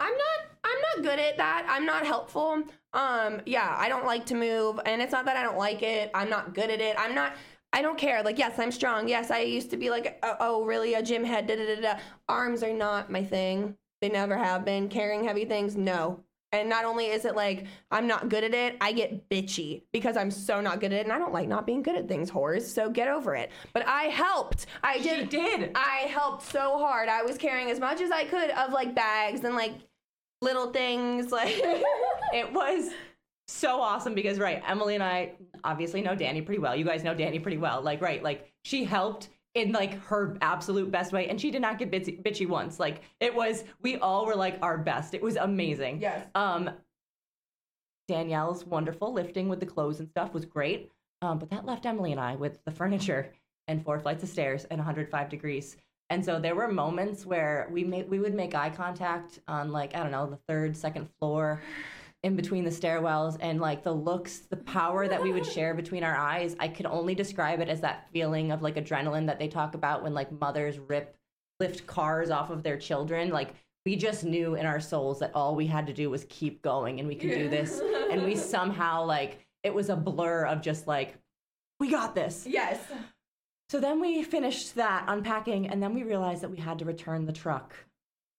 I'm 0.00 0.12
not. 0.12 0.50
I'm 0.66 1.02
not 1.02 1.10
good 1.10 1.18
at 1.18 1.36
that. 1.36 1.66
I'm 1.68 1.84
not 1.84 2.06
helpful. 2.06 2.62
Um, 2.92 3.42
yeah, 3.44 3.74
I 3.78 3.88
don't 3.88 4.06
like 4.06 4.26
to 4.26 4.34
move, 4.34 4.80
and 4.86 5.02
it's 5.02 5.12
not 5.12 5.24
that 5.26 5.36
I 5.36 5.42
don't 5.42 5.58
like 5.58 5.82
it. 5.82 6.10
I'm 6.14 6.30
not 6.30 6.54
good 6.54 6.70
at 6.70 6.80
it. 6.80 6.96
I'm 6.98 7.14
not. 7.14 7.34
I 7.72 7.82
don't 7.82 7.98
care. 7.98 8.22
Like, 8.22 8.38
yes, 8.38 8.58
I'm 8.58 8.70
strong. 8.70 9.08
Yes, 9.08 9.30
I 9.32 9.40
used 9.40 9.70
to 9.70 9.76
be 9.76 9.90
like, 9.90 10.18
oh, 10.22 10.36
oh 10.40 10.64
really, 10.64 10.94
a 10.94 11.02
gym 11.02 11.24
head. 11.24 11.46
Da, 11.48 11.56
da, 11.56 11.74
da, 11.74 11.80
da. 11.80 11.98
Arms 12.28 12.62
are 12.62 12.72
not 12.72 13.10
my 13.10 13.24
thing. 13.24 13.76
They 14.00 14.08
never 14.08 14.36
have 14.36 14.64
been. 14.64 14.88
Carrying 14.88 15.24
heavy 15.24 15.44
things, 15.44 15.76
no. 15.76 16.20
And 16.54 16.68
not 16.68 16.84
only 16.84 17.06
is 17.06 17.24
it 17.24 17.36
like 17.36 17.66
I'm 17.90 18.06
not 18.06 18.28
good 18.28 18.44
at 18.44 18.54
it, 18.54 18.76
I 18.80 18.92
get 18.92 19.28
bitchy 19.28 19.82
because 19.92 20.16
I'm 20.16 20.30
so 20.30 20.60
not 20.60 20.80
good 20.80 20.92
at 20.92 21.00
it, 21.00 21.04
and 21.04 21.12
I 21.12 21.18
don't 21.18 21.32
like 21.32 21.48
not 21.48 21.66
being 21.66 21.82
good 21.82 21.96
at 21.96 22.08
things, 22.08 22.30
whores. 22.30 22.62
So 22.62 22.90
get 22.90 23.08
over 23.08 23.34
it. 23.34 23.50
But 23.72 23.86
I 23.86 24.04
helped. 24.04 24.66
I 24.82 24.98
did. 24.98 25.30
She 25.30 25.38
did. 25.38 25.60
did. 25.60 25.70
I 25.74 26.06
helped 26.08 26.42
so 26.42 26.78
hard. 26.78 27.08
I 27.08 27.22
was 27.22 27.36
carrying 27.36 27.70
as 27.70 27.80
much 27.80 28.00
as 28.00 28.10
I 28.10 28.24
could 28.24 28.50
of 28.50 28.72
like 28.72 28.94
bags 28.94 29.44
and 29.44 29.54
like 29.54 29.72
little 30.44 30.70
things 30.70 31.32
like 31.32 31.56
it 32.32 32.52
was 32.52 32.90
so 33.48 33.80
awesome 33.80 34.14
because 34.14 34.38
right 34.38 34.62
emily 34.66 34.94
and 34.94 35.04
i 35.04 35.32
obviously 35.64 36.00
know 36.00 36.14
danny 36.14 36.40
pretty 36.40 36.60
well 36.60 36.74
you 36.74 36.84
guys 36.84 37.02
know 37.02 37.14
danny 37.14 37.38
pretty 37.38 37.58
well 37.58 37.82
like 37.82 38.00
right 38.00 38.22
like 38.22 38.52
she 38.64 38.84
helped 38.84 39.28
in 39.54 39.72
like 39.72 39.94
her 40.04 40.36
absolute 40.40 40.90
best 40.90 41.12
way 41.12 41.28
and 41.28 41.40
she 41.40 41.50
did 41.50 41.62
not 41.62 41.78
get 41.78 41.90
bitchy, 41.90 42.20
bitchy 42.22 42.46
once 42.48 42.80
like 42.80 43.02
it 43.20 43.34
was 43.34 43.64
we 43.82 43.96
all 43.98 44.26
were 44.26 44.34
like 44.34 44.58
our 44.62 44.76
best 44.78 45.14
it 45.14 45.22
was 45.22 45.36
amazing 45.36 46.00
Yes. 46.00 46.26
um 46.34 46.70
danielle's 48.08 48.64
wonderful 48.66 49.12
lifting 49.12 49.48
with 49.48 49.60
the 49.60 49.66
clothes 49.66 50.00
and 50.00 50.08
stuff 50.08 50.34
was 50.34 50.44
great 50.44 50.90
Um, 51.22 51.38
but 51.38 51.50
that 51.50 51.64
left 51.64 51.86
Emily 51.86 52.12
and 52.12 52.20
I 52.20 52.34
with 52.36 52.58
the 52.64 52.70
furniture 52.70 53.32
and 53.68 53.82
four 53.82 53.98
flights 53.98 54.22
of 54.22 54.28
stairs 54.28 54.64
and 54.66 54.78
105 54.78 55.28
degrees. 55.30 55.78
And 56.10 56.22
so 56.22 56.38
there 56.38 56.54
were 56.54 56.68
moments 56.68 57.24
where 57.24 57.66
we 57.72 57.82
made 57.82 58.10
we 58.10 58.18
would 58.18 58.34
make 58.34 58.54
eye 58.54 58.68
contact 58.68 59.38
on 59.48 59.72
like 59.72 59.94
I 59.96 60.00
don't 60.02 60.10
know 60.10 60.26
the 60.26 60.36
third, 60.48 60.76
second 60.76 61.08
floor, 61.18 61.62
in 62.24 62.34
between 62.34 62.64
the 62.64 62.70
stairwells, 62.70 63.36
and 63.40 63.60
like 63.60 63.84
the 63.84 63.92
looks, 63.92 64.40
the 64.40 64.56
power 64.56 65.06
that 65.06 65.22
we 65.22 65.32
would 65.32 65.46
share 65.54 65.74
between 65.74 66.02
our 66.02 66.16
eyes. 66.16 66.56
I 66.58 66.68
could 66.68 66.86
only 66.86 67.14
describe 67.14 67.60
it 67.60 67.68
as 67.68 67.82
that 67.82 68.08
feeling 68.12 68.50
of 68.50 68.62
like 68.62 68.76
adrenaline 68.76 69.26
that 69.26 69.38
they 69.38 69.46
talk 69.46 69.74
about 69.74 70.02
when 70.02 70.14
like 70.14 70.32
mothers 70.32 70.78
rip 70.78 71.16
lift 71.60 71.86
cars 71.86 72.30
off 72.30 72.50
of 72.50 72.62
their 72.62 72.78
children. 72.78 73.28
Like 73.28 73.54
we 73.84 73.94
just 73.94 74.24
knew 74.24 74.54
in 74.54 74.66
our 74.66 74.80
souls 74.80 75.20
that 75.20 75.32
all 75.34 75.54
we 75.54 75.66
had 75.66 75.86
to 75.86 75.92
do 75.92 76.10
was 76.10 76.26
keep 76.28 76.62
going 76.62 76.98
and 76.98 77.06
we 77.06 77.14
could 77.14 77.30
do 77.30 77.48
this. 77.48 77.80
And 78.14 78.22
we 78.22 78.36
somehow 78.36 79.04
like 79.04 79.44
it 79.64 79.74
was 79.74 79.88
a 79.88 79.96
blur 79.96 80.44
of 80.44 80.62
just 80.62 80.86
like 80.86 81.16
we 81.80 81.90
got 81.90 82.14
this. 82.14 82.46
Yes. 82.48 82.78
So 83.70 83.80
then 83.80 84.00
we 84.00 84.22
finished 84.22 84.76
that 84.76 85.04
unpacking, 85.08 85.68
and 85.68 85.82
then 85.82 85.94
we 85.94 86.04
realized 86.04 86.42
that 86.42 86.50
we 86.50 86.58
had 86.58 86.78
to 86.78 86.84
return 86.84 87.26
the 87.26 87.32
truck, 87.32 87.74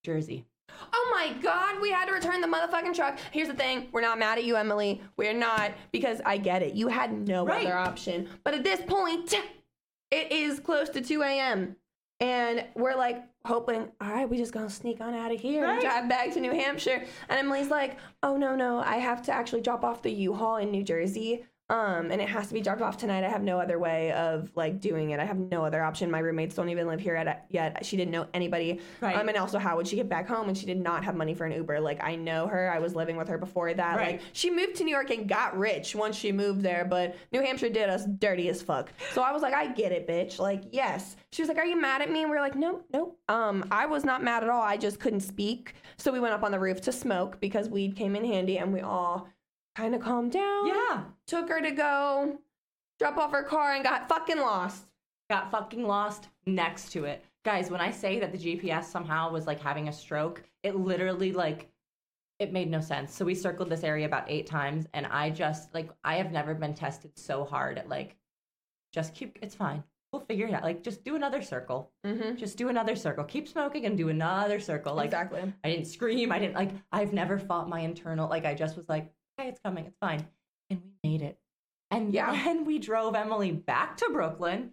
Jersey. 0.04 0.46
Oh 0.94 1.12
my 1.14 1.34
god, 1.42 1.82
we 1.82 1.92
had 1.92 2.06
to 2.06 2.12
return 2.14 2.42
the 2.42 2.48
motherfucking 2.48 2.94
truck. 2.96 3.20
Here's 3.32 3.48
the 3.48 3.54
thing, 3.54 3.90
we're 3.92 4.02
not 4.02 4.20
mad 4.20 4.38
at 4.38 4.44
you, 4.44 4.56
Emily. 4.56 5.02
We're 5.18 5.34
not 5.34 5.72
because 5.92 6.22
I 6.26 6.38
get 6.38 6.62
it. 6.62 6.74
You 6.74 6.88
had 6.88 7.28
no 7.28 7.46
Right. 7.46 7.66
other 7.66 7.76
option. 7.78 8.30
But 8.44 8.54
at 8.54 8.64
this 8.64 8.82
point, 8.82 9.34
it 10.12 10.32
is 10.32 10.60
close 10.60 10.90
to 10.90 11.02
2 11.02 11.22
a.m. 11.24 11.76
And 12.22 12.66
we're 12.76 12.96
like 12.96 13.24
hoping, 13.46 13.92
all 14.00 14.10
right, 14.10 14.30
we 14.30 14.38
just 14.38 14.54
gonna 14.54 14.70
sneak 14.70 15.02
on 15.02 15.14
out 15.14 15.34
of 15.34 15.40
here 15.40 15.66
and 15.66 15.82
drive 15.82 16.08
back 16.08 16.32
to 16.34 16.40
New 16.40 16.52
Hampshire. 16.52 17.04
And 17.30 17.40
Emily's 17.40 17.70
like, 17.70 17.98
oh 18.24 18.38
no, 18.38 18.56
no, 18.56 18.80
I 18.80 18.98
have 18.98 19.22
to 19.24 19.34
actually 19.34 19.62
drop 19.62 19.84
off 19.84 20.02
the 20.02 20.12
U-Haul 20.12 20.58
in 20.58 20.72
New 20.72 20.84
Jersey. 20.84 21.46
Um, 21.68 22.12
and 22.12 22.22
it 22.22 22.30
has 22.30 22.48
to 22.50 22.54
be 22.54 22.62
dropped 22.62 22.82
off 22.82 22.96
tonight. 22.96 23.24
I 23.24 23.30
have 23.30 23.42
no 23.42 23.60
other 23.60 23.80
way 23.80 24.12
of 24.12 24.52
like 24.56 24.80
doing 24.80 25.10
it. 25.10 25.20
I 25.20 25.26
have 25.26 25.38
no 25.38 25.66
other 25.66 25.82
option. 25.82 26.12
My 26.12 26.20
roommates 26.20 26.54
don't 26.54 26.70
even 26.70 26.88
live 26.88 27.00
here 27.00 27.16
yet. 27.16 27.48
yet. 27.50 27.84
She 27.84 27.98
didn't 27.98 28.12
know 28.12 28.28
anybody. 28.36 28.82
Right. 29.02 29.16
Um, 29.16 29.30
and 29.30 29.38
also, 29.38 29.58
how 29.58 29.76
would 29.76 29.88
she 29.88 29.96
get 29.96 30.08
back 30.08 30.28
home? 30.28 30.48
And 30.48 30.56
she 30.56 30.68
did 30.68 30.80
not 30.80 31.04
have 31.04 31.16
money 31.16 31.34
for 31.34 31.46
an 31.46 31.54
Uber. 31.54 31.80
Like 31.80 32.04
I 32.04 32.16
know 32.16 32.46
her. 32.48 32.72
I 32.72 32.78
was 32.78 32.94
living 32.94 33.18
with 33.18 33.28
her 33.30 33.40
before 33.40 33.74
that. 33.74 33.98
Right. 33.98 34.12
Like 34.14 34.22
she 34.34 34.52
moved 34.52 34.76
to 34.76 34.84
New 34.84 34.92
York 34.92 35.10
and 35.10 35.28
got 35.28 35.58
rich 35.58 35.96
once 35.96 36.16
she 36.16 36.32
moved 36.32 36.62
there, 36.62 36.86
but 36.86 37.16
New 37.32 37.42
Hampshire 37.42 37.70
did 37.70 37.90
us 37.90 38.06
dirty 38.20 38.50
as 38.50 38.62
fuck. 38.62 38.92
So 39.14 39.24
I 39.24 39.32
was 39.32 39.42
like, 39.42 39.56
I 39.56 39.72
get 39.74 39.92
it, 39.92 40.08
bitch. 40.08 40.38
Like 40.38 40.66
yes. 40.72 41.16
She 41.32 41.42
was 41.42 41.50
like, 41.50 41.58
Are 41.58 41.66
you 41.66 41.82
mad 41.82 42.04
at 42.04 42.12
me? 42.12 42.22
And 42.22 42.30
we 42.30 42.38
are 42.38 42.42
like, 42.42 42.56
no 42.56 42.82
no 42.94 43.16
Um, 43.28 43.66
I 43.72 43.88
was 43.88 44.06
not 44.06 44.24
mad 44.24 44.44
at 44.44 44.50
all. 44.50 44.62
I 44.62 44.78
just 44.78 45.00
couldn't 45.00 45.22
speak. 45.22 45.74
So 45.98 46.12
we 46.12 46.20
went 46.20 46.34
up 46.34 46.44
on 46.44 46.52
the 46.52 46.60
roof 46.60 46.82
to 46.82 46.92
smoke 46.92 47.40
because 47.40 47.70
weed 47.70 47.96
came 47.96 48.16
in 48.16 48.24
handy, 48.24 48.60
and 48.60 48.72
we 48.72 48.82
all 48.82 49.28
kind 49.76 49.94
of 49.94 50.02
calmed 50.02 50.32
down. 50.32 50.68
Yeah. 50.68 51.04
Took 51.28 51.50
her 51.50 51.62
to 51.62 51.72
go 51.72 52.40
drop 52.98 53.18
off 53.18 53.32
her 53.32 53.44
car 53.44 53.74
and 53.74 53.84
got 53.84 54.10
fucking 54.10 54.40
lost. 54.40 54.86
Got 55.30 55.52
fucking 55.52 55.86
lost 55.86 56.28
next 56.46 56.92
to 56.94 57.06
it. 57.06 57.24
Guys, 57.44 57.70
when 57.70 57.82
I 57.82 57.92
say 57.92 58.20
that 58.20 58.32
the 58.32 58.38
GPS 58.38 58.86
somehow 58.86 59.32
was 59.32 59.48
like 59.48 59.60
having 59.60 59.88
a 59.88 59.94
stroke, 59.94 60.44
it 60.64 60.76
literally 60.76 61.32
like 61.32 61.70
it 62.40 62.52
made 62.52 62.70
no 62.70 62.82
sense. 62.82 63.14
So 63.14 63.26
we 63.26 63.36
circled 63.36 63.70
this 63.70 63.84
area 63.84 64.06
about 64.06 64.30
eight 64.30 64.46
times 64.46 64.88
and 64.94 65.06
I 65.06 65.30
just 65.30 65.74
like 65.74 65.90
I 66.04 66.16
have 66.16 66.32
never 66.32 66.54
been 66.54 66.74
tested 66.74 67.12
so 67.16 67.44
hard 67.44 67.78
at 67.78 67.90
like 67.90 68.16
just 68.94 69.14
keep 69.14 69.40
it's 69.42 69.56
fine. 69.56 69.84
We'll 70.12 70.24
figure 70.26 70.48
it 70.48 70.54
out. 70.54 70.64
Like 70.64 70.84
just 70.84 71.04
do 71.04 71.16
another 71.16 71.42
circle. 71.42 71.92
Mm-hmm. 72.06 72.36
Just 72.36 72.58
do 72.58 72.70
another 72.70 72.96
circle. 72.96 73.24
Keep 73.24 73.48
smoking 73.48 73.86
and 73.86 73.98
do 73.98 74.10
another 74.10 74.60
circle. 74.60 74.96
Like 74.96 75.08
exactly. 75.08 75.42
I 75.64 75.70
didn't 75.70 75.88
scream. 75.88 76.32
I 76.32 76.40
didn't 76.40 76.56
like. 76.56 76.72
I've 76.92 77.14
never 77.14 77.38
fought 77.38 77.68
my 77.68 77.82
internal. 77.82 78.30
Like 78.30 78.46
I 78.46 78.54
just 78.54 78.78
was 78.78 78.88
like, 78.88 79.12
okay, 79.40 79.50
it's 79.50 79.60
coming. 79.64 79.86
It's 79.86 79.98
fine. 80.00 80.26
And 80.70 80.82
we 81.04 81.10
made 81.10 81.22
it. 81.22 81.38
And 81.92 82.14
Yeah. 82.14 82.32
then 82.32 82.66
we 82.66 82.80
drove 82.80 83.16
Emily 83.16 83.52
back 83.52 83.98
to 83.98 84.10
Brooklyn. 84.12 84.72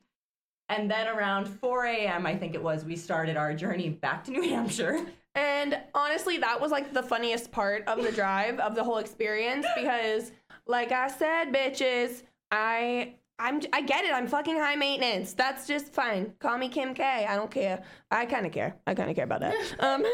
And 0.68 0.90
then 0.90 1.06
around 1.08 1.46
4 1.46 1.84
a.m., 1.86 2.24
I 2.26 2.36
think 2.36 2.54
it 2.54 2.62
was, 2.62 2.84
we 2.84 2.96
started 2.96 3.36
our 3.36 3.52
journey 3.52 3.90
back 3.90 4.24
to 4.24 4.30
New 4.30 4.42
Hampshire. 4.48 5.04
And 5.34 5.78
honestly, 5.94 6.38
that 6.38 6.60
was 6.60 6.70
like 6.70 6.92
the 6.92 7.02
funniest 7.02 7.50
part 7.52 7.86
of 7.86 8.02
the 8.02 8.12
drive 8.20 8.58
of 8.58 8.74
the 8.74 8.84
whole 8.84 8.98
experience 8.98 9.66
because, 9.76 10.32
like 10.66 10.92
I 10.92 11.08
said, 11.08 11.52
bitches, 11.52 12.22
I. 12.50 13.14
I'm, 13.38 13.60
I 13.72 13.80
get 13.80 14.04
it. 14.04 14.12
I'm 14.14 14.28
fucking 14.28 14.56
high 14.56 14.76
maintenance. 14.76 15.32
That's 15.32 15.66
just 15.66 15.92
fine. 15.92 16.32
Call 16.38 16.58
me 16.58 16.68
Kim 16.68 16.94
K. 16.94 17.26
I 17.28 17.34
don't 17.34 17.50
care. 17.50 17.82
I 18.08 18.24
kind 18.24 18.46
of 18.46 18.52
care. 18.52 18.76
I 18.86 18.94
kind 18.94 19.10
of 19.10 19.16
care 19.16 19.24
about 19.24 19.40
that. 19.40 19.54
Um, 19.80 20.04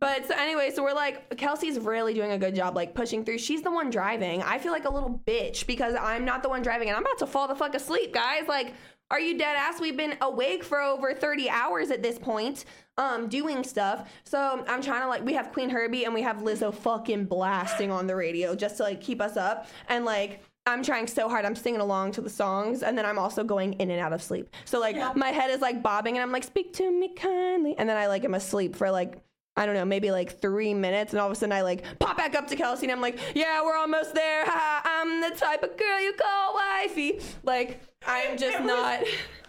but 0.00 0.26
so 0.26 0.34
anyway, 0.36 0.70
so 0.74 0.82
we're 0.82 0.92
like, 0.92 1.36
Kelsey's 1.36 1.78
really 1.78 2.14
doing 2.14 2.32
a 2.32 2.38
good 2.38 2.54
job, 2.54 2.76
like 2.76 2.94
pushing 2.94 3.24
through. 3.24 3.38
She's 3.38 3.62
the 3.62 3.70
one 3.70 3.90
driving. 3.90 4.42
I 4.42 4.58
feel 4.58 4.72
like 4.72 4.84
a 4.84 4.92
little 4.92 5.20
bitch 5.26 5.66
because 5.66 5.94
I'm 6.00 6.24
not 6.24 6.42
the 6.42 6.48
one 6.48 6.62
driving, 6.62 6.88
and 6.88 6.96
I'm 6.96 7.02
about 7.02 7.18
to 7.18 7.26
fall 7.26 7.48
the 7.48 7.54
fuck 7.54 7.74
asleep, 7.74 8.12
guys. 8.12 8.46
Like, 8.46 8.74
are 9.10 9.20
you 9.20 9.38
dead 9.38 9.56
ass? 9.56 9.80
We've 9.80 9.96
been 9.96 10.16
awake 10.20 10.62
for 10.62 10.80
over 10.80 11.14
30 11.14 11.48
hours 11.48 11.90
at 11.90 12.02
this 12.02 12.18
point, 12.18 12.66
um, 12.98 13.28
doing 13.28 13.64
stuff. 13.64 14.10
So 14.24 14.64
I'm 14.68 14.82
trying 14.82 15.00
to 15.02 15.08
like, 15.08 15.24
we 15.24 15.32
have 15.32 15.52
Queen 15.52 15.70
Herbie 15.70 16.04
and 16.04 16.12
we 16.12 16.20
have 16.22 16.38
Lizzo 16.38 16.74
fucking 16.74 17.24
blasting 17.24 17.90
on 17.90 18.06
the 18.06 18.14
radio 18.14 18.54
just 18.54 18.76
to 18.76 18.82
like 18.82 19.00
keep 19.00 19.22
us 19.22 19.38
up. 19.38 19.66
And 19.88 20.04
like, 20.04 20.42
I'm 20.66 20.82
trying 20.82 21.06
so 21.06 21.28
hard. 21.30 21.46
I'm 21.46 21.56
singing 21.56 21.80
along 21.80 22.12
to 22.12 22.20
the 22.20 22.28
songs, 22.28 22.82
and 22.82 22.98
then 22.98 23.06
I'm 23.06 23.18
also 23.18 23.42
going 23.42 23.72
in 23.74 23.90
and 23.90 23.98
out 23.98 24.12
of 24.12 24.22
sleep. 24.22 24.50
So 24.66 24.78
like, 24.78 25.16
my 25.16 25.28
head 25.28 25.50
is 25.50 25.62
like 25.62 25.82
bobbing, 25.82 26.16
and 26.18 26.22
I'm 26.22 26.30
like, 26.30 26.44
"Speak 26.44 26.74
to 26.74 26.90
me 26.90 27.14
kindly," 27.14 27.74
and 27.78 27.88
then 27.88 27.96
I 27.96 28.06
like 28.06 28.22
am 28.24 28.34
asleep 28.34 28.76
for 28.76 28.90
like 28.90 29.22
I 29.58 29.66
don't 29.66 29.74
know, 29.74 29.84
maybe 29.84 30.12
like 30.12 30.40
three 30.40 30.72
minutes, 30.72 31.12
and 31.12 31.20
all 31.20 31.26
of 31.26 31.32
a 31.32 31.34
sudden 31.34 31.52
I 31.52 31.62
like 31.62 31.82
pop 31.98 32.16
back 32.16 32.36
up 32.36 32.46
to 32.48 32.56
Kelsey, 32.56 32.86
and 32.86 32.92
I'm 32.92 33.00
like, 33.00 33.18
"Yeah, 33.34 33.60
we're 33.64 33.76
almost 33.76 34.14
there. 34.14 34.44
Ha, 34.46 34.82
I'm 34.84 35.20
the 35.20 35.36
type 35.36 35.64
of 35.64 35.76
girl 35.76 36.00
you 36.00 36.12
call 36.12 36.54
wifey." 36.54 37.20
Like 37.42 37.80
I'm 38.06 38.38
just 38.38 38.56
It 38.56 38.62
was 38.62 38.66
not 38.66 39.00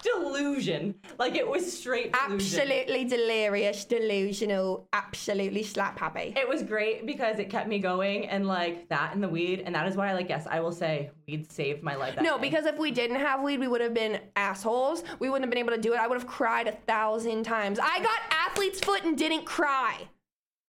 Delusion. 0.02 0.96
Like 1.18 1.36
it 1.36 1.46
was 1.48 1.78
straight 1.78 2.14
delusion. 2.14 2.34
absolutely 2.62 3.04
delirious, 3.06 3.84
delusional, 3.84 4.88
absolutely 4.94 5.62
slap 5.64 6.00
happy. 6.00 6.34
It 6.38 6.48
was 6.48 6.64
great 6.64 7.06
because 7.06 7.38
it 7.38 7.50
kept 7.50 7.68
me 7.68 7.80
going 7.80 8.28
and 8.30 8.48
like 8.48 8.88
that 8.90 9.14
and 9.14 9.22
the 9.22 9.28
weed. 9.28 9.64
And 9.66 9.76
that 9.76 9.88
is 9.88 9.98
why, 9.98 10.14
like, 10.14 10.30
yes, 10.30 10.48
I 10.50 10.62
will 10.62 10.72
say 10.72 11.12
weed 11.28 11.52
saved 11.52 11.84
my 11.84 11.96
life. 11.96 12.16
that 12.16 12.24
No, 12.24 12.38
day. 12.38 12.44
because 12.50 12.66
if 12.66 12.78
we 12.78 12.92
didn't 12.92 13.18
have 13.18 13.42
weed, 13.44 13.60
we 13.60 13.68
would 13.68 13.82
have 13.82 13.94
been 13.94 14.22
assholes. 14.38 15.04
We 15.20 15.30
wouldn't 15.30 15.44
have 15.44 15.50
been 15.50 15.60
able 15.60 15.76
to 15.76 15.82
do 15.82 15.94
it. 15.94 16.00
I 16.00 16.08
would 16.08 16.18
have 16.18 16.28
cried 16.28 16.68
a 16.68 16.72
thousand 16.72 17.44
times. 17.44 17.78
I 17.78 18.00
got 18.00 18.20
athlete's 18.32 18.80
foot 18.80 19.04
and 19.04 19.18
didn't 19.18 19.44
cry. 19.46 20.08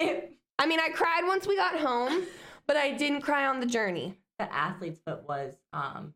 it, 0.00 0.32
I 0.58 0.66
mean, 0.66 0.80
I 0.80 0.88
cried 0.88 1.22
once 1.26 1.46
we 1.46 1.54
got 1.56 1.76
home, 1.76 2.24
but 2.66 2.76
I 2.76 2.90
didn't 2.96 3.20
cry 3.22 3.46
on 3.46 3.60
the 3.60 3.66
journey. 3.66 4.16
the 4.40 4.52
athlete's 4.52 5.00
foot 5.06 5.22
was 5.28 5.54
um 5.72 6.14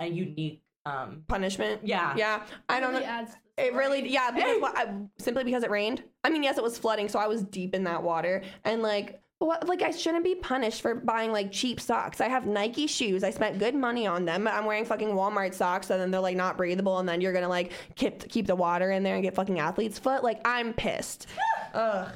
a 0.00 0.06
unique 0.06 0.62
um 0.86 1.22
Punishment. 1.28 1.80
yeah 1.84 2.14
Yeah, 2.16 2.42
I 2.68 2.80
don't 2.80 2.92
know. 2.92 3.00
Adds 3.00 3.32
to 3.32 3.38
the 3.56 3.66
It 3.66 3.74
really, 3.74 4.08
yeah, 4.08 4.30
because 4.30 4.60
what, 4.60 4.76
I, 4.76 4.94
simply 5.18 5.44
because 5.44 5.62
it 5.62 5.70
rained. 5.70 6.02
I 6.24 6.30
mean, 6.30 6.42
yes, 6.42 6.56
it 6.58 6.64
was 6.64 6.78
flooding, 6.78 7.08
so 7.08 7.18
I 7.18 7.26
was 7.26 7.42
deep 7.42 7.74
in 7.74 7.84
that 7.84 8.02
water, 8.02 8.42
and 8.64 8.82
like, 8.82 9.20
what, 9.38 9.66
like 9.66 9.82
I 9.82 9.90
shouldn't 9.90 10.24
be 10.24 10.34
punished 10.34 10.82
for 10.82 10.94
buying 10.94 11.32
like 11.32 11.50
cheap 11.50 11.80
socks. 11.80 12.20
I 12.20 12.28
have 12.28 12.46
Nike 12.46 12.86
shoes. 12.86 13.24
I 13.24 13.30
spent 13.30 13.58
good 13.58 13.74
money 13.74 14.06
on 14.06 14.24
them. 14.26 14.46
I'm 14.46 14.66
wearing 14.66 14.84
fucking 14.84 15.08
Walmart 15.08 15.54
socks, 15.54 15.90
and 15.90 16.00
then 16.00 16.10
they're 16.10 16.20
like 16.20 16.36
not 16.36 16.56
breathable, 16.56 16.98
and 16.98 17.08
then 17.08 17.20
you're 17.20 17.32
gonna 17.32 17.48
like 17.48 17.72
keep 17.94 18.28
keep 18.28 18.46
the 18.46 18.56
water 18.56 18.90
in 18.90 19.02
there 19.02 19.14
and 19.14 19.22
get 19.22 19.34
fucking 19.34 19.58
athlete's 19.58 19.98
foot. 19.98 20.22
Like, 20.22 20.40
I'm 20.44 20.72
pissed. 20.72 21.26
Ugh. 21.74 22.10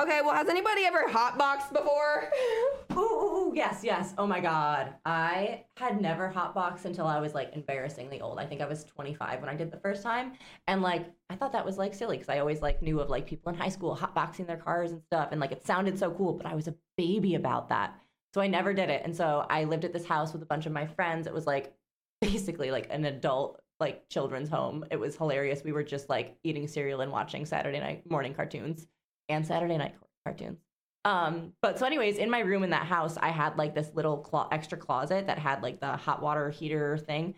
Okay, 0.00 0.22
well, 0.22 0.34
has 0.34 0.48
anybody 0.48 0.86
ever 0.86 1.04
hotboxed 1.06 1.70
before? 1.70 2.30
Ooh, 2.92 2.98
ooh, 2.98 3.36
ooh, 3.36 3.52
yes, 3.54 3.80
yes. 3.84 4.14
Oh 4.16 4.26
my 4.26 4.40
God. 4.40 4.94
I 5.04 5.64
had 5.76 6.00
never 6.00 6.32
hotboxed 6.34 6.86
until 6.86 7.06
I 7.06 7.20
was 7.20 7.34
like 7.34 7.54
embarrassingly 7.54 8.18
old. 8.22 8.38
I 8.38 8.46
think 8.46 8.62
I 8.62 8.66
was 8.66 8.84
25 8.84 9.40
when 9.40 9.50
I 9.50 9.54
did 9.54 9.70
the 9.70 9.76
first 9.76 10.02
time. 10.02 10.32
And 10.66 10.80
like, 10.80 11.12
I 11.28 11.36
thought 11.36 11.52
that 11.52 11.64
was 11.64 11.76
like 11.76 11.92
silly 11.92 12.16
because 12.16 12.30
I 12.30 12.38
always 12.38 12.62
like 12.62 12.80
knew 12.80 13.00
of 13.00 13.10
like 13.10 13.26
people 13.26 13.52
in 13.52 13.58
high 13.58 13.68
school 13.68 13.94
hotboxing 13.94 14.46
their 14.46 14.56
cars 14.56 14.92
and 14.92 15.02
stuff. 15.02 15.28
And 15.30 15.40
like, 15.42 15.52
it 15.52 15.66
sounded 15.66 15.98
so 15.98 16.10
cool, 16.10 16.32
but 16.32 16.46
I 16.46 16.54
was 16.54 16.68
a 16.68 16.74
baby 16.96 17.34
about 17.34 17.68
that. 17.68 17.94
So 18.32 18.40
I 18.40 18.46
never 18.46 18.72
did 18.72 18.88
it. 18.88 19.02
And 19.04 19.14
so 19.14 19.46
I 19.50 19.64
lived 19.64 19.84
at 19.84 19.92
this 19.92 20.06
house 20.06 20.32
with 20.32 20.40
a 20.40 20.46
bunch 20.46 20.64
of 20.64 20.72
my 20.72 20.86
friends. 20.86 21.26
It 21.26 21.34
was 21.34 21.46
like 21.46 21.74
basically 22.22 22.70
like 22.70 22.86
an 22.90 23.04
adult 23.04 23.60
like 23.78 24.08
children's 24.08 24.48
home. 24.48 24.86
It 24.90 24.96
was 24.96 25.16
hilarious. 25.16 25.64
We 25.64 25.72
were 25.72 25.82
just 25.82 26.08
like 26.08 26.38
eating 26.44 26.66
cereal 26.66 27.02
and 27.02 27.12
watching 27.12 27.44
Saturday 27.44 27.80
night 27.80 28.08
morning 28.10 28.32
cartoons 28.32 28.86
and 29.28 29.46
Saturday 29.46 29.76
night 29.76 29.94
cartoons. 30.24 30.58
Um, 31.04 31.52
but 31.60 31.78
so 31.78 31.86
anyways, 31.86 32.18
in 32.18 32.30
my 32.30 32.40
room 32.40 32.62
in 32.62 32.70
that 32.70 32.86
house, 32.86 33.16
I 33.20 33.30
had 33.30 33.58
like 33.58 33.74
this 33.74 33.90
little 33.94 34.48
extra 34.52 34.78
closet 34.78 35.26
that 35.26 35.38
had 35.38 35.62
like 35.62 35.80
the 35.80 35.96
hot 35.96 36.22
water 36.22 36.50
heater 36.50 36.96
thing 36.96 37.34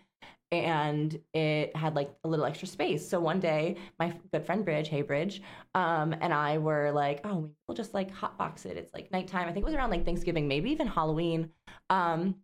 and 0.51 1.19
it 1.33 1.75
had 1.75 1.95
like 1.95 2.11
a 2.23 2.27
little 2.27 2.45
extra 2.45 2.67
space. 2.67 3.07
So 3.07 3.19
one 3.19 3.39
day, 3.39 3.77
my 3.99 4.13
good 4.31 4.45
friend 4.45 4.63
Bridge, 4.63 4.87
hey 4.87 5.01
Bridge, 5.01 5.41
um, 5.73 6.15
and 6.21 6.33
I 6.33 6.59
were 6.59 6.91
like, 6.91 7.21
oh, 7.25 7.49
we'll 7.67 7.75
just 7.75 7.93
like 7.93 8.13
hotbox 8.13 8.65
it. 8.65 8.77
It's 8.77 8.93
like 8.93 9.11
nighttime. 9.11 9.47
I 9.47 9.51
think 9.51 9.63
it 9.63 9.65
was 9.65 9.73
around 9.73 9.89
like 9.89 10.05
Thanksgiving, 10.05 10.47
maybe 10.47 10.71
even 10.71 10.87
Halloween. 10.87 11.49
Um, 11.89 12.35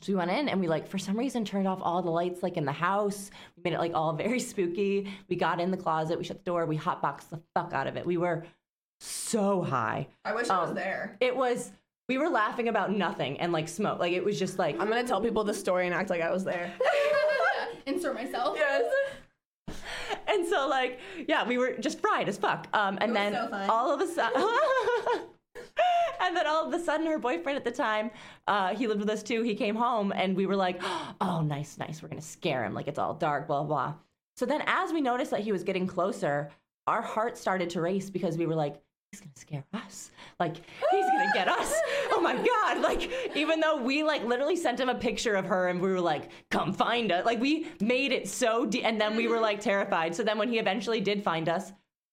so 0.00 0.12
we 0.12 0.16
went 0.16 0.30
in 0.30 0.48
and 0.48 0.60
we 0.60 0.68
like 0.68 0.86
for 0.86 0.98
some 0.98 1.18
reason 1.18 1.44
turned 1.44 1.66
off 1.66 1.80
all 1.82 2.02
the 2.02 2.10
lights 2.10 2.42
like 2.42 2.56
in 2.56 2.64
the 2.64 2.72
house. 2.72 3.30
We 3.56 3.62
made 3.64 3.72
it 3.72 3.80
like 3.80 3.94
all 3.94 4.12
very 4.16 4.40
spooky. 4.40 5.10
We 5.28 5.36
got 5.36 5.60
in 5.60 5.70
the 5.70 5.76
closet, 5.76 6.18
we 6.18 6.24
shut 6.24 6.38
the 6.38 6.44
door, 6.44 6.66
we 6.66 6.76
hot 6.76 7.02
hotboxed 7.02 7.30
the 7.30 7.40
fuck 7.54 7.72
out 7.72 7.86
of 7.86 7.96
it. 7.96 8.06
We 8.06 8.16
were 8.18 8.44
so 9.00 9.62
high. 9.62 10.08
I 10.24 10.34
wish 10.34 10.48
I 10.48 10.60
was 10.62 10.74
there. 10.74 11.16
It 11.20 11.34
was 11.36 11.72
we 12.08 12.16
were 12.18 12.28
laughing 12.28 12.68
about 12.68 12.90
nothing 12.92 13.38
and 13.40 13.52
like 13.52 13.68
smoke. 13.68 13.98
Like 13.98 14.12
it 14.12 14.24
was 14.24 14.38
just 14.38 14.58
like 14.58 14.78
I'm 14.80 14.88
gonna 14.88 15.06
tell 15.06 15.20
people 15.20 15.44
the 15.44 15.54
story 15.54 15.86
and 15.86 15.94
act 15.94 16.10
like 16.10 16.22
I 16.22 16.30
was 16.30 16.44
there. 16.44 16.72
insert 17.86 18.14
myself. 18.14 18.56
Yes. 18.58 18.84
and 20.26 20.46
so 20.48 20.66
like 20.68 21.00
yeah 21.28 21.46
we 21.46 21.58
were 21.58 21.72
just 21.78 22.00
fried 22.00 22.28
as 22.28 22.38
fuck 22.38 22.66
um 22.72 22.96
and 23.02 23.10
was 23.12 23.16
then 23.18 23.32
so 23.34 23.48
fun. 23.50 23.68
all 23.70 23.92
of 23.92 24.00
a 24.00 24.06
sudden 24.06 24.42
and 26.22 26.34
then 26.36 26.46
all 26.46 26.66
of 26.66 26.72
a 26.72 26.82
sudden 26.82 27.06
her 27.06 27.18
boyfriend 27.18 27.56
at 27.58 27.64
the 27.64 27.70
time 27.70 28.10
uh 28.46 28.74
he 28.74 28.86
lived 28.86 29.00
with 29.00 29.10
us 29.10 29.22
too 29.22 29.42
he 29.42 29.54
came 29.54 29.74
home 29.76 30.10
and 30.12 30.34
we 30.34 30.46
were 30.46 30.56
like 30.56 30.80
oh 31.20 31.42
nice 31.42 31.76
nice 31.78 32.02
we're 32.02 32.08
gonna 32.08 32.22
scare 32.22 32.64
him 32.64 32.72
like 32.72 32.88
it's 32.88 32.98
all 32.98 33.12
dark 33.14 33.46
blah 33.46 33.62
blah 33.62 33.66
blah 33.86 33.94
so 34.36 34.46
then 34.46 34.62
as 34.66 34.92
we 34.92 35.02
noticed 35.02 35.30
that 35.30 35.40
he 35.40 35.52
was 35.52 35.62
getting 35.62 35.86
closer 35.86 36.50
our 36.86 37.02
heart 37.02 37.36
started 37.36 37.68
to 37.68 37.80
race 37.82 38.08
because 38.08 38.38
we 38.38 38.46
were 38.46 38.54
like 38.54 38.80
he's 39.10 39.20
gonna 39.20 39.30
scare 39.36 39.64
us. 39.72 40.10
Like 40.38 40.56
he's 40.56 41.06
gonna 41.06 41.30
get 41.34 41.48
us. 41.48 41.74
Oh 42.12 42.20
my 42.20 42.34
god. 42.34 42.80
Like 42.80 43.10
even 43.36 43.60
though 43.60 43.82
we 43.82 44.02
like 44.02 44.24
literally 44.24 44.56
sent 44.56 44.78
him 44.80 44.88
a 44.88 44.94
picture 44.94 45.34
of 45.34 45.46
her 45.46 45.68
and 45.68 45.80
we 45.80 45.90
were 45.90 46.00
like 46.00 46.30
come 46.50 46.72
find 46.72 47.10
us. 47.10 47.24
Like 47.24 47.40
we 47.40 47.68
made 47.80 48.12
it 48.12 48.28
so 48.28 48.66
de- 48.66 48.84
and 48.84 49.00
then 49.00 49.16
we 49.16 49.28
were 49.28 49.40
like 49.40 49.60
terrified. 49.60 50.14
So 50.14 50.22
then 50.22 50.38
when 50.38 50.48
he 50.50 50.58
eventually 50.58 51.00
did 51.00 51.22
find 51.22 51.48
us 51.48 51.72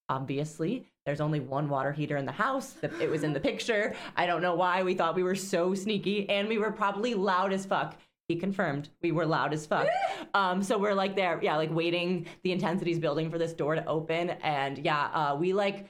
obviously 0.10 0.86
there's 1.06 1.22
only 1.22 1.40
one 1.40 1.70
water 1.70 1.92
heater 1.92 2.18
in 2.18 2.26
the 2.26 2.32
house. 2.32 2.72
That 2.82 2.94
it 3.02 3.10
was 3.10 3.24
in 3.24 3.34
the 3.34 3.40
picture. 3.40 3.96
I 4.16 4.26
don't 4.26 4.42
know 4.42 4.56
why. 4.56 4.84
We 4.84 4.96
thought 4.96 5.16
we 5.16 5.24
were 5.24 5.36
so 5.36 5.74
sneaky 5.76 6.30
and 6.30 6.48
we 6.48 6.58
were 6.58 6.72
probably 6.72 7.14
loud 7.14 7.54
as 7.54 7.66
fuck. 7.66 7.96
He 8.28 8.36
confirmed 8.38 8.90
we 9.04 9.12
were 9.12 9.26
loud 9.26 9.54
as 9.54 9.66
fuck. 9.66 9.88
Um 10.34 10.64
so 10.64 10.78
we're 10.78 10.96
like 10.96 11.16
there 11.16 11.40
yeah 11.44 11.56
like 11.58 11.72
waiting. 11.72 12.26
The 12.44 12.52
intensity's 12.52 13.00
building 13.00 13.30
for 13.30 13.38
this 13.38 13.54
door 13.54 13.76
to 13.76 13.86
open 13.86 14.32
and 14.42 14.78
yeah 14.80 15.10
uh 15.14 15.36
we 15.36 15.54
like 15.54 15.88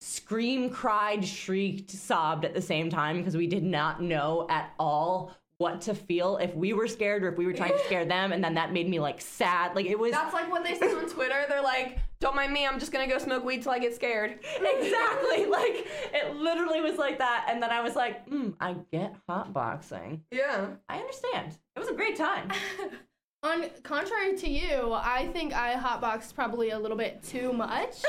scream, 0.00 0.70
cried, 0.70 1.24
shrieked, 1.24 1.90
sobbed 1.90 2.44
at 2.44 2.54
the 2.54 2.62
same 2.62 2.90
time 2.90 3.18
because 3.18 3.36
we 3.36 3.46
did 3.46 3.64
not 3.64 4.02
know 4.02 4.46
at 4.50 4.72
all 4.78 5.34
what 5.58 5.80
to 5.80 5.94
feel 5.94 6.36
if 6.36 6.54
we 6.54 6.74
were 6.74 6.86
scared 6.86 7.24
or 7.24 7.28
if 7.28 7.38
we 7.38 7.46
were 7.46 7.52
trying 7.52 7.72
to 7.72 7.78
scare 7.86 8.04
them. 8.04 8.32
And 8.32 8.44
then 8.44 8.54
that 8.54 8.72
made 8.72 8.88
me 8.88 9.00
like 9.00 9.20
sad. 9.20 9.74
Like 9.74 9.86
it 9.86 9.98
was 9.98 10.12
That's 10.12 10.34
like 10.34 10.50
what 10.50 10.64
they 10.64 10.74
say 10.74 10.92
on 10.94 11.08
Twitter. 11.08 11.44
They're 11.48 11.62
like, 11.62 11.98
"Don't 12.20 12.36
mind 12.36 12.52
me. 12.52 12.66
I'm 12.66 12.78
just 12.78 12.92
gonna 12.92 13.06
go 13.06 13.18
smoke 13.18 13.44
weed 13.44 13.62
till 13.62 13.72
I 13.72 13.78
get 13.78 13.94
scared." 13.94 14.32
exactly 14.56 15.46
like 15.46 15.86
it 16.12 16.36
literally 16.36 16.80
was 16.80 16.98
like 16.98 17.18
that. 17.18 17.46
And 17.48 17.62
then 17.62 17.70
I 17.70 17.80
was 17.80 17.96
like, 17.96 18.28
mm, 18.28 18.54
I 18.60 18.76
get 18.92 19.14
hotboxing. 19.28 20.20
Yeah. 20.30 20.68
I 20.88 20.98
understand. 20.98 21.56
It 21.74 21.78
was 21.78 21.88
a 21.88 21.94
great 21.94 22.16
time. 22.16 22.50
On 23.42 23.64
contrary 23.82 24.36
to 24.38 24.48
you, 24.48 24.92
I 24.92 25.28
think 25.32 25.54
I 25.54 25.74
hotboxed 25.74 26.34
probably 26.34 26.70
a 26.70 26.78
little 26.78 26.96
bit 26.96 27.22
too 27.22 27.52
much. 27.52 28.02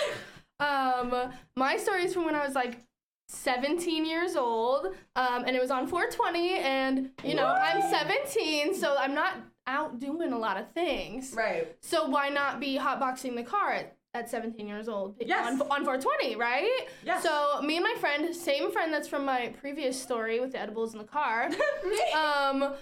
Um, 0.60 1.32
my 1.56 1.78
story 1.78 2.04
is 2.06 2.13
from 2.13 2.26
when 2.26 2.36
I 2.36 2.46
was 2.46 2.56
like 2.56 2.82
17 3.30 4.06
years 4.06 4.36
old, 4.36 4.88
um, 5.15 5.43
and 5.46 5.56
it 5.56 5.62
was 5.62 5.72
on 5.72 5.88
420, 5.88 6.60
and 6.60 7.10
you 7.24 7.36
know 7.36 7.46
I'm 7.46 7.82
17, 7.82 8.74
so 8.74 8.96
I'm 8.98 9.13
not 9.13 9.36
out 9.67 10.00
doing 10.00 10.32
a 10.32 10.38
lot 10.38 10.58
of 10.58 10.72
things. 10.72 11.34
Right. 11.36 11.76
So 11.82 12.08
why 12.08 12.30
not 12.30 12.60
be 12.60 12.78
hotboxing 12.78 13.36
the 13.36 13.43
car 13.43 13.74
at, 13.74 13.98
at 14.13 14.30
17 14.30 14.65
years 14.65 14.88
old 14.88 15.15
Yes. 15.20 15.46
on, 15.46 15.62
on 15.63 15.84
420, 15.84 16.38
right? 16.38 16.88
Yes. 17.06 17.22
So 17.22 17.62
me 17.62 17.76
and 17.76 17.84
my 17.84 17.96
friend, 18.00 18.34
same 18.34 18.72
friend 18.72 18.93
that's 18.93 19.10
from 19.10 19.26
my 19.26 19.54
previous 19.60 20.02
story 20.02 20.39
with 20.39 20.54
the 20.54 20.60
edibles 20.62 20.93
in 20.93 21.00
the 21.00 21.06
car, 21.06 21.50
um, 22.15 22.74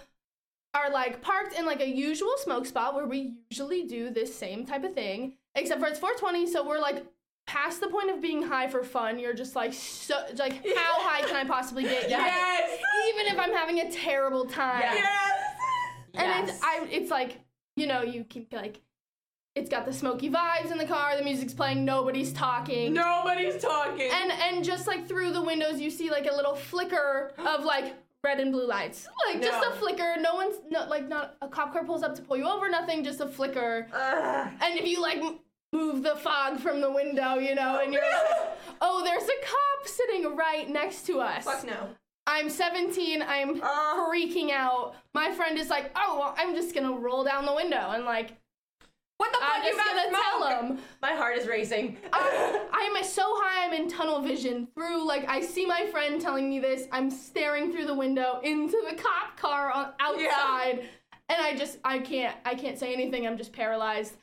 are 0.76 0.92
like 0.92 1.22
parked 1.22 1.58
in 1.58 1.66
like 1.66 1.82
a 1.82 1.90
usual 1.90 2.34
smoke 2.38 2.68
spot 2.68 2.94
where 2.94 3.08
we 3.08 3.34
usually 3.50 3.84
do 3.88 4.12
this 4.12 4.34
same 4.38 4.64
type 4.66 4.84
of 4.84 4.94
thing, 4.94 5.38
except 5.56 5.82
for 5.82 5.88
it's 5.88 5.98
420, 6.00 6.46
so 6.52 6.64
we're 6.68 6.80
like 6.80 7.04
past 7.56 7.80
the 7.80 7.88
point 7.88 8.10
of 8.12 8.22
being 8.22 8.42
high 8.42 8.68
for 8.68 8.84
fun. 8.84 9.18
You're 9.20 9.34
just 9.34 9.56
like 9.56 9.74
so 9.74 10.16
like 10.38 10.54
how 10.76 10.94
high 11.00 11.22
can 11.22 11.36
I 11.36 11.46
possibly 11.46 11.84
get? 11.84 12.10
Yes. 12.10 12.80
Even 13.10 13.28
if 13.34 13.40
I'm 13.40 13.54
having 13.54 13.80
a 13.80 13.92
terrible 13.92 14.46
time. 14.46 14.82
Yes. 14.82 15.08
And 16.16 16.28
Yes. 16.28 16.50
it's 16.50 16.64
I 16.64 16.88
it's 16.92 17.12
like, 17.12 17.40
you 17.76 17.88
know, 17.88 18.02
you 18.02 18.24
keep 18.24 18.52
like 18.54 18.82
it's 19.56 19.70
got 19.70 19.86
the 19.86 19.94
smoky 19.94 20.30
vibes 20.30 20.70
in 20.72 20.78
the 20.78 20.86
car, 20.86 21.16
the 21.16 21.24
music's 21.24 21.54
playing, 21.54 21.86
nobody's 21.86 22.34
talking. 22.34 22.94
Nobody's 22.94 23.62
talking. 23.62 24.10
And 24.14 24.32
and 24.32 24.66
just 24.66 24.86
like 24.88 25.08
through 25.08 25.32
the 25.32 25.42
windows 25.42 25.80
you 25.80 25.90
see 25.90 26.10
like 26.12 26.28
a 26.30 26.36
little 26.36 26.56
flicker 26.56 27.32
of 27.38 27.64
like 27.64 27.94
red 28.24 28.40
and 28.40 28.52
blue 28.52 28.68
lights. 28.68 29.08
Like 29.28 29.42
just 29.42 29.66
a 29.66 29.72
flicker. 29.78 30.16
No 30.20 30.36
one's 30.36 30.56
no 30.70 30.86
like 30.90 31.08
not 31.08 31.36
a 31.42 31.48
cop 31.48 31.72
car 31.74 31.86
pulls 31.86 32.04
up 32.04 32.16
to 32.16 32.22
pull 32.22 32.38
you 32.38 32.48
over, 32.50 32.68
nothing, 32.70 33.04
just 33.04 33.22
a 33.22 33.28
flicker. 33.28 33.88
Ugh. 33.94 34.48
And 34.62 34.78
if 34.78 34.86
you 34.86 35.02
like 35.02 35.22
move 35.76 36.04
the 36.04 36.16
fog 36.16 36.60
from 36.60 36.82
the 36.82 36.90
window, 36.92 37.36
you 37.36 37.54
know, 37.56 37.80
and 37.84 37.92
you're 37.94 38.02
like, 38.02 38.50
oh, 38.82 39.04
there's 39.04 39.24
a 39.24 39.46
cop 39.46 39.88
sitting 39.88 40.36
right 40.36 40.70
next 40.70 41.06
to 41.08 41.20
us. 41.20 41.44
Fuck 41.44 41.66
no. 41.66 41.90
I'm 42.28 42.50
17. 42.50 43.22
I'm 43.22 43.62
Uh. 43.62 44.08
freaking 44.10 44.52
out. 44.52 44.96
My 45.14 45.32
friend 45.32 45.58
is 45.60 45.70
like, 45.70 45.92
oh, 45.96 46.18
well, 46.20 46.36
I'm 46.38 46.56
just 46.56 46.74
gonna 46.74 46.94
roll 46.94 47.24
down 47.24 47.46
the 47.46 47.54
window 47.54 47.92
and 47.92 48.06
like, 48.06 48.34
What 49.18 49.32
the 49.32 49.38
fuck 49.40 49.50
I'm 49.54 49.64
you 49.64 49.70
just 49.70 49.80
about 49.80 49.90
to 49.92 49.96
gonna 49.96 50.10
smoke? 50.10 50.50
tell 50.50 50.62
him. 50.64 50.80
My 51.02 51.14
heart 51.14 51.38
is 51.38 51.48
racing. 51.48 51.98
I, 52.12 52.68
I'm 52.74 53.04
so 53.04 53.24
high, 53.38 53.66
I'm 53.68 53.74
in 53.74 53.88
tunnel 53.90 54.22
vision 54.22 54.68
through, 54.74 55.06
like, 55.08 55.26
I 55.30 55.40
see 55.42 55.66
my 55.66 55.86
friend 55.92 56.20
telling 56.20 56.50
me 56.50 56.60
this. 56.60 56.88
I'm 56.92 57.10
staring 57.12 57.72
through 57.72 57.86
the 57.86 57.94
window 57.94 58.40
into 58.44 58.82
the 58.90 58.96
cop 58.96 59.38
car 59.38 59.72
on, 59.72 59.94
outside. 60.00 60.90
And 61.30 61.42
I 61.42 61.56
just, 61.56 61.78
I 61.84 62.00
can't, 62.00 62.36
I 62.46 62.56
can't 62.56 62.78
say 62.80 62.94
anything. 62.94 63.26
I'm 63.28 63.38
just 63.38 63.54
paralyzed. 63.54 64.16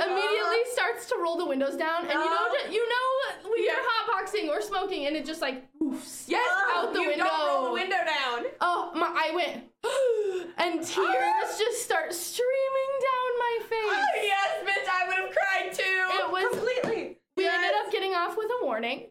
Immediately 0.00 0.62
starts 0.72 1.06
to 1.08 1.16
roll 1.20 1.36
the 1.36 1.46
windows 1.46 1.76
down, 1.76 2.02
and 2.02 2.12
you 2.12 2.18
know, 2.24 2.48
No. 2.52 2.70
you 2.70 2.88
know, 2.88 3.50
when 3.50 3.62
you're 3.62 3.74
hotboxing 3.74 4.48
or 4.48 4.60
smoking, 4.60 5.06
and 5.06 5.16
it 5.16 5.24
just 5.26 5.40
like 5.40 5.64
oofs 5.80 6.24
Yes. 6.28 6.46
out 6.72 6.88
oh, 6.88 6.92
the 6.92 7.00
you 7.00 7.08
window. 7.08 7.24
don't 7.24 7.46
roll 7.46 7.64
the 7.66 7.72
window 7.72 7.96
down. 8.04 8.44
Oh 8.60 8.90
my! 8.94 9.06
I 9.14 9.34
went, 9.34 9.64
and 10.58 10.82
tears 10.82 11.48
just 11.58 11.82
start 11.84 12.12
streaming 12.14 12.92
down 13.00 13.30
my 13.38 13.58
face. 13.60 14.04
Oh, 14.04 14.22
yes, 14.22 14.50
bitch. 14.64 14.88
I 14.90 15.08
would 15.08 15.16
have 15.16 15.30
cried 15.36 15.72
too. 15.72 15.82
It 15.82 16.30
was. 16.30 16.44
Completely. 16.52 17.18
We 17.36 17.46
ended 17.46 17.72
up 17.84 17.90
getting 17.90 18.14
off 18.14 18.36
with 18.36 18.48
a 18.60 18.64
warning, 18.64 19.06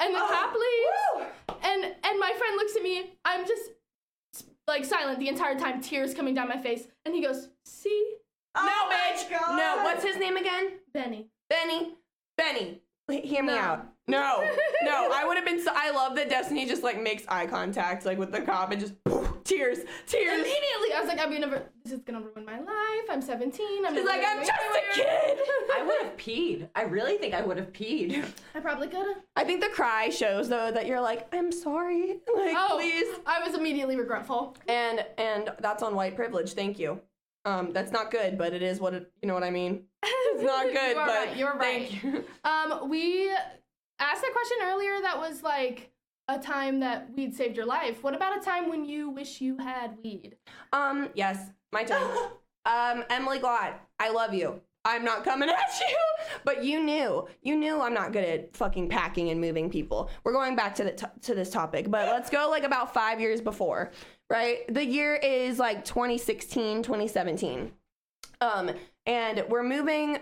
and 0.00 0.14
the 0.14 0.18
Oh, 0.18 0.28
cop 0.28 0.54
leaves. 0.54 1.30
woo. 1.48 1.58
And 1.62 1.84
and 1.84 2.18
my 2.20 2.32
friend 2.38 2.56
looks 2.56 2.74
at 2.76 2.82
me. 2.82 3.14
I'm 3.24 3.46
just 3.46 3.70
like 4.68 4.84
silent 4.84 5.18
the 5.20 5.28
entire 5.28 5.58
time, 5.58 5.80
tears 5.80 6.12
coming 6.14 6.34
down 6.34 6.48
my 6.48 6.58
face. 6.58 6.86
And 7.04 7.14
he 7.14 7.22
goes, 7.22 7.48
"See, 7.64 8.16
No, 8.56 8.62
Oh 8.72 8.88
my 8.88 9.12
bitch. 9.16 9.30
God. 9.30 9.56
No. 9.56 9.84
What's 9.84 10.04
his 10.04 10.16
name 10.16 10.36
again? 10.36 10.72
Benny." 10.92 11.28
Benny. 11.48 11.94
Benny. 12.36 12.80
Hear 13.08 13.42
me 13.44 13.52
No. 13.54 13.58
out. 13.58 13.86
No, 14.08 14.40
no, 14.84 15.10
I 15.12 15.24
would 15.24 15.36
have 15.36 15.44
been 15.44 15.60
so. 15.62 15.72
I 15.74 15.90
love 15.90 16.14
that 16.16 16.28
Destiny 16.28 16.64
just 16.66 16.82
like 16.84 17.00
makes 17.00 17.24
eye 17.28 17.46
contact 17.46 18.04
like 18.06 18.18
with 18.18 18.30
the 18.30 18.40
cop 18.40 18.70
and 18.70 18.80
just 18.80 18.94
tears, 19.44 19.78
tears. 20.06 20.32
Immediately, 20.34 20.92
I 20.94 21.00
was 21.00 21.08
like, 21.08 21.18
"I'm 21.20 21.32
gonna. 21.32 21.62
This 21.82 21.92
is 21.92 22.00
gonna 22.02 22.20
ruin 22.20 22.44
my 22.44 22.58
life. 22.60 23.04
I'm 23.10 23.20
17. 23.20 23.84
I'm 23.84 23.94
She's 23.96 24.04
like, 24.04 24.22
I'm 24.24 24.38
make 24.38 24.46
just 24.46 24.60
it 24.60 24.84
a 24.84 24.94
kid. 24.94 25.38
I 25.76 25.82
would 25.84 26.02
have 26.02 26.16
peed. 26.16 26.68
I 26.76 26.82
really 26.82 27.16
think 27.18 27.34
I 27.34 27.42
would 27.42 27.56
have 27.56 27.72
peed. 27.72 28.24
I 28.54 28.60
probably 28.60 28.86
could 28.86 29.06
have. 29.06 29.16
I 29.34 29.42
think 29.42 29.60
the 29.60 29.70
cry 29.70 30.08
shows 30.08 30.48
though 30.48 30.70
that 30.70 30.86
you're 30.86 31.00
like, 31.00 31.26
I'm 31.34 31.50
sorry, 31.50 32.20
like 32.36 32.54
Oh, 32.56 32.76
please. 32.76 33.06
I 33.26 33.44
was 33.44 33.56
immediately 33.56 33.96
regretful. 33.96 34.56
And 34.68 35.04
and 35.18 35.50
that's 35.60 35.82
on 35.82 35.96
white 35.96 36.14
privilege. 36.14 36.52
Thank 36.52 36.78
you. 36.78 37.00
Um, 37.46 37.72
that's 37.72 37.92
not 37.92 38.10
good, 38.10 38.36
but 38.36 38.52
it 38.52 38.62
is 38.62 38.80
what 38.80 38.92
it. 38.92 39.10
You 39.22 39.28
know 39.28 39.34
what 39.34 39.44
I 39.44 39.50
mean? 39.50 39.84
It's 40.36 40.42
not 40.42 40.66
good, 40.66 40.90
you 40.90 40.98
are 40.98 41.06
but 41.06 41.26
right. 41.26 41.36
You're 41.36 41.54
right. 41.54 41.88
thank 41.88 42.04
you. 42.04 42.24
Um, 42.44 42.90
we 42.90 43.30
asked 43.98 44.22
a 44.22 44.32
question 44.32 44.58
earlier 44.64 45.00
that 45.00 45.16
was 45.18 45.42
like 45.42 45.90
a 46.28 46.38
time 46.38 46.80
that 46.80 47.10
weed 47.16 47.34
saved 47.34 47.56
your 47.56 47.64
life. 47.64 48.02
What 48.02 48.14
about 48.14 48.36
a 48.36 48.44
time 48.44 48.68
when 48.68 48.84
you 48.84 49.08
wish 49.08 49.40
you 49.40 49.56
had 49.56 49.96
weed? 50.04 50.36
Um, 50.74 51.08
yes, 51.14 51.38
my 51.72 51.84
turn. 51.84 52.02
um, 52.66 53.04
Emily 53.08 53.38
Glott, 53.38 53.74
I 53.98 54.10
love 54.10 54.34
you. 54.34 54.60
I'm 54.84 55.04
not 55.04 55.24
coming 55.24 55.48
at 55.48 55.80
you, 55.80 55.96
but 56.44 56.62
you 56.62 56.80
knew, 56.82 57.26
you 57.42 57.56
knew 57.56 57.80
I'm 57.80 57.94
not 57.94 58.12
good 58.12 58.24
at 58.24 58.56
fucking 58.56 58.88
packing 58.88 59.30
and 59.30 59.40
moving 59.40 59.68
people. 59.68 60.10
We're 60.22 60.32
going 60.32 60.54
back 60.54 60.76
to 60.76 60.84
the 60.84 61.10
to 61.22 61.34
this 61.34 61.50
topic, 61.50 61.90
but 61.90 62.08
let's 62.08 62.30
go 62.30 62.48
like 62.48 62.62
about 62.62 62.94
five 62.94 63.20
years 63.20 63.40
before, 63.40 63.90
right? 64.30 64.58
The 64.72 64.84
year 64.84 65.14
is 65.14 65.58
like 65.58 65.84
2016, 65.84 66.82
2017, 66.82 67.72
um, 68.40 68.70
and 69.06 69.44
we're 69.48 69.62
moving. 69.62 70.18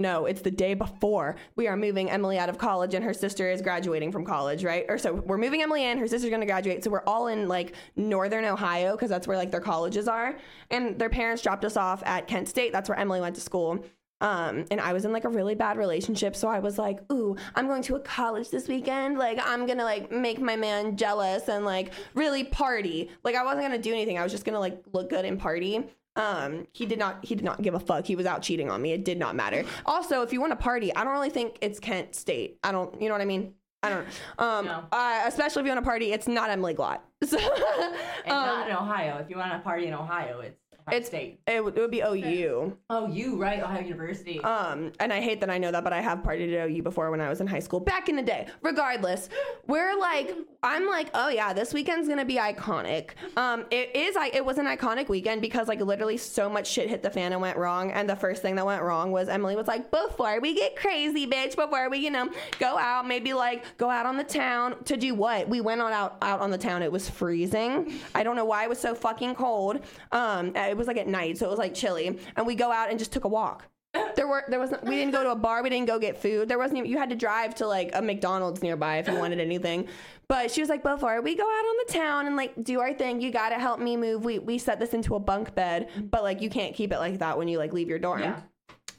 No, 0.00 0.26
it's 0.26 0.40
the 0.40 0.50
day 0.50 0.74
before 0.74 1.36
we 1.54 1.68
are 1.68 1.76
moving 1.76 2.10
Emily 2.10 2.36
out 2.36 2.48
of 2.48 2.58
college 2.58 2.92
and 2.92 3.04
her 3.04 3.14
sister 3.14 3.48
is 3.48 3.62
graduating 3.62 4.10
from 4.10 4.24
college, 4.24 4.64
right? 4.64 4.84
Or 4.88 4.98
so 4.98 5.14
we're 5.14 5.38
moving 5.38 5.62
Emily 5.62 5.84
in, 5.84 5.96
her 5.98 6.08
sister's 6.08 6.30
gonna 6.30 6.46
graduate. 6.46 6.82
So 6.82 6.90
we're 6.90 7.04
all 7.06 7.28
in 7.28 7.46
like 7.46 7.74
northern 7.94 8.44
Ohio 8.44 8.96
because 8.96 9.10
that's 9.10 9.28
where 9.28 9.36
like 9.36 9.52
their 9.52 9.60
colleges 9.60 10.08
are. 10.08 10.36
And 10.70 10.98
their 10.98 11.10
parents 11.10 11.40
dropped 11.40 11.64
us 11.64 11.76
off 11.76 12.02
at 12.04 12.26
Kent 12.26 12.48
State. 12.48 12.72
That's 12.72 12.88
where 12.88 12.98
Emily 12.98 13.20
went 13.20 13.36
to 13.36 13.40
school. 13.40 13.84
Um, 14.22 14.64
and 14.70 14.80
I 14.80 14.92
was 14.94 15.04
in 15.04 15.12
like 15.12 15.24
a 15.24 15.28
really 15.28 15.54
bad 15.54 15.76
relationship. 15.76 16.34
So 16.36 16.48
I 16.48 16.60
was 16.60 16.78
like, 16.78 17.00
ooh, 17.12 17.36
I'm 17.56 17.66
going 17.66 17.82
to 17.82 17.96
a 17.96 18.00
college 18.00 18.48
this 18.50 18.68
weekend. 18.68 19.18
Like, 19.18 19.38
I'm 19.44 19.66
gonna 19.66 19.84
like 19.84 20.10
make 20.12 20.40
my 20.40 20.56
man 20.56 20.96
jealous 20.96 21.48
and 21.48 21.64
like 21.64 21.92
really 22.14 22.44
party. 22.44 23.10
Like, 23.24 23.34
I 23.34 23.44
wasn't 23.44 23.62
gonna 23.64 23.78
do 23.78 23.92
anything. 23.92 24.18
I 24.18 24.22
was 24.22 24.32
just 24.32 24.44
gonna 24.44 24.60
like 24.60 24.82
look 24.92 25.10
good 25.10 25.24
and 25.24 25.38
party. 25.38 25.84
Um, 26.14 26.66
he 26.72 26.86
did 26.86 26.98
not 26.98 27.24
he 27.24 27.34
did 27.34 27.44
not 27.44 27.62
give 27.62 27.74
a 27.74 27.80
fuck. 27.80 28.06
He 28.06 28.16
was 28.16 28.26
out 28.26 28.42
cheating 28.42 28.70
on 28.70 28.80
me. 28.80 28.92
It 28.92 29.04
did 29.04 29.18
not 29.18 29.34
matter. 29.34 29.64
Also, 29.86 30.22
if 30.22 30.32
you 30.32 30.40
want 30.40 30.52
to 30.52 30.56
party, 30.56 30.94
I 30.94 31.04
don't 31.04 31.12
really 31.14 31.30
think 31.30 31.58
it's 31.60 31.80
Kent 31.80 32.14
State. 32.14 32.58
I 32.62 32.70
don't 32.70 33.00
you 33.02 33.08
know 33.08 33.14
what 33.14 33.22
I 33.22 33.26
mean? 33.26 33.54
I 33.82 33.88
don't 33.88 34.06
um 34.38 34.66
No. 34.66 34.84
uh, 34.92 35.22
especially 35.26 35.62
if 35.62 35.66
you 35.66 35.72
want 35.72 35.82
to 35.84 35.88
party, 35.88 36.12
it's 36.12 36.28
not 36.28 36.48
Emily 36.50 36.74
Glott. 36.74 37.00
So, 37.24 37.38
And 37.38 38.32
um, 38.32 38.46
not 38.46 38.68
in 38.70 38.76
Ohio. 38.76 39.18
If 39.18 39.30
you 39.30 39.36
want 39.36 39.52
to 39.52 39.58
party 39.60 39.86
in 39.86 39.94
Ohio, 39.94 40.40
it's 40.40 40.60
Ohio 40.86 40.98
It's 40.98 41.08
State. 41.08 41.40
it, 41.46 41.62
would- 41.64 41.76
it 41.76 41.80
would 41.80 41.90
be 41.90 42.00
OU. 42.02 42.76
Oh, 42.90 43.06
you 43.08 43.40
right? 43.40 43.60
Ohio 43.62 43.82
University. 43.82 44.40
Um, 44.40 44.92
and 45.00 45.12
I 45.12 45.20
hate 45.20 45.40
that 45.40 45.50
I 45.50 45.58
know 45.58 45.70
that, 45.70 45.84
but 45.84 45.92
I 45.92 46.00
have 46.00 46.18
partied 46.20 46.52
at 46.54 46.68
OU 46.70 46.82
before 46.82 47.10
when 47.10 47.20
I 47.20 47.28
was 47.28 47.40
in 47.40 47.46
high 47.46 47.58
school 47.60 47.80
back 47.80 48.08
in 48.08 48.16
the 48.16 48.22
day. 48.22 48.46
Regardless, 48.62 49.28
we're 49.66 49.98
like, 49.98 50.34
I'm 50.62 50.86
like, 50.86 51.08
oh 51.14 51.28
yeah, 51.28 51.52
this 51.52 51.72
weekend's 51.74 52.08
gonna 52.08 52.24
be 52.24 52.36
iconic. 52.36 53.10
Um, 53.36 53.64
it 53.70 53.94
is. 53.96 54.16
I 54.16 54.28
it 54.28 54.44
was 54.44 54.58
an 54.58 54.66
iconic 54.66 55.08
weekend 55.08 55.40
because 55.42 55.68
like 55.68 55.80
literally 55.80 56.16
so 56.16 56.48
much 56.48 56.66
shit 56.68 56.88
hit 56.88 57.02
the 57.02 57.10
fan 57.10 57.32
and 57.32 57.40
went 57.40 57.56
wrong. 57.56 57.90
And 57.92 58.08
the 58.08 58.16
first 58.16 58.42
thing 58.42 58.56
that 58.56 58.66
went 58.66 58.82
wrong 58.82 59.10
was 59.12 59.28
Emily 59.28 59.56
was 59.56 59.66
like, 59.66 59.90
before 59.90 60.40
we 60.40 60.54
get 60.54 60.76
crazy, 60.76 61.26
bitch, 61.26 61.56
before 61.56 61.88
we 61.90 61.98
you 61.98 62.10
know 62.10 62.30
go 62.58 62.78
out, 62.78 63.06
maybe 63.06 63.32
like 63.34 63.76
go 63.78 63.88
out 63.90 64.06
on 64.06 64.16
the 64.16 64.24
town 64.24 64.82
to 64.84 64.96
do 64.96 65.14
what? 65.14 65.48
We 65.48 65.60
went 65.60 65.80
on 65.80 65.92
out 65.92 66.16
out 66.22 66.40
on 66.40 66.50
the 66.50 66.58
town. 66.58 66.82
It 66.82 66.92
was 66.92 67.08
freezing. 67.08 67.94
I 68.14 68.22
don't 68.22 68.36
know 68.36 68.44
why 68.44 68.64
it 68.64 68.68
was 68.68 68.78
so 68.78 68.94
fucking 68.94 69.34
cold. 69.34 69.80
Um, 70.12 70.52
it 70.72 70.76
was 70.78 70.88
like 70.88 70.96
at 70.96 71.06
night, 71.06 71.38
so 71.38 71.46
it 71.46 71.50
was 71.50 71.58
like 71.58 71.74
chilly, 71.74 72.18
and 72.36 72.46
we 72.46 72.54
go 72.54 72.72
out 72.72 72.90
and 72.90 72.98
just 72.98 73.12
took 73.12 73.24
a 73.24 73.28
walk. 73.28 73.68
There 74.16 74.26
were 74.26 74.44
there 74.48 74.58
was 74.58 74.70
not, 74.70 74.84
we 74.84 74.96
didn't 74.96 75.12
go 75.12 75.22
to 75.22 75.32
a 75.32 75.36
bar, 75.36 75.62
we 75.62 75.68
didn't 75.68 75.86
go 75.86 75.98
get 75.98 76.16
food. 76.16 76.48
There 76.48 76.58
wasn't 76.58 76.78
even, 76.78 76.90
you 76.90 76.96
had 76.96 77.10
to 77.10 77.16
drive 77.16 77.54
to 77.56 77.66
like 77.66 77.90
a 77.92 78.00
McDonald's 78.00 78.62
nearby 78.62 78.96
if 78.96 79.06
you 79.06 79.14
wanted 79.14 79.38
anything. 79.38 79.86
But 80.28 80.50
she 80.50 80.62
was 80.62 80.70
like, 80.70 80.82
before 80.82 81.20
we 81.20 81.34
go 81.34 81.44
out 81.44 81.46
on 81.46 81.76
the 81.86 81.92
town 81.92 82.26
and 82.26 82.34
like 82.34 82.54
do 82.64 82.80
our 82.80 82.94
thing, 82.94 83.20
you 83.20 83.30
gotta 83.30 83.56
help 83.56 83.80
me 83.80 83.98
move. 83.98 84.24
We 84.24 84.38
we 84.38 84.56
set 84.56 84.80
this 84.80 84.94
into 84.94 85.14
a 85.14 85.20
bunk 85.20 85.54
bed, 85.54 85.90
but 86.10 86.22
like 86.22 86.40
you 86.40 86.48
can't 86.48 86.74
keep 86.74 86.90
it 86.90 86.98
like 86.98 87.18
that 87.18 87.36
when 87.36 87.48
you 87.48 87.58
like 87.58 87.74
leave 87.74 87.88
your 87.88 87.98
dorm. 87.98 88.22
Yeah. 88.22 88.40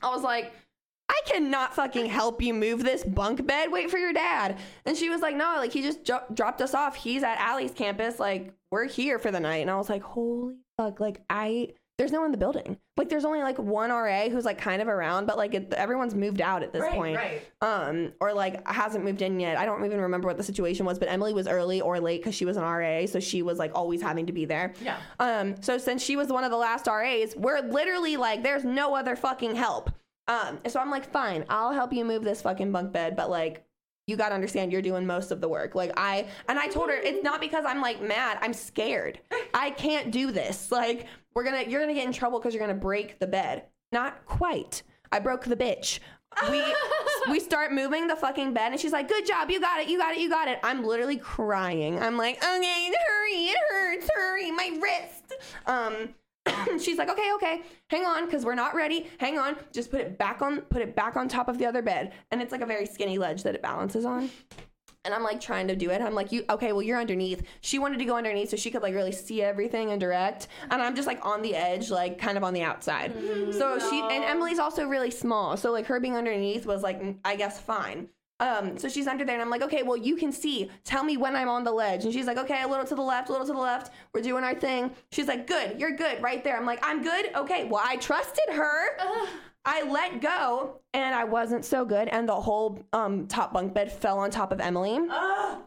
I 0.03 0.13
was 0.13 0.21
like, 0.21 0.53
I 1.09 1.19
cannot 1.25 1.73
fucking 1.73 2.05
help 2.05 2.41
you 2.41 2.53
move 2.53 2.83
this 2.83 3.03
bunk 3.03 3.45
bed. 3.47 3.71
Wait 3.71 3.89
for 3.89 3.97
your 3.97 4.13
dad. 4.13 4.57
And 4.85 4.95
she 4.95 5.09
was 5.09 5.21
like, 5.21 5.35
no, 5.35 5.55
like 5.57 5.73
he 5.73 5.81
just 5.81 6.03
dro- 6.05 6.23
dropped 6.33 6.61
us 6.61 6.75
off. 6.75 6.95
He's 6.95 7.23
at 7.23 7.39
Allie's 7.39 7.71
campus. 7.71 8.19
Like 8.19 8.53
we're 8.69 8.85
here 8.85 9.17
for 9.17 9.31
the 9.31 9.39
night. 9.39 9.61
And 9.61 9.71
I 9.71 9.77
was 9.77 9.89
like, 9.89 10.03
holy 10.03 10.57
fuck. 10.77 10.99
Like 10.99 11.21
I, 11.29 11.69
there's 11.97 12.11
no 12.11 12.19
one 12.19 12.27
in 12.27 12.31
the 12.31 12.37
building. 12.37 12.77
Like 12.97 13.09
there's 13.09 13.25
only 13.25 13.39
like 13.41 13.59
one 13.59 13.91
RA 13.91 14.29
who's 14.29 14.45
like 14.45 14.57
kind 14.57 14.81
of 14.81 14.87
around, 14.87 15.25
but 15.27 15.37
like 15.37 15.53
it, 15.53 15.73
everyone's 15.75 16.15
moved 16.15 16.41
out 16.41 16.63
at 16.63 16.73
this 16.73 16.81
Right, 16.81 16.91
point. 16.93 17.15
right. 17.17 17.41
Um, 17.61 18.13
or 18.19 18.33
like 18.33 18.67
hasn't 18.67 19.03
moved 19.05 19.21
in 19.21 19.39
yet. 19.39 19.57
I 19.57 19.65
don't 19.65 19.83
even 19.85 20.01
remember 20.01 20.27
what 20.27 20.37
the 20.37 20.43
situation 20.43 20.85
was, 20.85 20.97
but 20.97 21.09
Emily 21.09 21.33
was 21.33 21.47
early 21.47 21.81
or 21.81 21.99
late 21.99 22.21
because 22.21 22.35
she 22.35 22.45
was 22.45 22.57
an 22.57 22.63
RA, 22.63 23.05
so 23.05 23.19
she 23.19 23.41
was 23.43 23.59
like 23.59 23.71
always 23.75 24.01
having 24.01 24.25
to 24.25 24.33
be 24.33 24.45
there. 24.45 24.73
Yeah. 24.81 24.97
Um, 25.19 25.55
so 25.61 25.77
since 25.77 26.01
she 26.03 26.15
was 26.15 26.29
one 26.29 26.43
of 26.43 26.51
the 26.51 26.57
last 26.57 26.87
RAs, 26.87 27.35
we're 27.35 27.61
literally 27.61 28.17
like, 28.17 28.41
there's 28.43 28.63
no 28.63 28.95
other 28.95 29.15
fucking 29.15 29.55
help. 29.55 29.91
Um, 30.27 30.59
so 30.67 30.79
I'm 30.79 30.89
like, 30.89 31.11
fine, 31.11 31.45
I'll 31.49 31.73
help 31.73 31.93
you 31.93 32.05
move 32.05 32.23
this 32.23 32.41
fucking 32.41 32.71
bunk 32.71 32.91
bed, 32.93 33.15
but 33.15 33.29
like, 33.29 33.65
you 34.07 34.17
gotta 34.17 34.35
understand 34.35 34.71
you're 34.71 34.81
doing 34.81 35.05
most 35.05 35.31
of 35.31 35.41
the 35.41 35.47
work. 35.47 35.75
Like 35.75 35.91
I 35.95 36.27
and 36.47 36.59
I 36.59 36.67
told 36.67 36.89
her 36.89 36.95
it's 36.95 37.23
not 37.23 37.39
because 37.39 37.65
I'm 37.65 37.81
like 37.81 38.01
mad. 38.01 38.37
I'm 38.41 38.53
scared. 38.53 39.19
I 39.53 39.69
can't 39.71 40.11
do 40.11 40.31
this. 40.31 40.71
Like 40.71 41.07
we're 41.33 41.43
gonna 41.43 41.63
you're 41.63 41.79
gonna 41.79 41.93
get 41.93 42.05
in 42.05 42.13
trouble 42.13 42.39
because 42.39 42.53
you're 42.53 42.65
gonna 42.65 42.79
break 42.79 43.19
the 43.19 43.27
bed. 43.27 43.63
Not 43.91 44.25
quite. 44.25 44.83
I 45.11 45.19
broke 45.19 45.45
the 45.45 45.55
bitch. 45.55 45.99
We 46.49 46.63
we 47.29 47.39
start 47.39 47.71
moving 47.71 48.07
the 48.07 48.15
fucking 48.15 48.53
bed 48.53 48.71
and 48.71 48.81
she's 48.81 48.91
like, 48.91 49.07
"Good 49.07 49.25
job, 49.25 49.49
you 49.49 49.59
got 49.61 49.79
it, 49.79 49.87
you 49.87 49.97
got 49.97 50.13
it, 50.13 50.19
you 50.19 50.29
got 50.29 50.47
it." 50.47 50.59
I'm 50.63 50.83
literally 50.83 51.17
crying. 51.17 51.99
I'm 51.99 52.17
like, 52.17 52.37
"Okay, 52.37 52.91
hurry, 53.07 53.31
it 53.31 53.57
hurts, 53.69 54.09
hurry, 54.15 54.51
my 54.51 54.79
wrist." 54.81 55.33
Um, 55.67 56.09
she's 56.79 56.97
like, 56.97 57.09
"Okay, 57.09 57.31
okay, 57.35 57.61
hang 57.89 58.05
on, 58.05 58.25
because 58.25 58.45
we're 58.45 58.55
not 58.55 58.75
ready. 58.75 59.07
Hang 59.19 59.37
on, 59.37 59.55
just 59.71 59.91
put 59.91 60.01
it 60.01 60.17
back 60.17 60.41
on, 60.41 60.61
put 60.61 60.81
it 60.81 60.95
back 60.95 61.15
on 61.15 61.27
top 61.27 61.47
of 61.47 61.57
the 61.57 61.65
other 61.65 61.81
bed." 61.81 62.13
And 62.31 62.41
it's 62.41 62.51
like 62.51 62.61
a 62.61 62.65
very 62.65 62.85
skinny 62.85 63.17
ledge 63.17 63.43
that 63.43 63.55
it 63.55 63.61
balances 63.61 64.05
on. 64.05 64.29
And 65.05 65.13
I'm 65.13 65.23
like 65.23 65.41
trying 65.41 65.67
to 65.67 65.75
do 65.75 65.89
it. 65.89 66.01
I'm 66.01 66.13
like, 66.13 66.31
you 66.31 66.45
okay? 66.49 66.71
Well, 66.71 66.81
you're 66.81 66.99
underneath. 66.99 67.43
She 67.59 67.77
wanted 67.77 67.99
to 67.99 68.05
go 68.05 68.15
underneath 68.15 68.49
so 68.49 68.55
she 68.55 68.71
could 68.71 68.81
like 68.81 68.93
really 68.93 69.11
see 69.11 69.41
everything 69.41 69.91
and 69.91 69.99
direct. 69.99 70.47
And 70.71 70.81
I'm 70.81 70.95
just 70.95 71.07
like 71.07 71.25
on 71.25 71.41
the 71.41 71.55
edge, 71.55 71.91
like 71.91 72.17
kind 72.17 72.37
of 72.37 72.43
on 72.43 72.53
the 72.53 72.61
outside. 72.63 73.13
So 73.51 73.79
she 73.79 73.99
and 73.99 74.23
Emily's 74.23 74.59
also 74.59 74.87
really 74.87 75.11
small. 75.11 75.57
So 75.57 75.71
like 75.73 75.87
her 75.87 75.99
being 75.99 76.15
underneath 76.15 76.65
was 76.65 76.83
like 76.83 77.01
I 77.25 77.35
guess 77.35 77.59
fine. 77.59 78.07
Um, 78.43 78.77
so 78.77 78.89
she's 78.89 79.07
under 79.07 79.23
there, 79.23 79.35
and 79.35 79.41
I'm 79.41 79.49
like, 79.49 79.61
okay, 79.61 79.83
well, 79.83 79.95
you 79.95 80.17
can 80.17 80.33
see. 80.33 80.69
Tell 80.83 81.03
me 81.03 81.15
when 81.15 81.33
I'm 81.33 81.47
on 81.47 81.63
the 81.63 81.71
ledge. 81.71 82.03
And 82.03 82.13
she's 82.13 82.25
like, 82.25 82.37
okay, 82.37 82.61
a 82.61 82.67
little 82.67 82.85
to 82.85 82.95
the 82.95 83.01
left, 83.01 83.29
a 83.29 83.31
little 83.31 83.47
to 83.47 83.53
the 83.53 83.59
left. 83.59 83.93
We're 84.13 84.21
doing 84.21 84.43
our 84.43 84.53
thing. 84.53 84.91
She's 85.11 85.27
like, 85.27 85.47
good, 85.47 85.79
you're 85.79 85.95
good, 85.95 86.21
right 86.21 86.43
there. 86.43 86.57
I'm 86.57 86.65
like, 86.65 86.79
I'm 86.83 87.01
good. 87.01 87.33
Okay, 87.35 87.63
well, 87.63 87.81
I 87.83 87.95
trusted 87.95 88.49
her. 88.53 88.97
I 89.65 89.83
let 89.83 90.19
go, 90.19 90.81
and 90.93 91.15
I 91.15 91.23
wasn't 91.23 91.63
so 91.63 91.85
good, 91.85 92.09
and 92.09 92.27
the 92.27 92.35
whole 92.35 92.83
um, 92.91 93.27
top 93.27 93.53
bunk 93.53 93.73
bed 93.73 93.89
fell 93.93 94.19
on 94.19 94.29
top 94.29 94.51
of 94.51 94.59
Emily 94.59 94.99
Ah, 95.09 95.59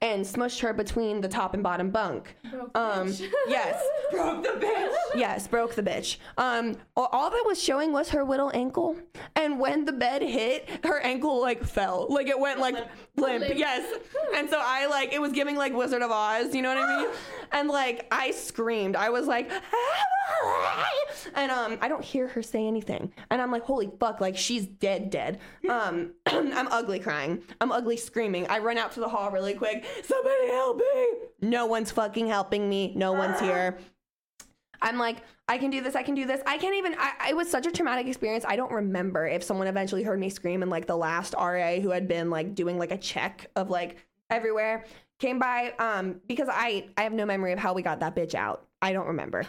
and 0.00 0.24
smushed 0.24 0.60
her 0.60 0.72
between 0.72 1.20
the 1.20 1.28
top 1.28 1.54
and 1.54 1.62
bottom 1.62 1.90
bunk. 1.90 2.34
Um, 2.74 3.08
yes, 3.48 3.82
broke 4.10 4.42
the 4.42 4.50
bitch. 4.50 4.94
yes, 5.14 5.46
broke 5.48 5.74
the 5.74 5.82
bitch. 5.82 6.18
Um, 6.36 6.76
all, 6.96 7.08
all 7.12 7.30
that 7.30 7.42
was 7.46 7.62
showing 7.62 7.92
was 7.92 8.10
her 8.10 8.24
little 8.24 8.50
ankle, 8.54 8.96
and 9.36 9.58
when 9.58 9.84
the 9.84 9.92
bed 9.92 10.22
hit, 10.22 10.68
her 10.84 11.00
ankle 11.00 11.40
like 11.40 11.64
fell, 11.64 12.06
like 12.10 12.28
it 12.28 12.38
went 12.38 12.60
like 12.60 12.76
limp. 13.16 13.44
Yes, 13.54 13.92
and 14.34 14.48
so 14.48 14.60
I 14.60 14.86
like 14.86 15.12
it 15.12 15.20
was 15.20 15.32
giving 15.32 15.56
like 15.56 15.72
Wizard 15.74 16.02
of 16.02 16.10
Oz, 16.10 16.54
you 16.54 16.62
know 16.62 16.74
what 16.74 16.78
I 16.84 17.02
mean? 17.02 17.10
And 17.50 17.70
like 17.70 18.06
I 18.10 18.32
screamed, 18.32 18.94
I 18.94 19.08
was 19.08 19.26
like, 19.26 19.50
and 21.34 21.50
um, 21.50 21.78
I 21.80 21.88
don't 21.88 22.04
hear 22.04 22.28
her 22.28 22.42
say 22.42 22.66
anything, 22.66 23.10
and 23.30 23.40
I'm 23.40 23.50
like, 23.50 23.62
holy 23.62 23.90
fuck, 23.98 24.20
like 24.20 24.36
she's 24.36 24.66
dead, 24.66 25.10
dead. 25.10 25.38
Um, 25.68 26.12
I'm 26.26 26.68
ugly 26.68 26.98
crying, 26.98 27.42
I'm 27.60 27.72
ugly 27.72 27.96
screaming. 27.98 28.46
I 28.48 28.58
run 28.58 28.78
out 28.78 28.92
to 28.92 29.00
the 29.00 29.08
hall 29.08 29.30
really 29.30 29.52
quick. 29.54 29.84
Somebody 30.04 30.48
help 30.48 30.78
me! 30.78 31.06
No 31.40 31.66
one's 31.66 31.90
fucking 31.90 32.26
helping 32.26 32.68
me. 32.68 32.92
No 32.94 33.12
one's 33.12 33.40
here. 33.40 33.78
I'm 34.80 34.98
like, 34.98 35.18
I 35.48 35.58
can 35.58 35.70
do 35.70 35.80
this, 35.80 35.96
I 35.96 36.02
can 36.02 36.14
do 36.14 36.26
this. 36.26 36.40
I 36.46 36.58
can't 36.58 36.76
even, 36.76 36.94
I, 36.98 37.30
it 37.30 37.36
was 37.36 37.50
such 37.50 37.66
a 37.66 37.72
traumatic 37.72 38.06
experience. 38.06 38.44
I 38.46 38.54
don't 38.54 38.70
remember 38.70 39.26
if 39.26 39.42
someone 39.42 39.66
eventually 39.66 40.02
heard 40.02 40.20
me 40.20 40.30
scream 40.30 40.62
and 40.62 40.70
like 40.70 40.86
the 40.86 40.96
last 40.96 41.34
RA 41.34 41.76
who 41.80 41.90
had 41.90 42.06
been 42.06 42.30
like 42.30 42.54
doing 42.54 42.78
like 42.78 42.92
a 42.92 42.98
check 42.98 43.50
of 43.56 43.70
like 43.70 43.96
everywhere 44.30 44.84
came 45.18 45.38
by 45.38 45.72
um 45.78 46.20
because 46.28 46.48
I 46.50 46.86
I 46.96 47.02
have 47.02 47.12
no 47.12 47.26
memory 47.26 47.52
of 47.52 47.58
how 47.58 47.72
we 47.72 47.82
got 47.82 48.00
that 48.00 48.14
bitch 48.14 48.34
out. 48.34 48.66
I 48.80 48.92
don't 48.92 49.08
remember. 49.08 49.44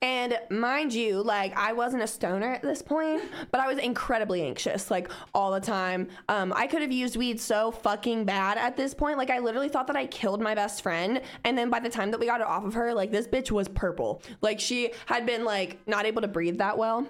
And 0.00 0.38
mind 0.48 0.94
you, 0.94 1.20
like 1.22 1.56
I 1.56 1.72
wasn't 1.72 2.04
a 2.04 2.06
stoner 2.06 2.52
at 2.52 2.62
this 2.62 2.82
point, 2.82 3.22
but 3.50 3.60
I 3.60 3.66
was 3.66 3.78
incredibly 3.78 4.42
anxious, 4.42 4.92
like 4.92 5.10
all 5.34 5.50
the 5.50 5.60
time. 5.60 6.08
Um, 6.28 6.52
I 6.54 6.68
could 6.68 6.82
have 6.82 6.92
used 6.92 7.16
weed 7.16 7.40
so 7.40 7.72
fucking 7.72 8.24
bad 8.24 8.58
at 8.58 8.76
this 8.76 8.94
point. 8.94 9.18
Like 9.18 9.30
I 9.30 9.40
literally 9.40 9.68
thought 9.68 9.88
that 9.88 9.96
I 9.96 10.06
killed 10.06 10.40
my 10.40 10.54
best 10.54 10.82
friend, 10.82 11.20
and 11.44 11.58
then 11.58 11.68
by 11.68 11.80
the 11.80 11.88
time 11.88 12.12
that 12.12 12.20
we 12.20 12.26
got 12.26 12.40
it 12.40 12.46
off 12.46 12.64
of 12.64 12.74
her, 12.74 12.94
like 12.94 13.10
this 13.10 13.26
bitch 13.26 13.50
was 13.50 13.66
purple. 13.66 14.22
Like 14.40 14.60
she 14.60 14.92
had 15.06 15.26
been 15.26 15.44
like 15.44 15.78
not 15.88 16.06
able 16.06 16.22
to 16.22 16.28
breathe 16.28 16.58
that 16.58 16.78
well. 16.78 17.08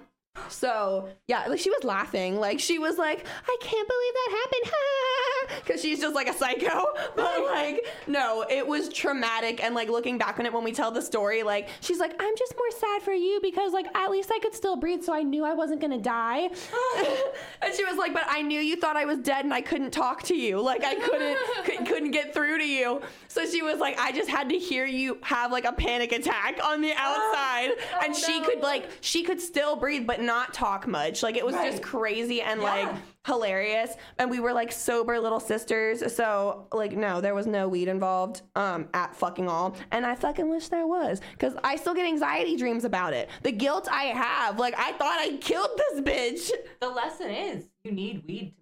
So 0.49 1.11
yeah, 1.27 1.47
like 1.47 1.59
she 1.61 1.71
was 1.71 1.85
laughing. 1.85 2.41
Like 2.41 2.59
she 2.59 2.79
was 2.79 2.97
like, 2.97 3.27
I 3.47 3.57
can't 3.61 3.89
believe 3.89 4.15
that 4.15 4.31
happened. 4.41 4.73
Because 5.65 5.81
she's 5.83 6.01
just 6.01 6.15
like 6.15 6.29
a 6.29 6.33
psycho. 6.35 6.85
But 7.17 7.45
like, 7.47 7.87
no, 8.07 8.45
it 8.49 8.67
was 8.67 8.89
traumatic. 8.89 9.63
And 9.63 9.75
like 9.75 9.89
looking 9.89 10.19
back 10.19 10.39
on 10.39 10.47
it 10.47 10.53
when 10.53 10.63
we 10.65 10.73
tell 10.73 10.91
the 10.91 11.03
story, 11.03 11.43
like 11.43 11.69
she's 11.81 11.99
like, 11.99 12.13
I'm 12.21 12.35
just 12.37 12.55
more 12.57 12.71
sad 12.71 13.03
for 13.03 13.13
you 13.13 13.41
because 13.43 13.73
like 13.73 13.87
at 13.97 14.11
least 14.11 14.31
I 14.33 14.39
could 14.41 14.55
still 14.55 14.77
breathe, 14.77 15.03
so 15.03 15.13
I 15.13 15.23
knew 15.23 15.45
I 15.45 15.55
wasn't 15.55 15.81
gonna 15.81 15.99
die. 15.99 16.43
and 17.63 17.75
she 17.75 17.85
was 17.85 17.97
like, 17.97 18.13
but 18.13 18.25
I 18.29 18.43
knew 18.43 18.61
you 18.61 18.77
thought 18.77 18.97
I 18.97 19.05
was 19.05 19.19
dead 19.19 19.45
and 19.45 19.53
I 19.55 19.61
couldn't 19.61 19.91
talk 19.91 20.23
to 20.25 20.35
you. 20.35 20.61
Like 20.61 20.85
I 20.85 20.95
couldn't 20.95 21.39
cou- 21.65 21.85
couldn't 21.85 22.11
get 22.13 22.33
through 22.35 22.59
to 22.59 22.67
you. 22.67 23.01
So 23.29 23.45
she 23.47 23.63
was 23.63 23.79
like, 23.79 23.99
I 23.99 24.13
just 24.13 24.29
had 24.31 24.49
to 24.51 24.59
hear 24.59 24.85
you 24.87 25.19
have 25.23 25.51
like 25.53 25.65
a 25.65 25.73
panic 25.73 26.13
attack 26.13 26.59
on 26.65 26.81
the 26.81 26.93
outside. 26.97 27.71
and 28.03 28.15
oh, 28.15 28.19
she 28.19 28.41
could 28.43 28.61
like 28.61 28.89
she 29.01 29.23
could 29.23 29.41
still 29.41 29.77
breathe 29.77 30.07
but 30.07 30.21
not 30.21 30.55
talk 30.55 30.87
much. 30.87 31.23
Like 31.23 31.37
it 31.37 31.45
was 31.45 31.55
just 31.57 31.83
crazy 31.83 32.41
and 32.43 32.61
Yeah. 32.63 32.67
like 32.67 32.89
hilarious 33.27 33.95
and 34.19 34.31
we 34.31 34.41
were 34.41 34.53
like 34.53 34.73
sober 34.73 35.19
little 35.21 35.41
sisters 35.41 36.15
so 36.15 36.67
like 36.73 36.93
no 36.93 37.21
there 37.21 37.35
was 37.35 37.47
no 37.47 37.69
weed 37.69 37.87
involved 37.89 38.41
um 38.57 38.89
at 38.95 39.15
fucking 39.15 39.49
all 39.49 39.77
and 39.91 40.07
i 40.07 40.15
fucking 40.15 40.49
wish 40.49 40.69
there 40.69 40.87
was 40.87 41.21
because 41.33 41.55
i 41.63 41.77
still 41.77 41.95
get 41.95 42.07
anxiety 42.07 42.57
dreams 42.57 42.85
about 42.85 43.13
it 43.13 43.29
the 43.43 43.53
guilt 43.53 43.87
i 43.91 44.05
have 44.05 44.59
like 44.59 44.73
i 44.79 44.93
thought 44.93 45.19
i 45.21 45.37
killed 45.43 45.69
this 45.77 46.01
bitch 46.01 46.51
The 46.81 46.89
lesson 46.89 47.31
is 47.31 47.65
you 47.85 47.93
need 47.93 48.23
weed. 48.27 48.55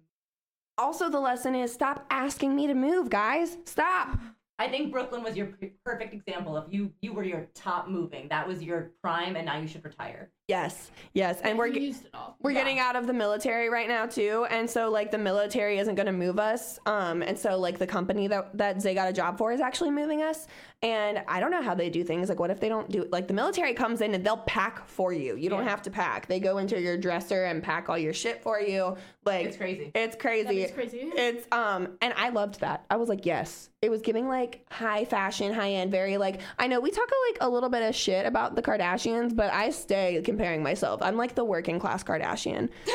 also 0.77 1.09
the 1.09 1.19
lesson 1.19 1.55
is 1.55 1.71
stop 1.71 2.05
asking 2.09 2.53
me 2.55 2.67
to 2.67 2.73
move 2.73 3.09
guys 3.09 3.57
stop 3.65 4.17
I 4.59 4.67
think 4.67 4.91
Brooklyn 4.91 5.21
was 5.21 5.37
your 5.37 5.49
perfect 5.85 6.15
example 6.15 6.57
of 6.57 6.73
you. 6.73 6.91
You 7.01 7.13
were 7.13 7.23
your 7.23 7.45
top 7.53 7.87
moving. 7.89 8.27
That 8.29 8.47
was 8.47 8.63
your 8.63 8.89
prime, 9.03 9.35
and 9.35 9.45
now 9.45 9.59
you 9.59 9.67
should 9.67 9.85
retire. 9.85 10.31
Yes, 10.47 10.91
yes, 11.13 11.41
and 11.43 11.57
we're 11.57 11.67
We 11.67 11.73
ge- 11.73 11.81
used 11.83 12.05
it 12.05 12.11
all. 12.13 12.37
we're 12.41 12.53
getting 12.53 12.79
out 12.79 12.95
of 12.95 13.05
the 13.05 13.11
military 13.11 13.67
right 13.69 13.89
now 13.89 14.05
too, 14.05 14.47
and 14.49 14.69
so 14.69 14.89
like 14.89 15.11
the 15.11 15.17
military 15.17 15.77
isn't 15.79 15.95
going 15.95 16.05
to 16.05 16.13
move 16.13 16.39
us, 16.39 16.79
um, 16.85 17.21
and 17.21 17.37
so 17.37 17.59
like 17.59 17.77
the 17.77 17.85
company 17.87 18.27
that 18.27 18.57
that 18.57 18.81
Zay 18.81 18.93
got 18.93 19.09
a 19.09 19.13
job 19.13 19.37
for 19.37 19.51
is 19.51 19.59
actually 19.59 19.91
moving 19.91 20.21
us, 20.21 20.47
and 20.81 21.21
I 21.27 21.41
don't 21.41 21.51
know 21.51 21.61
how 21.61 21.75
they 21.75 21.89
do 21.89 22.01
things. 22.05 22.29
Like, 22.29 22.39
what 22.39 22.49
if 22.49 22.61
they 22.61 22.69
don't 22.69 22.89
do 22.89 23.09
like 23.11 23.27
the 23.27 23.33
military 23.33 23.73
comes 23.73 23.99
in 23.99 24.13
and 24.15 24.23
they'll 24.25 24.37
pack 24.37 24.87
for 24.87 25.11
you? 25.11 25.35
You 25.35 25.49
don't 25.49 25.65
have 25.65 25.81
to 25.81 25.89
pack. 25.91 26.27
They 26.27 26.39
go 26.39 26.59
into 26.59 26.79
your 26.79 26.97
dresser 26.97 27.43
and 27.43 27.61
pack 27.61 27.89
all 27.89 27.97
your 27.97 28.13
shit 28.13 28.41
for 28.41 28.61
you. 28.61 28.95
Like, 29.25 29.47
It's 29.47 29.57
crazy. 29.57 29.91
It's 29.93 30.15
crazy. 30.15 30.61
Is 30.61 30.71
crazy. 30.71 30.99
It's 31.01 31.45
um, 31.51 31.97
and 32.01 32.13
I 32.15 32.29
loved 32.29 32.61
that. 32.61 32.85
I 32.89 32.95
was 32.95 33.09
like, 33.09 33.25
yes. 33.25 33.67
It 33.81 33.91
was 33.91 34.01
giving 34.01 34.27
like 34.27 34.65
high 34.71 35.05
fashion, 35.05 35.53
high 35.53 35.71
end, 35.73 35.91
very 35.91 36.17
like. 36.17 36.39
I 36.57 36.65
know 36.67 36.79
we 36.79 36.89
talk 36.89 37.09
like 37.29 37.37
a 37.41 37.49
little 37.49 37.69
bit 37.69 37.83
of 37.83 37.93
shit 37.93 38.25
about 38.25 38.55
the 38.55 38.61
Kardashians, 38.61 39.35
but 39.35 39.51
I 39.53 39.69
stay 39.69 40.21
comparing 40.37 40.61
myself. 40.61 41.01
I'm 41.01 41.17
like 41.17 41.33
the 41.33 41.43
working 41.43 41.79
class 41.79 42.03
Kardashian. 42.03 42.69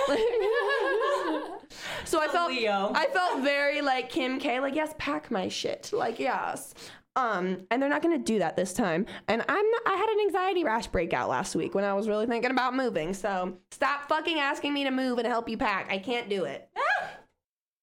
so 2.05 2.21
I 2.21 2.29
felt 2.29 2.53
Leo. 2.53 2.93
I 2.95 3.07
felt 3.07 3.43
very 3.43 3.81
like 3.83 4.09
Kim 4.09 4.39
K. 4.39 4.61
Like 4.61 4.77
yes, 4.77 4.95
pack 4.97 5.29
my 5.33 5.49
shit. 5.49 5.91
Like 5.93 6.21
yes. 6.21 6.73
Um, 7.17 7.67
and 7.71 7.83
they're 7.83 7.91
not 7.91 8.01
gonna 8.01 8.19
do 8.19 8.39
that 8.39 8.55
this 8.57 8.73
time. 8.73 9.07
And 9.27 9.43
I'm 9.49 9.71
not, 9.71 9.83
I 9.87 9.97
had 9.97 10.09
an 10.09 10.21
anxiety 10.21 10.63
rash 10.63 10.87
breakout 10.87 11.29
last 11.29 11.57
week 11.57 11.75
when 11.75 11.83
I 11.83 11.95
was 11.95 12.09
really 12.09 12.27
thinking 12.27 12.53
about 12.53 12.77
moving. 12.77 13.13
So 13.13 13.59
stop 13.73 14.09
fucking 14.09 14.39
asking 14.39 14.73
me 14.73 14.85
to 14.85 14.93
move 14.93 15.19
and 15.19 15.27
help 15.27 15.49
you 15.49 15.59
pack. 15.59 15.91
I 15.91 15.99
can't 15.99 16.29
do 16.31 16.45
it. 16.45 16.69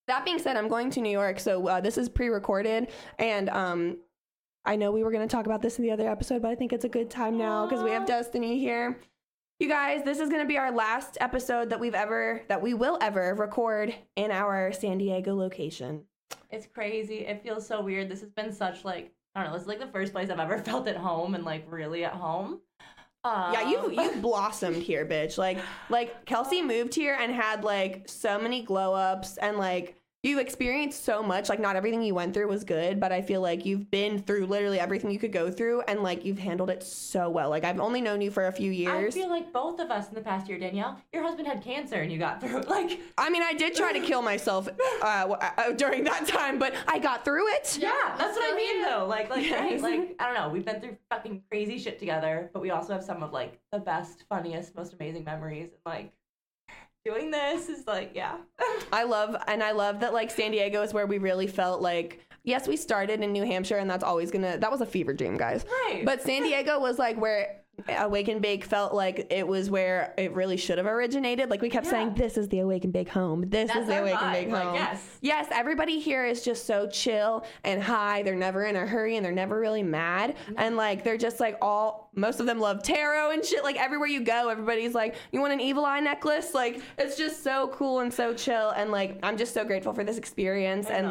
That 0.08 0.26
being 0.26 0.40
said, 0.40 0.58
I'm 0.58 0.68
going 0.68 0.90
to 0.90 1.02
New 1.02 1.12
York, 1.12 1.40
so 1.40 1.68
uh, 1.68 1.82
this 1.82 1.96
is 1.96 2.10
pre-recorded, 2.10 2.88
and 3.20 3.48
um, 3.48 4.00
I 4.66 4.76
know 4.76 4.92
we 4.92 5.04
were 5.04 5.12
going 5.12 5.28
to 5.28 5.32
talk 5.32 5.46
about 5.46 5.62
this 5.62 5.78
in 5.80 5.84
the 5.84 5.92
other 5.92 6.10
episode, 6.10 6.42
but 6.42 6.52
I 6.52 6.56
think 6.56 6.74
it's 6.74 6.86
a 6.86 6.90
good 6.90 7.10
time 7.10 7.38
now 7.38 7.66
because 7.66 7.84
we 7.84 7.92
have 7.92 8.06
Destiny 8.08 8.60
here. 8.60 9.00
You 9.60 9.68
guys, 9.68 10.04
this 10.06 10.20
is 10.20 10.30
going 10.30 10.42
to 10.42 10.48
be 10.48 10.58
our 10.58 10.72
last 10.72 11.18
episode 11.20 11.70
that 11.72 11.82
we've 11.82 11.94
ever, 11.94 12.42
that 12.48 12.62
we 12.62 12.74
will 12.74 12.98
ever 13.02 13.36
record 13.36 13.94
in 14.16 14.32
our 14.32 14.72
San 14.72 14.98
Diego 14.98 15.36
location. 15.36 16.06
It's 16.50 16.66
crazy. 16.66 17.26
It 17.26 17.44
feels 17.44 17.68
so 17.68 17.82
weird. 17.82 18.08
This 18.08 18.22
has 18.22 18.30
been 18.30 18.54
such 18.54 18.86
like 18.86 19.12
I 19.36 19.44
don't 19.44 19.52
know. 19.52 19.58
It's 19.58 19.68
like 19.68 19.80
the 19.80 19.88
first 19.88 20.14
place 20.14 20.30
I've 20.30 20.40
ever 20.40 20.58
felt 20.64 20.88
at 20.88 20.96
home 20.96 21.36
and 21.36 21.44
like 21.44 21.66
really 21.70 22.06
at 22.06 22.14
home. 22.14 22.62
Um, 23.26 23.52
Yeah, 23.52 23.70
you've 23.70 23.94
you've 23.94 24.22
blossomed 24.22 24.82
here, 24.82 25.06
bitch. 25.06 25.38
Like 25.38 25.60
like 25.90 26.26
Kelsey 26.26 26.62
moved 26.62 26.96
here 26.96 27.18
and 27.20 27.34
had 27.34 27.66
like 27.66 28.04
so 28.08 28.40
many 28.40 28.64
glow 28.64 28.94
ups 28.94 29.36
and 29.36 29.58
like 29.58 29.99
you 30.22 30.40
experienced 30.40 31.06
so 31.06 31.24
much. 31.24 31.48
Like 31.48 31.62
not 31.62 31.78
everything 31.78 32.02
you 32.02 32.14
went 32.14 32.34
through 32.34 32.50
was 32.50 32.66
good, 32.66 33.00
but 33.00 33.14
I 33.14 33.22
feel 33.22 33.40
like 33.40 33.66
you've 33.66 33.90
been 33.90 34.20
through 34.20 34.48
literally 34.48 34.78
everything 34.78 35.12
you 35.12 35.20
could 35.20 35.32
go 35.32 35.50
through 35.50 35.82
and 35.88 36.04
like 36.04 36.26
you've 36.26 36.40
handled 36.40 36.70
it 36.70 36.84
so 36.84 37.30
well. 37.30 37.50
Like 37.50 37.64
I've 37.64 37.80
only 37.80 38.02
known 38.02 38.20
you 38.20 38.30
for 38.30 38.48
a 38.48 38.52
few 38.52 38.70
years. 38.70 39.16
I 39.16 39.20
feel 39.20 39.30
like 39.30 39.54
both 39.54 39.80
of 39.80 39.92
us 39.92 40.10
in 40.10 40.16
the 40.16 40.22
past 40.22 40.50
year, 40.50 40.60
Danielle. 40.60 41.00
Your 41.14 41.24
husband 41.24 41.48
had 41.48 41.64
cancer 41.64 41.96
and 42.02 42.12
you 42.12 42.18
got 42.18 42.42
through. 42.42 42.58
it. 42.60 42.68
Like 42.80 43.00
I 43.18 43.30
mean, 43.30 43.44
I 43.44 43.54
did 43.54 43.74
try 43.76 43.94
to 43.94 44.00
kill 44.00 44.22
myself 44.22 44.68
uh, 45.02 45.06
uh, 45.06 45.72
during 45.72 46.04
that 46.04 46.28
time, 46.28 46.60
but 46.60 46.74
I 46.88 47.00
got 47.00 47.26
through 47.26 47.48
it. 47.56 47.78
yeah, 47.82 48.16
that's 48.18 48.38
what 48.38 48.54
I 48.54 48.56
mean 48.56 48.82
though. 48.84 49.06
Like 49.08 49.30
like 49.30 49.50
right, 49.52 49.82
like 49.82 50.16
I 50.20 50.26
don't 50.26 50.36
know. 50.36 50.50
We've 50.50 50.66
been 50.66 50.80
through 50.80 50.98
fucking 51.10 51.44
crazy 51.50 51.80
shit 51.80 51.98
together, 51.98 52.50
but 52.54 52.62
we 52.62 52.70
also 52.72 52.94
have 52.94 53.04
some 53.04 53.24
of 53.24 53.32
like 53.34 53.60
the 53.72 53.80
best, 53.80 54.26
funniest, 54.30 54.76
most 54.76 54.94
amazing 54.94 55.24
memories. 55.24 55.70
And 55.72 55.82
like 55.86 56.12
doing 57.06 57.32
this 57.32 57.70
is 57.70 57.88
like 57.88 58.12
yeah. 58.14 58.38
I 58.94 59.04
love 59.04 59.36
and 59.48 59.64
I 59.64 59.72
love 59.72 60.00
that 60.02 60.14
like 60.14 60.32
San 60.32 60.52
Diego 60.52 60.82
is 60.82 60.94
where 60.94 61.08
we 61.08 61.18
really 61.18 61.48
felt 61.48 61.82
like 61.82 62.26
yes, 62.44 62.68
we 62.68 62.78
started 62.78 63.22
in 63.22 63.32
New 63.32 63.46
Hampshire 63.46 63.78
and 63.78 63.90
that's 63.90 64.04
always 64.04 64.32
gonna 64.32 64.58
that 64.58 64.72
was 64.72 64.82
a 64.82 64.86
fever 64.86 65.14
dream, 65.14 65.38
guys. 65.38 65.66
Right. 65.70 66.04
But 66.06 66.22
San 66.22 66.44
Diego 66.44 66.80
was 66.80 67.00
like 67.00 67.20
where 67.20 67.62
Awake 67.88 68.28
and 68.28 68.42
Bake 68.42 68.64
felt 68.66 68.94
like 68.94 69.28
it 69.32 69.48
was 69.48 69.70
where 69.70 70.14
it 70.18 70.34
really 70.34 70.58
should 70.58 70.78
have 70.78 70.88
originated. 70.88 71.50
Like 71.50 71.62
we 71.62 71.70
kept 71.70 71.86
Yeah. 71.86 71.92
saying, 71.92 72.14
This 72.16 72.38
is 72.38 72.48
the 72.50 72.60
Awake 72.60 72.84
and 72.84 72.94
Bake 72.94 73.10
home. 73.10 73.42
This 73.48 73.68
That's 73.70 73.82
is 73.82 73.88
the 73.88 74.02
Awake 74.02 74.22
and 74.22 74.32
Bake 74.34 74.50
like, 74.52 74.64
home. 74.64 74.76
yes. 74.76 75.18
Yes, 75.22 75.48
everybody 75.52 76.00
here 76.00 76.26
is 76.26 76.44
just 76.44 76.66
so 76.66 76.88
chill 76.88 77.46
and 77.64 77.82
high. 77.82 78.24
They're 78.24 78.36
never 78.36 78.66
in 78.66 78.76
a 78.76 78.86
hurry 78.86 79.16
and 79.18 79.26
they're 79.26 79.32
never 79.32 79.60
really 79.60 79.84
mad. 79.84 80.36
And 80.58 80.76
like 80.78 81.04
they're 81.04 81.18
just 81.18 81.40
like 81.40 81.58
all 81.62 82.10
most 82.16 82.40
of 82.40 82.46
them 82.48 82.60
love 82.60 82.82
tarot 82.84 83.32
and 83.32 83.46
shit. 83.46 83.64
Like 83.64 83.78
everywhere 83.78 84.08
you 84.08 84.22
go, 84.22 84.50
everybody's 84.50 84.94
like, 84.96 85.16
You 85.32 85.42
want 85.42 85.54
an 85.54 85.62
evil 85.62 85.86
eye 85.86 86.00
necklace? 86.00 86.54
Like 86.54 86.82
it's 86.98 87.18
just 87.18 87.44
so 87.44 87.68
cool 87.74 88.00
and 88.00 88.14
so 88.14 88.34
chill. 88.34 88.70
And 88.72 88.92
like 88.92 89.20
I'm 89.24 89.38
just 89.38 89.54
so 89.54 89.64
grateful 89.66 89.94
for 89.94 90.04
this 90.04 90.18
experience. 90.18 90.88
And 90.88 91.08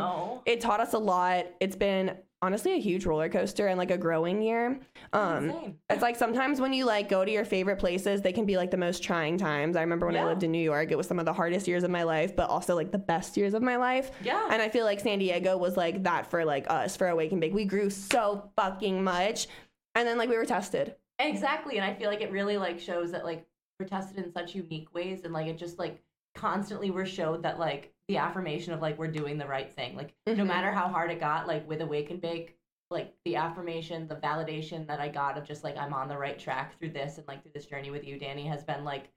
it 0.47 0.61
taught 0.61 0.81
us 0.81 0.93
a 0.95 0.99
lot. 0.99 1.47
It's 1.61 1.77
been 1.77 2.17
honestly 2.41 2.75
a 2.75 2.79
huge 2.79 3.05
roller 3.05 3.29
coaster 3.29 3.67
and 3.67 3.79
like 3.79 3.91
a 3.91 3.99
growing 3.99 4.43
year. 4.43 4.81
Um 5.13 5.51
Insane. 5.51 5.79
it's 5.91 6.03
like 6.03 6.17
sometimes 6.17 6.61
when 6.61 6.73
you 6.73 6.85
like 6.85 7.09
go 7.09 7.25
to 7.25 7.31
your 7.31 7.45
favorite 7.45 7.79
places, 7.79 8.23
they 8.23 8.33
can 8.33 8.47
be 8.47 8.57
like 8.57 8.71
the 8.71 8.77
most 8.77 9.03
trying 9.03 9.39
times. 9.39 9.77
I 9.77 9.81
remember 9.81 10.07
when 10.07 10.17
I 10.17 10.25
lived 10.25 10.43
in 10.43 10.53
New 10.53 10.63
York, 10.63 10.91
it 10.91 10.97
was 10.97 11.07
some 11.07 11.19
of 11.19 11.25
the 11.25 11.33
hardest 11.33 11.67
years 11.67 11.85
of 11.85 11.91
my 11.91 12.05
life, 12.05 12.37
but 12.37 12.49
also 12.49 12.75
like 12.77 12.93
the 12.93 12.99
best 12.99 13.37
years 13.37 13.55
of 13.55 13.63
my 13.63 13.77
life. 13.77 14.11
Yeah. 14.23 14.49
And 14.51 14.63
I 14.63 14.69
feel 14.69 14.85
like 14.85 15.01
San 15.01 15.19
Diego 15.19 15.57
was 15.57 15.77
like 15.77 16.05
that 16.05 16.31
for 16.31 16.45
like 16.45 16.71
us 16.71 16.97
for 16.97 17.09
Awake 17.09 17.33
and 17.33 17.41
Bake. 17.41 17.55
We 17.55 17.65
grew 17.65 17.91
so 17.91 18.51
fucking 18.57 19.03
much. 19.03 19.49
And 19.95 20.07
then 20.07 20.19
like 20.19 20.29
we 20.29 20.37
were 20.37 20.45
tested. 20.45 20.95
Exactly, 21.19 21.77
and 21.77 21.85
I 21.85 21.95
feel 21.95 22.09
like 22.09 22.21
it 22.21 22.31
really 22.31 22.57
like 22.57 22.79
shows 22.79 23.11
that 23.11 23.25
like 23.25 23.45
we're 23.81 23.87
tested 23.87 24.25
in 24.25 24.33
such 24.33 24.55
unique 24.55 24.95
ways, 24.95 25.23
and 25.25 25.33
like 25.33 25.49
it 25.49 25.59
just 25.59 25.79
like 25.79 26.01
constantly 26.35 26.91
we're 26.91 27.07
showed 27.07 27.43
that 27.43 27.59
like 27.59 27.93
the 28.09 28.17
affirmation 28.17 28.73
of 28.73 28.81
like 28.81 28.99
we're 28.99 29.09
doing 29.11 29.39
the 29.39 29.47
right 29.47 29.71
thing. 29.71 29.97
Like 29.97 30.15
no 30.27 30.35
Mhm. 30.35 30.47
matter 30.47 30.71
how 30.73 30.89
hard 30.89 31.11
it 31.11 31.21
got, 31.21 31.47
like 31.47 31.69
with 31.69 31.81
Awake 31.81 32.11
and 32.11 32.21
Bake, 32.21 32.57
like 32.91 33.15
the 33.25 33.37
affirmation, 33.37 34.09
the 34.09 34.17
validation 34.17 34.87
that 34.87 35.01
I 35.01 35.09
got 35.09 35.37
of 35.37 35.45
just 35.45 35.65
like 35.65 35.77
I'm 35.77 35.93
on 35.93 36.09
the 36.09 36.17
right 36.17 36.39
track 36.39 36.79
through 36.79 36.91
this 36.91 37.19
and 37.19 37.27
like 37.29 37.43
through 37.43 37.53
this 37.53 37.67
journey 37.67 37.91
with 37.91 38.07
you, 38.07 38.19
Danny, 38.19 38.47
has 38.47 38.65
been 38.65 38.85
like 38.85 39.11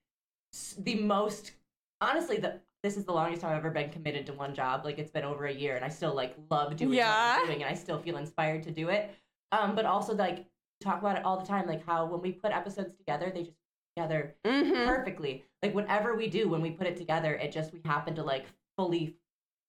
the 0.80 0.96
most 0.96 1.54
honestly 2.02 2.38
the 2.38 2.60
this 2.84 2.98
is 2.98 3.06
the 3.06 3.14
longest 3.14 3.44
time 3.44 3.52
I've 3.52 3.60
ever 3.60 3.70
been 3.70 3.92
committed 3.92 4.26
to 4.26 4.34
one 4.34 4.56
job. 4.56 4.84
Like 4.84 4.98
it's 4.98 5.12
been 5.12 5.24
over 5.24 5.46
a 5.46 5.54
year, 5.54 5.76
and 5.76 5.86
I 5.86 5.90
still 5.90 6.16
like 6.16 6.36
love 6.50 6.76
doing 6.76 6.90
what 6.90 6.98
Yeah. 6.98 7.38
I'm 7.40 7.46
doing, 7.46 7.62
and 7.62 7.72
I 7.72 7.76
still 7.76 8.00
feel 8.00 8.18
inspired 8.18 8.64
to 8.64 8.72
do 8.72 8.90
it. 8.90 9.12
Um, 9.52 9.76
but 9.76 9.86
also 9.86 10.16
like 10.16 10.48
talk 10.82 11.00
about 11.00 11.16
it 11.18 11.24
all 11.24 11.40
the 11.40 11.46
time, 11.46 11.68
like 11.68 11.86
how 11.86 12.06
when 12.06 12.22
we 12.22 12.32
put 12.32 12.52
episodes 12.52 12.98
together, 12.98 13.32
they 13.34 13.44
just 13.44 13.58
together 13.96 14.36
Mm-hmm. 14.46 14.88
perfectly. 14.88 15.44
Like 15.62 15.74
whatever 15.76 16.16
we 16.16 16.28
do 16.28 16.50
when 16.50 16.62
we 16.62 16.72
put 16.72 16.88
it 16.88 16.98
together, 16.98 17.34
it 17.36 17.52
just 17.52 17.74
we 17.74 17.82
happen 17.86 18.16
to 18.16 18.24
like 18.24 18.46
fully, 18.78 19.16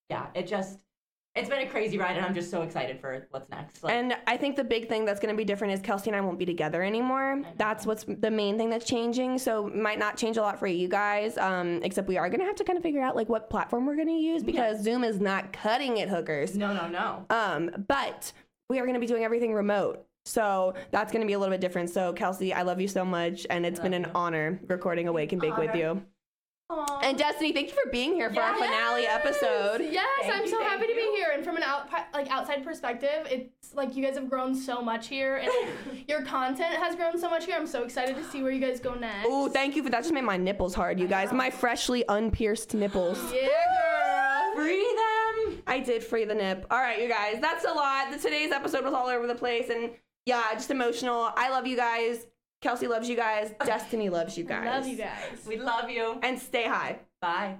yeah. 0.09 0.27
It 0.33 0.47
just 0.47 0.79
it's 1.35 1.49
been 1.49 1.65
a 1.65 1.69
crazy 1.69 1.97
ride, 1.97 2.15
and 2.15 2.23
I'm 2.23 2.35
just 2.35 2.51
so 2.51 2.61
excited 2.61 2.99
for 3.01 3.25
what's 3.31 3.49
next. 3.49 3.83
Like, 3.83 3.95
And 3.95 4.15
I 4.27 4.37
think 4.37 4.55
the 4.55 4.63
big 4.63 4.87
thing 4.87 5.03
that's 5.03 5.19
going 5.19 5.33
to 5.33 5.37
be 5.37 5.43
different 5.43 5.73
is 5.73 5.79
Kelsey 5.81 6.11
and 6.11 6.15
I 6.15 6.21
won't 6.21 6.37
be 6.37 6.45
together 6.45 6.83
anymore. 6.83 7.41
That's 7.57 7.87
what's 7.87 8.03
the 8.07 8.29
main 8.29 8.55
thing 8.55 8.69
that's 8.69 8.85
changing. 8.85 9.39
So 9.39 9.67
might 9.73 9.97
not 9.97 10.15
change 10.15 10.37
a 10.37 10.41
lot 10.43 10.59
for 10.59 10.67
you 10.67 10.87
guys, 10.87 11.35
um, 11.39 11.79
except 11.81 12.07
we 12.07 12.17
are 12.17 12.29
going 12.29 12.39
to 12.41 12.45
have 12.45 12.55
to 12.57 12.63
kind 12.63 12.77
of 12.77 12.83
figure 12.83 13.01
out 13.01 13.15
like 13.15 13.29
what 13.29 13.49
platform 13.49 13.87
we're 13.87 13.95
going 13.95 14.09
to 14.09 14.13
use 14.13 14.43
because 14.43 14.83
Zoom 14.83 15.03
is 15.03 15.19
not 15.19 15.51
cutting 15.53 15.97
it, 15.97 16.07
hookers. 16.07 16.55
no, 16.55 16.71
no, 16.71 16.87
no. 16.87 17.25
Um, 17.31 17.71
but 17.87 18.31
we 18.69 18.77
are 18.77 18.83
going 18.83 18.93
to 18.95 18.99
be 18.99 19.07
doing 19.07 19.23
everything 19.23 19.55
remote. 19.55 20.05
So 20.25 20.73
that's 20.91 21.11
going 21.11 21.21
to 21.21 21.27
be 21.27 21.33
a 21.33 21.39
little 21.39 21.53
bit 21.53 21.61
different. 21.61 21.89
So 21.89 22.13
Kelsey, 22.13 22.53
I 22.53 22.61
love 22.61 22.79
you 22.79 22.87
so 22.87 23.03
much, 23.03 23.45
and 23.49 23.65
it's 23.65 23.79
been 23.79 23.93
an 23.93 24.03
you. 24.03 24.11
honor 24.15 24.59
recording 24.67 25.07
Awake 25.07 25.31
and 25.33 25.41
Bake 25.41 25.57
with 25.57 25.75
you. 25.75 26.01
Aw. 26.69 26.99
And 27.03 27.17
Destiny, 27.17 27.51
thank 27.51 27.67
you 27.67 27.73
for 27.73 27.91
being 27.91 28.13
here 28.13 28.33
for 28.33 28.41
our 28.41 28.55
finale 28.55 29.05
episode. 29.05 29.81
Yes, 29.81 30.07
Thank 30.21 30.33
I'm 30.33 30.41
you, 30.43 30.47
so 30.49 30.57
thank 30.59 30.69
happy 30.69 30.87
to 30.87 30.95
be 30.95 31.11
here. 31.15 31.31
And 31.33 31.43
from 31.43 31.57
an 31.57 31.63
out, 31.63 31.89
like 32.13 32.29
outside 32.31 32.63
perspective, 32.63 33.27
it's 33.29 33.73
like 33.73 33.95
you 33.95 34.03
guys 34.03 34.15
have 34.15 34.29
grown 34.29 34.55
so 34.55 34.81
much 34.81 35.07
here, 35.07 35.37
and 35.37 35.47
like, 35.47 36.07
your 36.07 36.23
content 36.23 36.75
has 36.75 36.95
grown 36.95 37.19
so 37.19 37.29
much 37.29 37.45
here. 37.45 37.55
I'm 37.57 37.67
so 37.67 37.83
excited 37.83 38.15
to 38.15 38.23
see 38.23 38.41
where 38.41 38.51
you 38.51 38.61
guys 38.61 38.79
go 38.79 38.93
next. 38.93 39.27
Oh, 39.29 39.49
thank 39.49 39.75
you 39.75 39.83
for 39.83 39.89
that. 39.89 40.01
Just 40.01 40.13
made 40.13 40.23
my 40.23 40.37
nipples 40.37 40.73
hard, 40.73 40.99
you 40.99 41.07
guys. 41.07 41.33
My 41.33 41.49
freshly 41.49 42.05
unpierced 42.07 42.73
nipples. 42.73 43.19
yeah, 43.33 43.49
girl. 44.55 44.55
free 44.55 44.77
them. 44.77 45.61
I 45.67 45.79
did 45.79 46.03
free 46.03 46.23
the 46.25 46.33
nip. 46.35 46.65
All 46.71 46.79
right, 46.79 47.01
you 47.01 47.09
guys, 47.09 47.37
that's 47.41 47.65
a 47.65 47.71
lot. 47.73 48.11
Today's 48.21 48.51
episode 48.51 48.83
was 48.85 48.93
all 48.93 49.07
over 49.07 49.27
the 49.27 49.35
place 49.35 49.69
and 49.69 49.91
yeah, 50.25 50.53
just 50.53 50.71
emotional. 50.71 51.29
I 51.35 51.49
love 51.49 51.67
you 51.67 51.75
guys. 51.75 52.25
Kelsey 52.61 52.87
loves 52.87 53.09
you 53.09 53.15
guys. 53.15 53.53
Destiny 53.65 54.09
loves 54.09 54.37
you 54.37 54.45
guys. 54.45 54.65
Love 54.65 54.87
you 54.87 54.97
guys. 54.97 55.45
We 55.45 55.57
love 55.57 55.89
you. 55.89 56.19
And 56.23 56.39
stay 56.39 56.65
high. 56.65 56.99
Bye. 57.21 57.57